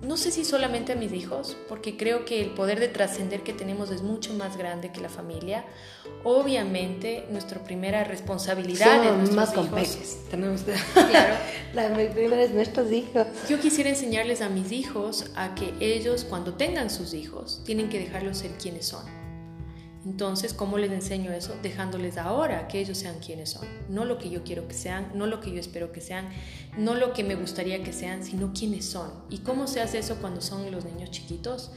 No 0.03 0.17
sé 0.17 0.31
si 0.31 0.43
solamente 0.43 0.91
a 0.91 0.95
mis 0.95 1.13
hijos, 1.13 1.55
porque 1.69 1.95
creo 1.95 2.25
que 2.25 2.41
el 2.41 2.49
poder 2.51 2.79
de 2.79 2.89
trascender 2.89 3.41
que 3.41 3.53
tenemos 3.53 3.89
es 3.89 4.01
mucho 4.01 4.33
más 4.33 4.57
grande 4.57 4.91
que 4.91 4.99
la 4.99 5.09
familia. 5.09 5.65
Obviamente, 6.23 7.25
nuestra 7.29 7.63
primera 7.63 8.03
responsabilidad 8.03 9.03
Somos 9.03 9.29
es 9.29 9.35
más 9.35 9.55
nuestros 9.55 9.67
con 9.67 9.79
hijos. 9.79 10.17
Tenemos 10.29 10.61
Claro. 10.93 11.35
La 11.73 11.93
primera 11.93 12.43
es 12.43 12.51
nuestros 12.51 12.91
hijos. 12.91 13.27
Yo 13.49 13.59
quisiera 13.59 13.89
enseñarles 13.89 14.41
a 14.41 14.49
mis 14.49 14.71
hijos 14.71 15.31
a 15.35 15.55
que 15.55 15.73
ellos, 15.79 16.25
cuando 16.25 16.53
tengan 16.53 16.89
sus 16.89 17.13
hijos, 17.13 17.61
tienen 17.63 17.89
que 17.89 17.99
dejarlos 17.99 18.39
ser 18.39 18.51
quienes 18.51 18.87
son. 18.87 19.22
Entonces, 20.05 20.53
¿cómo 20.53 20.77
les 20.77 20.91
enseño 20.91 21.31
eso? 21.31 21.55
Dejándoles 21.63 22.17
ahora 22.17 22.67
que 22.67 22.79
ellos 22.79 22.97
sean 22.97 23.19
quienes 23.19 23.51
son. 23.51 23.65
No 23.87 24.03
lo 24.03 24.17
que 24.17 24.29
yo 24.29 24.43
quiero 24.43 24.67
que 24.67 24.73
sean, 24.73 25.11
no 25.15 25.27
lo 25.27 25.39
que 25.39 25.51
yo 25.51 25.59
espero 25.59 25.93
que 25.93 26.01
sean, 26.01 26.29
no 26.77 26.93
lo 26.93 27.13
que 27.13 27.23
me 27.23 27.35
gustaría 27.35 27.83
que 27.83 27.93
sean, 27.93 28.23
sino 28.23 28.51
quienes 28.53 28.85
son. 28.85 29.09
¿Y 29.29 29.39
cómo 29.39 29.65
se 29.65 29.79
hace 29.81 29.99
eso 29.99 30.17
cuando 30.19 30.41
son 30.41 30.69
los 30.71 30.83
niños 30.83 31.11
chiquitos? 31.11 31.71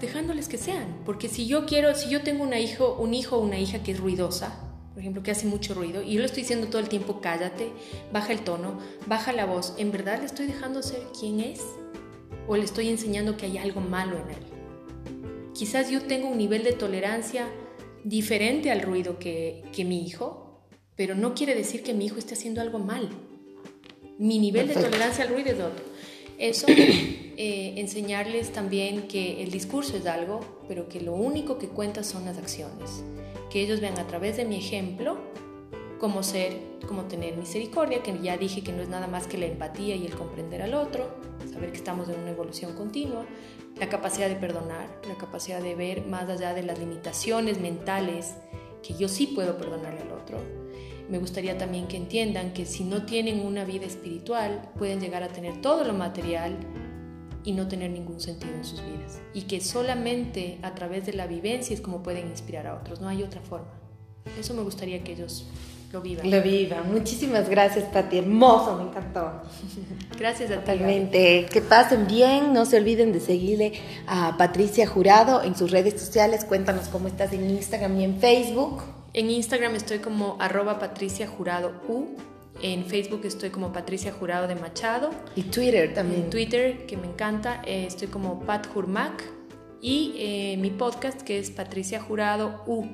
Dejándoles 0.00 0.48
que 0.48 0.58
sean. 0.58 1.00
Porque 1.04 1.28
si 1.28 1.46
yo 1.46 1.66
quiero, 1.66 1.94
si 1.96 2.08
yo 2.08 2.22
tengo 2.22 2.44
una 2.44 2.60
hijo, 2.60 2.96
un 3.00 3.14
hijo 3.14 3.36
o 3.36 3.40
una 3.40 3.58
hija 3.58 3.82
que 3.82 3.92
es 3.92 3.98
ruidosa, 3.98 4.60
por 4.90 5.00
ejemplo, 5.00 5.22
que 5.22 5.30
hace 5.30 5.46
mucho 5.46 5.74
ruido, 5.74 6.02
y 6.02 6.14
yo 6.14 6.20
le 6.20 6.26
estoy 6.26 6.42
diciendo 6.42 6.68
todo 6.68 6.80
el 6.80 6.88
tiempo, 6.88 7.20
cállate, 7.20 7.72
baja 8.12 8.32
el 8.32 8.40
tono, 8.40 8.78
baja 9.06 9.32
la 9.32 9.46
voz, 9.46 9.74
¿en 9.78 9.92
verdad 9.92 10.18
le 10.18 10.26
estoy 10.26 10.46
dejando 10.46 10.82
ser 10.82 11.02
quien 11.18 11.40
es? 11.40 11.62
¿O 12.46 12.56
le 12.56 12.64
estoy 12.64 12.88
enseñando 12.88 13.36
que 13.36 13.46
hay 13.46 13.58
algo 13.58 13.80
malo 13.80 14.16
en 14.18 14.30
él? 14.30 14.49
Quizás 15.54 15.90
yo 15.90 16.02
tengo 16.02 16.28
un 16.28 16.38
nivel 16.38 16.62
de 16.62 16.72
tolerancia 16.72 17.48
diferente 18.04 18.70
al 18.70 18.82
ruido 18.82 19.18
que, 19.18 19.64
que 19.72 19.84
mi 19.84 20.06
hijo, 20.06 20.60
pero 20.96 21.14
no 21.14 21.34
quiere 21.34 21.54
decir 21.54 21.82
que 21.82 21.94
mi 21.94 22.06
hijo 22.06 22.18
esté 22.18 22.34
haciendo 22.34 22.60
algo 22.60 22.78
mal. 22.78 23.08
Mi 24.18 24.38
nivel 24.38 24.68
de 24.68 24.74
tolerancia 24.74 25.24
al 25.24 25.30
ruido 25.30 25.50
es 25.50 25.60
otro. 25.60 25.84
Eso, 26.38 26.66
eh, 26.68 27.74
enseñarles 27.76 28.52
también 28.52 29.08
que 29.08 29.42
el 29.42 29.50
discurso 29.50 29.96
es 29.96 30.06
algo, 30.06 30.40
pero 30.68 30.88
que 30.88 31.00
lo 31.00 31.14
único 31.14 31.58
que 31.58 31.68
cuenta 31.68 32.02
son 32.02 32.24
las 32.24 32.38
acciones. 32.38 33.02
Que 33.50 33.62
ellos 33.62 33.80
vean 33.80 33.98
a 33.98 34.06
través 34.06 34.36
de 34.36 34.44
mi 34.44 34.56
ejemplo 34.56 35.18
cómo 35.98 36.22
ser, 36.22 36.56
cómo 36.88 37.04
tener 37.04 37.36
misericordia, 37.36 38.02
que 38.02 38.18
ya 38.22 38.38
dije 38.38 38.62
que 38.62 38.72
no 38.72 38.82
es 38.82 38.88
nada 38.88 39.06
más 39.06 39.26
que 39.26 39.36
la 39.36 39.46
empatía 39.46 39.96
y 39.96 40.06
el 40.06 40.14
comprender 40.14 40.62
al 40.62 40.74
otro, 40.74 41.08
saber 41.52 41.72
que 41.72 41.76
estamos 41.78 42.08
en 42.08 42.18
una 42.20 42.30
evolución 42.30 42.74
continua, 42.74 43.26
la 43.78 43.88
capacidad 43.88 44.28
de 44.28 44.36
perdonar, 44.36 44.88
la 45.08 45.16
capacidad 45.16 45.62
de 45.62 45.74
ver 45.74 46.06
más 46.06 46.28
allá 46.28 46.54
de 46.54 46.62
las 46.62 46.78
limitaciones 46.78 47.60
mentales, 47.60 48.34
que 48.82 48.94
yo 48.94 49.08
sí 49.08 49.28
puedo 49.28 49.56
perdonarle 49.56 50.00
al 50.00 50.12
otro. 50.12 50.38
Me 51.08 51.18
gustaría 51.18 51.58
también 51.58 51.88
que 51.88 51.96
entiendan 51.96 52.52
que 52.52 52.66
si 52.66 52.84
no 52.84 53.04
tienen 53.04 53.40
una 53.40 53.64
vida 53.64 53.86
espiritual, 53.86 54.70
pueden 54.78 55.00
llegar 55.00 55.22
a 55.22 55.28
tener 55.28 55.60
todo 55.60 55.84
lo 55.84 55.92
material 55.92 56.56
y 57.42 57.52
no 57.52 57.68
tener 57.68 57.90
ningún 57.90 58.20
sentido 58.20 58.54
en 58.54 58.64
sus 58.64 58.80
vidas. 58.84 59.20
Y 59.34 59.42
que 59.42 59.60
solamente 59.60 60.58
a 60.62 60.74
través 60.74 61.06
de 61.06 61.12
la 61.14 61.26
vivencia 61.26 61.74
es 61.74 61.80
como 61.80 62.02
pueden 62.02 62.28
inspirar 62.28 62.66
a 62.66 62.76
otros, 62.76 63.00
no 63.00 63.08
hay 63.08 63.22
otra 63.22 63.40
forma. 63.40 63.72
Eso 64.38 64.54
me 64.54 64.62
gustaría 64.62 65.02
que 65.02 65.12
ellos 65.12 65.48
lo 65.92 66.00
vivan. 66.00 66.30
Lo 66.30 66.40
viva. 66.40 66.82
Muchísimas 66.82 67.48
gracias, 67.48 67.84
Pati. 67.86 68.18
Hermoso, 68.18 68.76
me 68.76 68.84
encantó. 68.84 69.42
Gracias 70.16 70.50
a 70.52 70.54
ti. 70.54 70.60
Totalmente. 70.60 71.46
Que 71.52 71.60
pasen 71.60 72.06
bien. 72.06 72.52
No 72.52 72.64
se 72.64 72.76
olviden 72.76 73.12
de 73.12 73.18
seguirle 73.18 73.72
a 74.06 74.36
Patricia 74.36 74.86
Jurado 74.86 75.42
en 75.42 75.56
sus 75.56 75.72
redes 75.72 76.00
sociales. 76.00 76.44
Cuéntanos 76.44 76.88
cómo 76.88 77.08
estás 77.08 77.32
en 77.32 77.50
Instagram 77.50 77.98
y 78.00 78.04
en 78.04 78.18
Facebook. 78.18 78.82
En 79.14 79.30
Instagram 79.30 79.74
estoy 79.74 79.98
como 79.98 80.36
arroba 80.38 80.78
Patricia 80.78 81.26
Jurado 81.26 81.72
U. 81.88 82.16
En 82.62 82.84
Facebook 82.84 83.22
estoy 83.24 83.50
como 83.50 83.72
Patricia 83.72 84.12
Jurado 84.12 84.46
de 84.46 84.54
Machado. 84.54 85.10
Y 85.34 85.42
Twitter 85.44 85.92
también. 85.92 86.24
En 86.24 86.30
Twitter, 86.30 86.86
que 86.86 86.96
me 86.96 87.08
encanta, 87.08 87.62
eh, 87.66 87.86
estoy 87.86 88.08
como 88.08 88.40
Pat 88.40 88.68
Jurmac. 88.68 89.24
Y 89.82 90.14
eh, 90.18 90.56
mi 90.58 90.70
podcast, 90.70 91.22
que 91.22 91.40
es 91.40 91.50
Patricia 91.50 92.00
Jurado 92.00 92.62
U. 92.66 92.84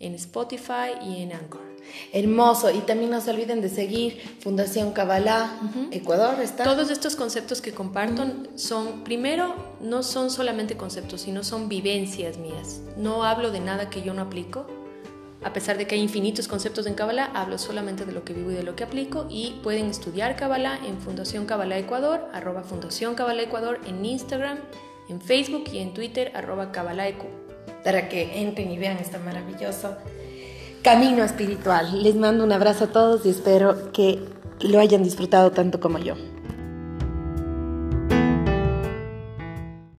En 0.00 0.14
Spotify 0.14 0.96
y 1.06 1.22
en 1.22 1.32
Anchor. 1.34 1.71
Hermoso. 2.12 2.70
Y 2.70 2.80
también 2.80 3.10
no 3.10 3.20
se 3.20 3.30
olviden 3.30 3.60
de 3.60 3.68
seguir 3.68 4.20
Fundación 4.40 4.92
Kabbalah 4.92 5.58
Ecuador. 5.90 6.40
¿está? 6.40 6.64
Todos 6.64 6.90
estos 6.90 7.16
conceptos 7.16 7.60
que 7.60 7.72
comparto 7.72 8.24
son, 8.54 9.04
primero, 9.04 9.54
no 9.80 10.02
son 10.02 10.30
solamente 10.30 10.76
conceptos, 10.76 11.22
sino 11.22 11.44
son 11.44 11.68
vivencias 11.68 12.38
mías. 12.38 12.80
No 12.96 13.24
hablo 13.24 13.50
de 13.50 13.60
nada 13.60 13.90
que 13.90 14.02
yo 14.02 14.14
no 14.14 14.22
aplico. 14.22 14.66
A 15.44 15.52
pesar 15.52 15.76
de 15.76 15.88
que 15.88 15.96
hay 15.96 16.00
infinitos 16.00 16.46
conceptos 16.46 16.86
en 16.86 16.94
Kabbalah, 16.94 17.30
hablo 17.34 17.58
solamente 17.58 18.04
de 18.04 18.12
lo 18.12 18.24
que 18.24 18.32
vivo 18.32 18.52
y 18.52 18.54
de 18.54 18.62
lo 18.62 18.76
que 18.76 18.84
aplico. 18.84 19.26
Y 19.28 19.58
pueden 19.62 19.86
estudiar 19.86 20.36
Kabbalah 20.36 20.78
en 20.86 21.00
Fundación 21.00 21.46
Kabbalah 21.46 21.78
Ecuador, 21.78 22.28
arroba 22.32 22.62
Fundación 22.62 23.16
Kabbalah 23.16 23.42
Ecuador 23.42 23.80
en 23.86 24.04
Instagram, 24.04 24.58
en 25.08 25.20
Facebook 25.20 25.64
y 25.72 25.78
en 25.78 25.94
Twitter, 25.94 26.30
arroba 26.34 26.70
Kabbalah 26.70 27.08
Ecu. 27.08 27.26
Para 27.82 28.08
que 28.08 28.40
entren 28.40 28.70
y 28.70 28.78
vean 28.78 28.98
este 28.98 29.18
maravilloso 29.18 29.96
camino 30.82 31.22
espiritual. 31.22 32.02
Les 32.02 32.16
mando 32.16 32.44
un 32.44 32.52
abrazo 32.52 32.84
a 32.84 32.86
todos 32.88 33.24
y 33.24 33.30
espero 33.30 33.92
que 33.92 34.18
lo 34.60 34.80
hayan 34.80 35.02
disfrutado 35.02 35.52
tanto 35.52 35.80
como 35.80 35.98
yo. 35.98 36.14